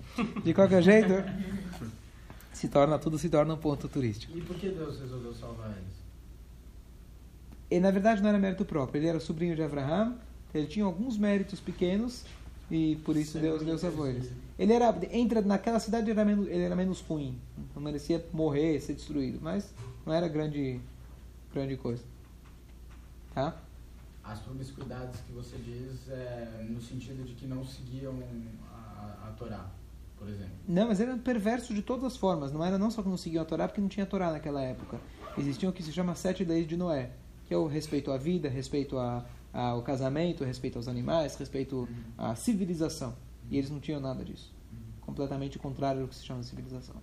De 0.43 0.53
qualquer 0.53 0.81
jeito, 0.83 1.13
se 2.53 2.69
torna, 2.69 2.97
tudo 2.97 3.17
se 3.17 3.29
torna 3.29 3.53
um 3.53 3.57
ponto 3.57 3.87
turístico. 3.87 4.37
E 4.37 4.41
por 4.41 4.55
que 4.55 4.69
Deus 4.69 4.99
resolveu 4.99 5.33
salvar 5.33 5.71
eles? 5.71 6.05
Ele, 7.69 7.81
na 7.81 7.91
verdade, 7.91 8.21
não 8.21 8.29
era 8.29 8.37
mérito 8.37 8.63
próprio. 8.63 8.99
Ele 8.99 9.07
era 9.07 9.19
sobrinho 9.19 9.55
de 9.55 9.61
Abraham. 9.61 10.15
Ele 10.53 10.67
tinha 10.67 10.85
alguns 10.85 11.17
méritos 11.17 11.59
pequenos 11.59 12.23
e 12.71 12.95
por 13.03 13.15
isso 13.15 13.37
Deus, 13.37 13.61
Deus 13.61 13.81
salvou 13.81 14.07
eles. 14.07 14.31
Ele 14.57 14.73
era, 14.73 14.97
entra 15.11 15.41
naquela 15.41 15.79
cidade, 15.79 16.09
ele 16.09 16.19
era, 16.19 16.25
menos, 16.25 16.47
ele 16.47 16.63
era 16.63 16.75
menos 16.75 17.01
ruim. 17.01 17.37
Não 17.75 17.81
merecia 17.81 18.25
morrer, 18.31 18.79
ser 18.79 18.93
destruído. 18.93 19.39
Mas 19.41 19.73
não 20.05 20.13
era 20.13 20.27
grande, 20.27 20.79
grande 21.55 21.77
coisa. 21.77 22.03
Tá? 23.33 23.57
As 24.23 24.39
promiscuidades 24.39 25.21
que 25.21 25.31
você 25.31 25.57
diz 25.57 26.09
é 26.09 26.65
no 26.69 26.81
sentido 26.81 27.23
de 27.23 27.33
que 27.33 27.47
não 27.47 27.63
seguiam 27.63 28.13
a, 28.69 29.27
a 29.27 29.31
Torá, 29.37 29.69
por 30.17 30.27
exemplo. 30.27 30.53
Não, 30.67 30.87
mas 30.87 30.99
era 30.99 31.15
perverso 31.17 31.73
de 31.73 31.81
todas 31.81 32.05
as 32.05 32.17
formas. 32.17 32.51
Não 32.51 32.63
era 32.63 32.77
não 32.77 32.91
só 32.91 33.01
que 33.01 33.09
não 33.09 33.17
seguiam 33.17 33.43
a 33.43 33.45
Torá, 33.45 33.67
porque 33.67 33.79
não 33.79 33.87
tinha 33.87 34.05
Torá 34.05 34.31
naquela 34.31 34.61
época. 34.61 34.99
Existiam 35.37 35.69
o 35.69 35.73
que 35.73 35.83
se 35.83 35.93
chama 35.93 36.15
sete 36.15 36.43
leis 36.43 36.67
de 36.67 36.75
Noé, 36.75 37.11
que 37.45 37.53
é 37.53 37.57
o 37.57 37.67
respeito 37.67 38.11
à 38.11 38.17
vida, 38.17 38.49
respeito 38.49 38.97
a, 38.97 39.25
ao 39.53 39.81
casamento, 39.83 40.43
respeito 40.43 40.77
aos 40.77 40.87
animais, 40.87 41.35
respeito 41.35 41.87
à 42.17 42.35
civilização. 42.35 43.15
E 43.49 43.57
eles 43.57 43.69
não 43.69 43.79
tinham 43.79 43.99
nada 44.01 44.25
disso. 44.25 44.53
Completamente 45.01 45.59
contrário 45.59 46.01
ao 46.01 46.07
que 46.07 46.15
se 46.15 46.25
chama 46.25 46.41
civilização. 46.41 46.95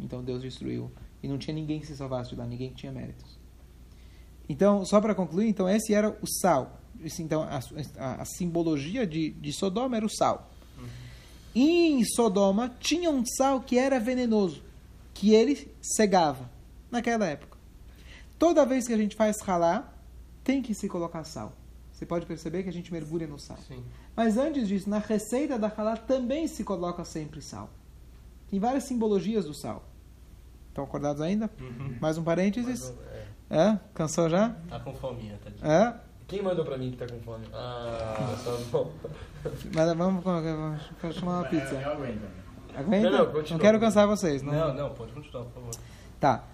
Então 0.00 0.24
Deus 0.24 0.42
destruiu. 0.42 0.90
E 1.22 1.28
não 1.28 1.38
tinha 1.38 1.54
ninguém 1.54 1.78
que 1.78 1.86
se 1.86 1.96
salvasse 1.96 2.30
de 2.30 2.36
lá, 2.36 2.46
ninguém 2.46 2.70
que 2.70 2.76
tinha 2.76 2.90
méritos. 2.90 3.37
Então, 4.48 4.84
só 4.84 5.00
para 5.00 5.14
concluir, 5.14 5.48
então 5.48 5.68
esse 5.68 5.92
era 5.92 6.10
o 6.22 6.26
sal. 6.26 6.80
Esse, 7.04 7.22
então, 7.22 7.42
a, 7.42 7.60
a- 7.98 8.22
a 8.22 8.24
simbologia 8.24 9.06
de, 9.06 9.30
de 9.30 9.52
Sodoma 9.52 9.96
era 9.96 10.06
o 10.06 10.10
sal. 10.10 10.50
E 11.54 11.88
em 11.88 12.04
Sodoma 12.04 12.72
tinha 12.80 13.10
um 13.10 13.24
sal 13.26 13.60
que 13.60 13.78
era 13.78 13.98
venenoso, 13.98 14.62
que 15.14 15.34
ele 15.34 15.68
cegava 15.82 16.48
naquela 16.90 17.26
época. 17.26 17.56
Toda 18.38 18.64
vez 18.64 18.86
que 18.86 18.92
a 18.92 18.96
gente 18.96 19.16
faz 19.16 19.40
ralá, 19.40 19.92
tem 20.44 20.62
que 20.62 20.74
se 20.74 20.88
colocar 20.88 21.24
sal. 21.24 21.52
Você 21.92 22.06
pode 22.06 22.26
perceber 22.26 22.62
que 22.62 22.68
a 22.68 22.72
gente 22.72 22.92
mergulha 22.92 23.26
no 23.26 23.38
sal. 23.40 23.58
Sim. 23.66 23.82
Mas 24.14 24.36
antes 24.36 24.68
disso, 24.68 24.88
na 24.88 24.98
receita 24.98 25.58
da 25.58 25.66
halá 25.76 25.96
também 25.96 26.46
se 26.46 26.62
coloca 26.62 27.04
sempre 27.04 27.42
sal. 27.42 27.68
Tem 28.48 28.60
várias 28.60 28.84
simbologias 28.84 29.44
do 29.44 29.52
sal. 29.54 29.84
Estão 30.68 30.84
acordados 30.84 31.20
ainda? 31.20 31.50
Mais 32.00 32.16
um 32.16 32.22
parênteses. 32.22 32.92
É, 33.12 33.26
É? 33.50 33.78
Cansou 33.94 34.28
já? 34.28 34.50
tá 34.68 34.78
com 34.80 34.94
fominha, 34.94 35.38
tadinho. 35.42 35.66
É? 35.66 35.94
Quem 36.26 36.42
mandou 36.42 36.64
pra 36.64 36.76
mim 36.76 36.90
que 36.90 36.98
tá 36.98 37.06
com 37.06 37.18
fome? 37.20 37.46
Ah, 37.54 38.36
tá 38.44 38.50
bom. 38.70 38.92
Mas 39.74 39.96
vamos, 39.96 40.22
vamos, 40.22 40.82
vamos 41.00 41.16
chamar 41.16 41.38
uma 41.38 41.48
pizza. 41.48 41.74
É, 41.74 41.84
eu 41.84 41.92
aguento. 41.92 42.28
Aguenta? 42.76 43.10
Não, 43.10 43.18
não, 43.18 43.32
continua. 43.32 43.60
quero 43.60 43.80
cansar 43.80 44.06
vocês. 44.06 44.42
Não, 44.42 44.52
Não, 44.52 44.74
não, 44.74 44.94
pode 44.94 45.12
continuar, 45.12 45.44
por 45.44 45.54
favor. 45.54 45.70
Tá. 46.20 46.44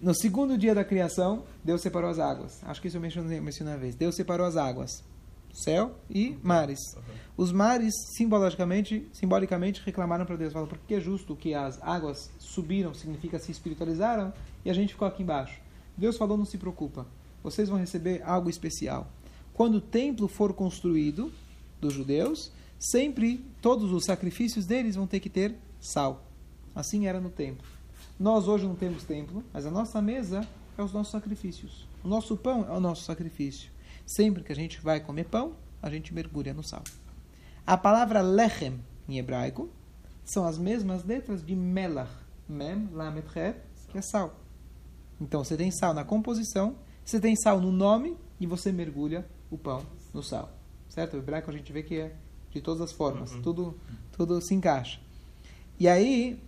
No 0.00 0.14
segundo 0.14 0.56
dia 0.56 0.74
da 0.74 0.84
criação, 0.84 1.44
Deus 1.64 1.80
separou 1.82 2.10
as 2.10 2.18
águas. 2.20 2.62
Acho 2.64 2.80
que 2.80 2.86
isso 2.86 2.96
eu 2.96 3.00
mencionei, 3.00 3.40
mencionei 3.40 3.74
uma 3.74 3.80
vez. 3.80 3.96
Deus 3.96 4.14
separou 4.14 4.46
as 4.46 4.56
águas. 4.56 5.02
Céu 5.52 5.96
e 6.08 6.38
mares. 6.42 6.78
Os 7.36 7.50
mares, 7.50 7.92
simbolicamente, 8.16 9.08
simbolicamente 9.12 9.82
reclamaram 9.84 10.24
para 10.24 10.36
Deus. 10.36 10.52
Falaram, 10.52 10.68
por 10.68 10.78
que 10.78 10.94
é 10.94 11.00
justo 11.00 11.34
que 11.34 11.54
as 11.54 11.82
águas 11.82 12.30
subiram, 12.38 12.94
significa 12.94 13.38
se 13.38 13.50
espiritualizaram, 13.50 14.32
e 14.64 14.70
a 14.70 14.74
gente 14.74 14.92
ficou 14.92 15.06
aqui 15.08 15.22
embaixo? 15.22 15.63
Deus 15.96 16.16
falou, 16.16 16.36
não 16.36 16.44
se 16.44 16.58
preocupa. 16.58 17.06
Vocês 17.42 17.68
vão 17.68 17.78
receber 17.78 18.22
algo 18.22 18.50
especial. 18.50 19.10
Quando 19.52 19.76
o 19.76 19.80
templo 19.80 20.26
for 20.28 20.52
construído, 20.52 21.32
dos 21.84 21.92
judeus, 21.92 22.50
sempre 22.78 23.44
todos 23.60 23.92
os 23.92 24.04
sacrifícios 24.04 24.66
deles 24.66 24.96
vão 24.96 25.06
ter 25.06 25.20
que 25.20 25.28
ter 25.28 25.54
sal. 25.80 26.24
Assim 26.74 27.06
era 27.06 27.20
no 27.20 27.30
templo. 27.30 27.66
Nós 28.18 28.48
hoje 28.48 28.66
não 28.66 28.74
temos 28.74 29.04
templo, 29.04 29.44
mas 29.52 29.66
a 29.66 29.70
nossa 29.70 30.00
mesa 30.00 30.46
é 30.76 30.82
os 30.82 30.92
nossos 30.92 31.12
sacrifícios. 31.12 31.86
O 32.02 32.08
nosso 32.08 32.36
pão 32.36 32.66
é 32.68 32.72
o 32.72 32.80
nosso 32.80 33.04
sacrifício. 33.04 33.70
Sempre 34.06 34.42
que 34.42 34.52
a 34.52 34.56
gente 34.56 34.80
vai 34.80 35.00
comer 35.00 35.24
pão, 35.24 35.54
a 35.82 35.90
gente 35.90 36.12
mergulha 36.12 36.54
no 36.54 36.62
sal. 36.62 36.82
A 37.66 37.76
palavra 37.76 38.20
lechem, 38.20 38.80
em 39.08 39.18
hebraico, 39.18 39.68
são 40.24 40.46
as 40.46 40.58
mesmas 40.58 41.04
letras 41.04 41.44
de 41.44 41.54
melach, 41.54 42.10
mem, 42.48 42.88
lamet, 42.92 43.56
que 43.88 43.98
é 43.98 44.02
sal. 44.02 44.38
Então 45.24 45.42
você 45.42 45.56
tem 45.56 45.70
sal 45.70 45.94
na 45.94 46.04
composição, 46.04 46.76
você 47.04 47.18
tem 47.18 47.34
sal 47.34 47.60
no 47.60 47.72
nome 47.72 48.16
e 48.38 48.46
você 48.46 48.70
mergulha 48.70 49.26
o 49.50 49.56
pão 49.56 49.82
no 50.12 50.22
sal. 50.22 50.52
Certo? 50.88 51.14
O 51.14 51.18
hebraico 51.18 51.50
a 51.50 51.54
gente 51.54 51.72
vê 51.72 51.82
que 51.82 51.98
é 51.98 52.14
de 52.50 52.60
todas 52.60 52.80
as 52.82 52.92
formas, 52.92 53.30
tudo, 53.42 53.74
tudo 54.12 54.40
se 54.40 54.54
encaixa. 54.54 55.00
E 55.80 55.88
aí, 55.88 56.40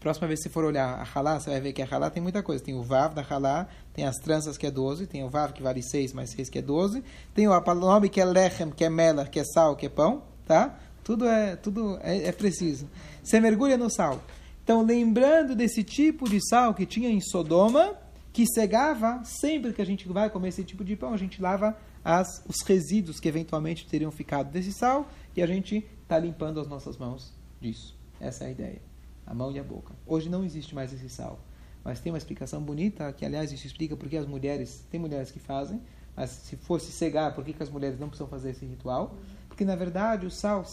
próxima 0.00 0.26
vez 0.26 0.40
que 0.40 0.44
você 0.44 0.50
for 0.50 0.64
olhar 0.64 0.98
a 1.00 1.18
halá, 1.18 1.38
você 1.38 1.50
vai 1.50 1.60
ver 1.60 1.72
que 1.72 1.80
a 1.80 1.88
halá 1.90 2.10
tem 2.10 2.22
muita 2.22 2.42
coisa. 2.42 2.62
Tem 2.62 2.74
o 2.74 2.82
vav 2.82 3.14
da 3.14 3.22
halá, 3.22 3.68
tem 3.94 4.04
as 4.04 4.16
tranças 4.16 4.58
que 4.58 4.66
é 4.66 4.70
12, 4.70 5.06
tem 5.06 5.24
o 5.24 5.30
vav 5.30 5.52
que 5.52 5.62
vale 5.62 5.82
6 5.82 6.12
mais 6.12 6.30
6 6.30 6.50
que 6.50 6.58
é 6.58 6.62
12, 6.62 7.02
tem 7.32 7.48
o 7.48 7.74
nome 7.74 8.08
que 8.08 8.20
é 8.20 8.24
lechem, 8.24 8.70
que 8.70 8.84
é 8.84 8.90
melach, 8.90 9.30
que 9.30 9.38
é 9.38 9.44
sal, 9.44 9.76
que 9.76 9.86
é 9.86 9.88
pão, 9.88 10.24
tá? 10.46 10.78
Tudo 11.04 11.26
é, 11.26 11.56
tudo 11.56 11.98
é, 12.02 12.28
é 12.28 12.32
preciso. 12.32 12.88
Você 13.22 13.40
mergulha 13.40 13.78
no 13.78 13.88
sal. 13.88 14.20
Então, 14.62 14.82
lembrando 14.82 15.56
desse 15.56 15.82
tipo 15.82 16.28
de 16.28 16.40
sal 16.48 16.74
que 16.74 16.86
tinha 16.86 17.08
em 17.08 17.20
Sodoma, 17.20 17.94
que 18.32 18.46
cegava, 18.46 19.22
sempre 19.24 19.72
que 19.72 19.82
a 19.82 19.86
gente 19.86 20.08
vai 20.08 20.30
comer 20.30 20.48
esse 20.48 20.64
tipo 20.64 20.84
de 20.84 20.96
pão, 20.96 21.12
a 21.12 21.16
gente 21.16 21.42
lava 21.42 21.76
as, 22.04 22.42
os 22.48 22.62
resíduos 22.66 23.20
que 23.20 23.28
eventualmente 23.28 23.86
teriam 23.86 24.10
ficado 24.10 24.50
desse 24.50 24.72
sal 24.72 25.08
e 25.36 25.42
a 25.42 25.46
gente 25.46 25.86
está 26.02 26.18
limpando 26.18 26.60
as 26.60 26.68
nossas 26.68 26.96
mãos 26.96 27.32
disso. 27.60 27.96
Essa 28.20 28.44
é 28.44 28.46
a 28.48 28.50
ideia. 28.50 28.82
A 29.26 29.34
mão 29.34 29.52
e 29.52 29.58
a 29.58 29.64
boca. 29.64 29.94
Hoje 30.06 30.28
não 30.28 30.44
existe 30.44 30.74
mais 30.74 30.92
esse 30.92 31.08
sal. 31.08 31.38
Mas 31.84 32.00
tem 32.00 32.12
uma 32.12 32.18
explicação 32.18 32.62
bonita, 32.62 33.12
que 33.12 33.24
aliás 33.24 33.52
isso 33.52 33.66
explica 33.66 33.96
porque 33.96 34.16
as 34.16 34.26
mulheres, 34.26 34.86
tem 34.90 35.00
mulheres 35.00 35.32
que 35.32 35.40
fazem, 35.40 35.80
mas 36.16 36.30
se 36.30 36.56
fosse 36.56 36.92
cegar, 36.92 37.34
por 37.34 37.44
que, 37.44 37.52
que 37.52 37.62
as 37.62 37.70
mulheres 37.70 37.98
não 37.98 38.08
precisam 38.08 38.28
fazer 38.28 38.50
esse 38.50 38.64
ritual? 38.64 39.16
Porque 39.48 39.64
na 39.64 39.74
verdade 39.74 40.26
o 40.26 40.30
sal 40.30 40.64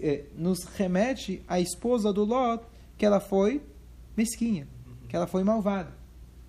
eh, 0.00 0.24
nos 0.36 0.64
remete 0.64 1.42
à 1.46 1.60
esposa 1.60 2.12
do 2.12 2.24
Lot, 2.24 2.64
que 2.96 3.04
ela 3.04 3.20
foi 3.20 3.62
mesquinha, 4.16 4.66
que 5.08 5.16
ela 5.16 5.26
foi 5.26 5.42
malvada, 5.42 5.92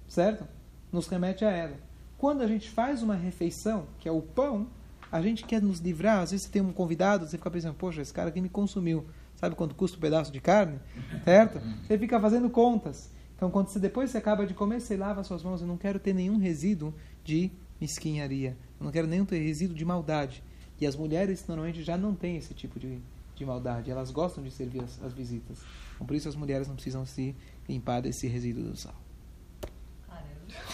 certo? 0.07 0.47
Nos 0.91 1.07
remete 1.07 1.43
a 1.43 1.51
ela. 1.51 1.77
Quando 2.17 2.41
a 2.41 2.47
gente 2.47 2.69
faz 2.69 3.03
uma 3.03 3.15
refeição, 3.15 3.87
que 3.99 4.07
é 4.07 4.11
o 4.11 4.21
pão, 4.21 4.67
a 5.11 5.21
gente 5.21 5.45
quer 5.45 5.61
nos 5.61 5.79
livrar. 5.79 6.19
Às 6.19 6.31
vezes 6.31 6.45
você 6.45 6.51
tem 6.51 6.61
um 6.61 6.71
convidado, 6.71 7.25
você 7.25 7.37
fica 7.37 7.51
pensando, 7.51 7.75
poxa, 7.75 8.01
esse 8.01 8.13
cara 8.13 8.29
aqui 8.29 8.41
me 8.41 8.49
consumiu. 8.49 9.05
Sabe 9.35 9.55
quanto 9.55 9.75
custa 9.75 9.97
um 9.97 9.99
pedaço 9.99 10.31
de 10.31 10.39
carne? 10.39 10.79
Certo? 11.23 11.59
Você 11.85 11.97
fica 11.97 12.19
fazendo 12.19 12.49
contas. 12.49 13.11
Então, 13.35 13.51
quando 13.51 13.67
você, 13.67 13.79
depois 13.79 14.09
você 14.09 14.17
acaba 14.17 14.45
de 14.45 14.53
comer, 14.53 14.79
você 14.79 14.95
lava 14.95 15.23
suas 15.23 15.43
mãos. 15.43 15.61
Eu 15.61 15.67
não 15.67 15.77
quero 15.77 15.99
ter 15.99 16.13
nenhum 16.13 16.37
resíduo 16.37 16.93
de 17.23 17.51
mesquinharia. 17.79 18.57
Eu 18.79 18.85
não 18.85 18.91
quero 18.91 19.07
nenhum 19.07 19.25
resíduo 19.25 19.75
de 19.75 19.83
maldade. 19.83 20.41
E 20.79 20.87
as 20.87 20.95
mulheres 20.95 21.45
normalmente 21.47 21.83
já 21.83 21.97
não 21.97 22.15
têm 22.15 22.37
esse 22.37 22.53
tipo 22.53 22.79
de, 22.79 22.99
de 23.35 23.45
maldade. 23.45 23.91
Elas 23.91 24.09
gostam 24.09 24.43
de 24.43 24.51
servir 24.51 24.83
as, 24.83 25.01
as 25.03 25.13
visitas. 25.13 25.59
Então, 25.95 26.05
por 26.05 26.15
isso 26.15 26.27
as 26.29 26.35
mulheres 26.35 26.67
não 26.67 26.75
precisam 26.75 27.05
se 27.05 27.35
limpar 27.67 28.01
desse 28.01 28.27
resíduo 28.27 28.63
do 28.63 28.75
sal. 28.77 28.95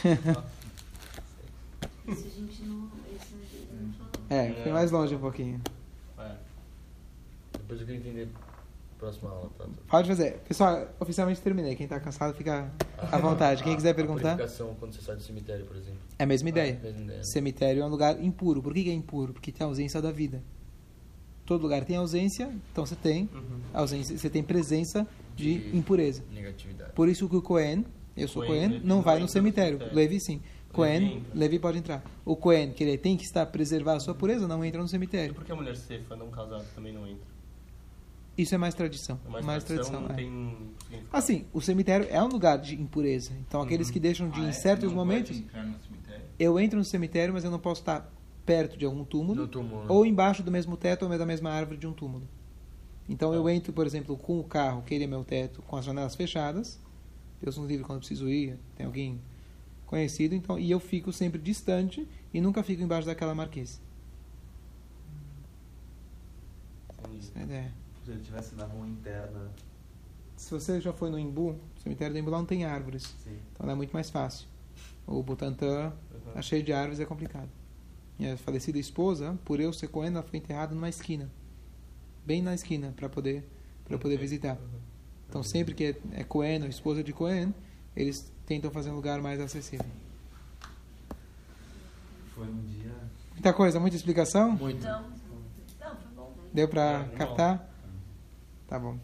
Caramba. 0.04 0.46
Isso 2.08 2.26
a 2.28 2.30
gente 2.30 2.64
não. 2.64 2.90
Isso 3.16 3.36
a 3.36 3.58
gente 3.58 3.68
não 3.74 3.94
falou. 3.94 4.12
É, 4.30 4.54
foi 4.64 4.72
mais 4.72 4.92
longe 4.92 5.16
um 5.16 5.20
pouquinho. 5.20 5.62
É. 6.18 6.36
Depois 7.54 7.80
eu 7.82 7.86
queria 7.86 8.02
entender 8.02 8.28
a 8.96 9.00
próxima 9.00 9.30
aula, 9.30 9.50
tá? 9.58 9.66
Pode 9.88 10.08
fazer. 10.08 10.40
Pessoal, 10.40 10.88
oficialmente 11.00 11.40
terminei. 11.42 11.76
Quem 11.76 11.84
está 11.86 12.00
cansado 12.00 12.34
fica 12.34 12.72
à 12.98 13.18
vontade. 13.18 13.64
Quem 13.64 13.76
quiser 13.76 13.92
A 13.92 13.96
perguntar. 13.96 14.36
purificação 14.36 14.76
quando 14.80 14.94
você 14.94 15.02
sai 15.02 15.16
do 15.16 15.22
cemitério, 15.22 15.66
por 15.66 15.76
exemplo. 15.76 16.00
É 16.18 16.24
a 16.24 16.28
mesma 16.28 16.50
ideia. 16.50 16.80
Ah, 16.80 16.84
mesma 16.84 17.02
ideia. 17.04 17.24
Cemitério 17.24 17.84
é 17.84 17.86
um 17.86 17.90
lugar 17.90 18.22
impuro. 18.24 18.62
Por 18.62 18.74
que 18.74 18.84
que 18.84 18.90
é 18.90 18.94
impuro? 18.94 19.34
Porque 19.34 19.52
tem 19.52 19.64
a 19.64 19.68
ausência 19.68 20.02
da 20.02 20.12
vida. 20.12 20.42
Todo 21.52 21.64
lugar 21.64 21.84
tem 21.84 21.98
ausência, 21.98 22.50
então 22.72 22.86
você 22.86 22.96
tem 22.96 23.30
ausência, 23.74 24.18
você 24.18 24.30
tem 24.30 24.42
presença 24.42 25.06
de 25.36 25.56
De- 25.60 25.78
impureza. 25.78 26.24
Negatividade. 26.34 26.94
Por 26.94 27.10
isso 27.10 27.28
que 27.28 27.36
o 27.36 27.42
Cohen, 27.42 27.84
eu 28.16 28.26
sou 28.30 28.42
Cohen, 28.42 28.58
Cohen, 28.62 28.72
Levi 28.76 28.88
não 28.88 29.02
vai 29.02 29.20
no 29.20 29.28
cemitério. 29.28 29.78
cemitério. 29.78 29.94
Levi 29.94 30.22
sim. 30.22 30.42
Cohen. 30.72 31.26
Levi 31.36 31.60
pode 31.60 31.78
entrar. 31.78 32.06
O 32.24 32.38
Cohen, 32.38 32.72
que 32.72 32.82
ele 32.86 32.98
tem 32.98 33.18
que 33.18 33.26
estar 33.26 33.46
preservar 33.48 33.96
a 33.98 34.00
sua 34.00 34.16
pureza, 34.16 34.48
não 34.48 34.64
entra 34.64 34.80
no 34.80 34.86
E 34.86 34.90
cemitério. 34.90 35.34
por 35.36 35.44
que 35.44 35.52
a 35.52 35.56
mulher 35.58 35.76
cefa 35.76 36.16
não 36.16 36.30
casada 36.30 36.64
também 36.74 36.94
não 36.94 37.06
entra? 37.06 37.26
Isso 38.38 38.56
é 38.56 38.58
mais 38.58 38.74
tradição. 38.74 39.20
É 39.36 39.42
mais, 39.42 39.66
tradição. 39.66 40.00
não 40.04 40.10
é. 40.12 40.14
tem. 40.14 40.56
Assim, 41.12 41.44
o 41.52 41.60
cemitério 41.60 42.08
é 42.10 42.24
um 42.24 42.28
lugar 42.30 42.60
de 42.60 42.82
impureza. 42.82 43.34
Então, 43.46 43.62
aqueles 43.62 43.92
que 43.92 44.00
deixam 44.00 44.30
de, 44.30 44.40
Ah, 44.40 44.46
em 44.46 44.48
é? 44.48 44.52
certos 44.54 44.94
momentos, 44.94 45.32
Pode 45.32 45.44
entrar 45.50 45.66
no 45.66 45.76
cemitério? 45.82 46.26
eu 46.40 46.58
entro 46.58 46.80
no 46.80 46.86
cemitério, 46.86 47.34
mas 47.34 47.44
eu 47.44 47.52
não 47.52 47.60
posso 47.60 47.82
estar 47.82 48.10
perto 48.46 48.78
de 48.78 48.86
algum 48.86 49.04
túmulo, 49.04 49.48
túmulo, 49.48 49.82
né? 49.82 49.88
ou 49.90 50.06
embaixo 50.06 50.44
do 50.44 50.52
mesmo 50.52 50.76
teto 50.76 51.04
ou 51.04 51.18
da 51.18 51.26
mesma 51.26 51.50
árvore 51.52 51.78
de 51.78 51.88
um 51.88 51.94
túmulo. 51.94 52.28
Então 53.08 53.34
eu 53.34 53.50
entro, 53.50 53.74
por 53.74 53.86
exemplo, 53.86 54.18
com 54.18 54.40
o 54.40 54.44
carro, 54.44 54.82
que 54.84 54.94
ele 54.94 55.04
é 55.04 55.08
meu 55.08 55.24
teto, 55.24 55.62
com 55.64 55.76
as 55.76 55.86
janelas 55.86 56.16
fechadas. 56.16 56.80
Deus 57.42 57.58
nos 57.58 57.68
livre 57.68 57.84
quando 57.84 58.00
preciso 58.00 58.30
ir, 58.30 58.58
tem 58.76 58.86
alguém 58.86 59.20
conhecido, 59.86 60.34
então 60.34 60.58
e 60.58 60.72
eu 60.72 60.80
fico 60.80 61.12
sempre 61.12 61.42
distante 61.42 62.08
e 62.34 62.40
nunca 62.40 62.64
fico 62.64 62.82
embaixo 62.82 63.08
daquela 63.08 63.36
marquise. 63.36 63.80
É. 67.50 67.70
Se 68.06 68.12
ele 68.12 68.20
estivesse 68.20 68.56
na 68.56 68.66
rua 68.66 68.88
interna. 68.88 69.52
Se 70.38 70.52
você 70.52 70.80
já 70.80 70.94
foi 70.94 71.10
no 71.10 71.20
Imbu, 71.20 71.52
o 71.52 71.80
cemitério 71.82 72.14
do 72.14 72.20
Imbu 72.20 72.32
lá 72.32 72.38
não 72.38 72.46
tem 72.46 72.64
árvores. 72.64 73.04
Sim. 73.24 73.38
Então 73.52 73.66
lá 73.66 73.74
é 73.74 73.76
muito 73.76 73.92
mais 73.92 74.10
fácil. 74.10 74.48
O 75.06 75.22
Butantã 75.22 75.94
tá 76.34 76.42
cheio 76.42 76.64
de 76.64 76.72
árvores, 76.72 77.00
é 77.00 77.06
complicado. 77.06 77.50
Minha 78.22 78.38
falecida 78.38 78.78
esposa, 78.78 79.36
por 79.44 79.60
eu 79.60 79.74
ser 79.74 79.88
Cohen, 79.88 80.12
ela 80.12 80.22
foi 80.22 80.38
enterrada 80.38 80.76
numa 80.76 80.88
esquina. 80.88 81.28
Bem 82.24 82.40
na 82.40 82.54
esquina, 82.54 82.94
para 82.96 83.10
poder, 83.10 83.44
pra 83.84 83.98
poder 83.98 84.16
visitar. 84.20 84.60
Então 85.28 85.42
sempre 85.42 85.74
que 85.74 85.86
é, 85.86 86.20
é 86.20 86.24
Cohen 86.24 86.62
ou 86.62 86.68
esposa 86.70 87.04
de 87.04 87.12
Cohen, 87.14 87.52
eles 87.96 88.32
tentam 88.46 88.70
fazer 88.70 88.92
um 88.92 88.96
lugar 88.96 89.20
mais 89.24 89.42
acessível. 89.42 89.88
Foi 92.36 92.46
um 92.46 92.62
dia. 92.62 92.94
Muita 93.32 93.54
coisa, 93.54 93.80
muita 93.80 93.96
explicação? 93.96 94.52
Muito. 94.52 94.84
Não, 94.84 95.02
não, 95.02 95.96
foi 95.96 96.12
bom. 96.16 96.32
Deu 96.54 96.68
para 96.68 97.10
É, 97.12 97.18
captar? 97.18 97.74
Tá 98.68 98.78
bom. 98.78 99.00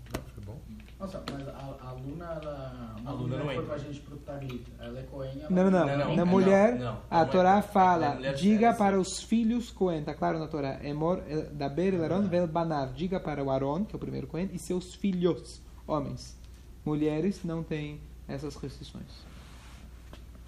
Nossa, 0.99 1.21
mas 1.31 1.47
a, 1.47 1.77
a 1.79 1.91
Luna, 1.91 2.25
ela. 2.41 2.95
A 3.05 3.11
Luna 3.11 3.37
não 3.37 3.45
foi 3.45 3.53
entra. 3.55 3.67
com 3.67 3.73
a 3.73 3.77
gente 3.77 3.99
pro 3.99 4.17
Taglit. 4.17 4.65
Ela 4.79 4.99
é 4.99 5.03
Cohen, 5.03 5.31
ela 5.41 5.49
Não, 5.51 5.63
não, 5.69 5.85
Não, 5.85 5.97
não, 5.97 6.15
Na 6.15 6.15
não, 6.15 6.25
mulher, 6.25 6.75
não. 6.79 6.97
a 7.09 7.21
é- 7.21 7.25
Torá 7.25 7.57
é 7.59 7.61
fala, 7.61 8.33
diga 8.33 8.73
para 8.73 8.99
os 8.99 9.21
filhos 9.21 9.69
Cohen, 9.69 10.03
tá 10.03 10.15
claro 10.15 10.39
na 10.39 10.47
Torá, 10.47 10.79
Emor, 10.83 11.21
el 11.27 12.03
Aron 12.03 12.23
vel 12.27 12.47
Banar, 12.47 12.93
diga 12.93 13.19
para 13.19 13.43
o 13.43 13.51
Aron, 13.51 13.85
que 13.85 13.95
é 13.95 13.97
o 13.97 13.99
primeiro 13.99 14.25
Cohen, 14.25 14.49
e 14.51 14.57
seus 14.57 14.95
filhos, 14.95 15.61
homens. 15.85 16.35
Mulheres 16.83 17.43
não 17.43 17.61
têm 17.63 18.01
essas 18.27 18.55
restrições. 18.55 19.05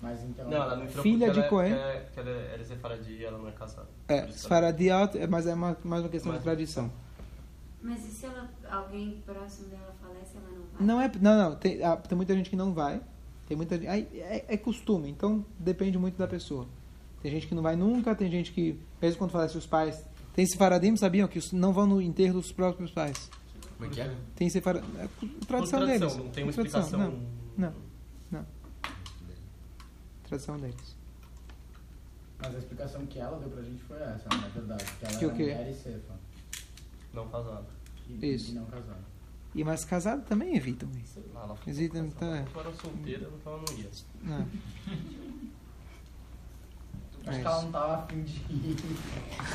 Mas 0.01 0.23
então. 0.23 0.45
Não, 0.49 0.57
ela 0.57 0.75
não 0.77 0.85
entrou 0.85 1.03
Filha 1.03 1.29
de 1.29 1.41
é- 1.41 1.47
Cohen. 1.47 1.73
ela, 1.73 1.81
ela 2.15 2.29
é- 2.29 2.51
ela 2.53 2.61
é 2.61 2.63
sefaradi 2.63 3.23
ela 3.23 3.37
não 3.37 3.49
é 3.49 3.51
casada. 3.51 3.87
É, 4.07 4.25
é- 5.17 5.27
mas 5.27 5.45
é 5.45 5.53
uma, 5.53 5.77
mais 5.83 6.01
uma 6.03 6.09
questão 6.09 6.31
de 6.31 6.37
Mas- 6.37 6.43
tradição. 6.43 6.89
Mas 7.81 8.05
e 8.05 8.11
se 8.11 8.25
ela, 8.25 8.49
alguém 8.69 9.21
próximo 9.25 9.69
dela 9.69 9.95
falece, 10.01 10.35
ela 10.37 10.49
não 10.49 10.65
vai? 10.73 10.85
Não 10.85 11.01
é, 11.01 11.11
não, 11.21 11.49
não, 11.49 11.55
tem, 11.55 11.81
ah, 11.83 11.95
tem 11.95 12.15
muita 12.15 12.35
gente 12.35 12.49
que 12.49 12.55
não 12.55 12.73
vai, 12.73 13.01
tem 13.47 13.55
muita 13.55 13.75
aí 13.75 14.07
é, 14.13 14.45
é 14.53 14.57
costume, 14.57 15.09
então 15.09 15.45
depende 15.57 15.97
muito 15.97 16.17
da 16.17 16.27
pessoa. 16.27 16.67
Tem 17.21 17.31
gente 17.31 17.47
que 17.47 17.55
não 17.55 17.63
vai 17.63 17.75
nunca, 17.75 18.13
tem 18.15 18.29
gente 18.29 18.51
que, 18.51 18.79
mesmo 19.01 19.17
quando 19.17 19.31
falece 19.31 19.57
os 19.57 19.65
pais, 19.65 20.05
tem 20.33 20.45
sefaradim, 20.45 20.95
sabiam 20.97 21.27
que 21.27 21.39
não 21.53 21.71
vão 21.73 21.85
no 21.87 22.01
enterro 22.01 22.33
dos 22.41 22.51
próprios 22.51 22.91
pais. 22.91 23.29
Como 23.77 23.89
é 23.89 23.93
que 23.93 24.01
é? 24.01 24.15
Tem 24.35 24.49
sefaradim, 24.49 24.87
é 24.97 25.07
Por 25.07 25.45
tradição, 25.47 25.85
deles. 25.85 26.15
Não 26.17 26.29
tem 26.29 26.43
uma 26.43 26.51
Tradição, 26.53 26.81
explicação. 26.81 27.19
Não, 27.57 27.73
não. 28.31 28.45
tradição 30.27 30.57
deles. 30.59 30.97
Mas 32.41 32.55
a 32.55 32.57
explicação 32.57 33.05
que 33.07 33.19
ela 33.19 33.37
deu 33.39 33.49
pra 33.49 33.61
gente 33.63 33.83
foi 33.83 33.97
essa, 33.97 34.29
na 34.29 34.47
verdade. 34.49 34.85
Que 34.99 35.05
ela 35.05 35.17
Que 35.17 35.25
o 35.25 35.29
era 35.29 35.37
quê? 35.37 35.43
mulher 35.43 35.69
e 35.69 35.73
cefa. 35.73 36.13
Não 37.13 37.27
casada. 37.29 37.67
E, 38.07 38.33
Isso. 38.33 38.51
e 38.51 38.55
não 38.55 38.65
casada. 38.65 39.09
E 39.55 39.63
mas 39.63 39.83
casado 39.83 40.23
também 40.25 40.55
evitam 40.55 40.87
isso. 41.03 41.19
Lá, 41.33 41.43
ela 41.43 41.55
ficou 41.55 41.73
é. 41.73 41.75
Se 41.75 42.23
ela 42.23 42.43
era 42.55 42.73
solteira, 42.73 43.29
então 43.39 43.53
ela 43.53 43.63
não 43.67 43.77
ia. 43.77 43.89
Não. 44.23 44.47
Acho 47.27 47.37
É 47.37 47.41
que 47.41 47.47
ela 47.47 47.61
não 47.61 47.71
tava 47.71 47.95
afim 47.97 48.23
de 48.23 48.33
ir. 48.49 48.75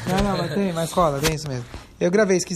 Não, 0.09 0.23
não, 0.23 0.39
mas 0.39 0.55
tem, 0.55 0.73
mas 0.73 0.93
rola, 0.93 1.21
tem 1.21 1.35
isso 1.35 1.49
mesmo. 1.49 1.65
Eu 1.99 2.11
gravei, 2.11 2.39
se 2.39 2.47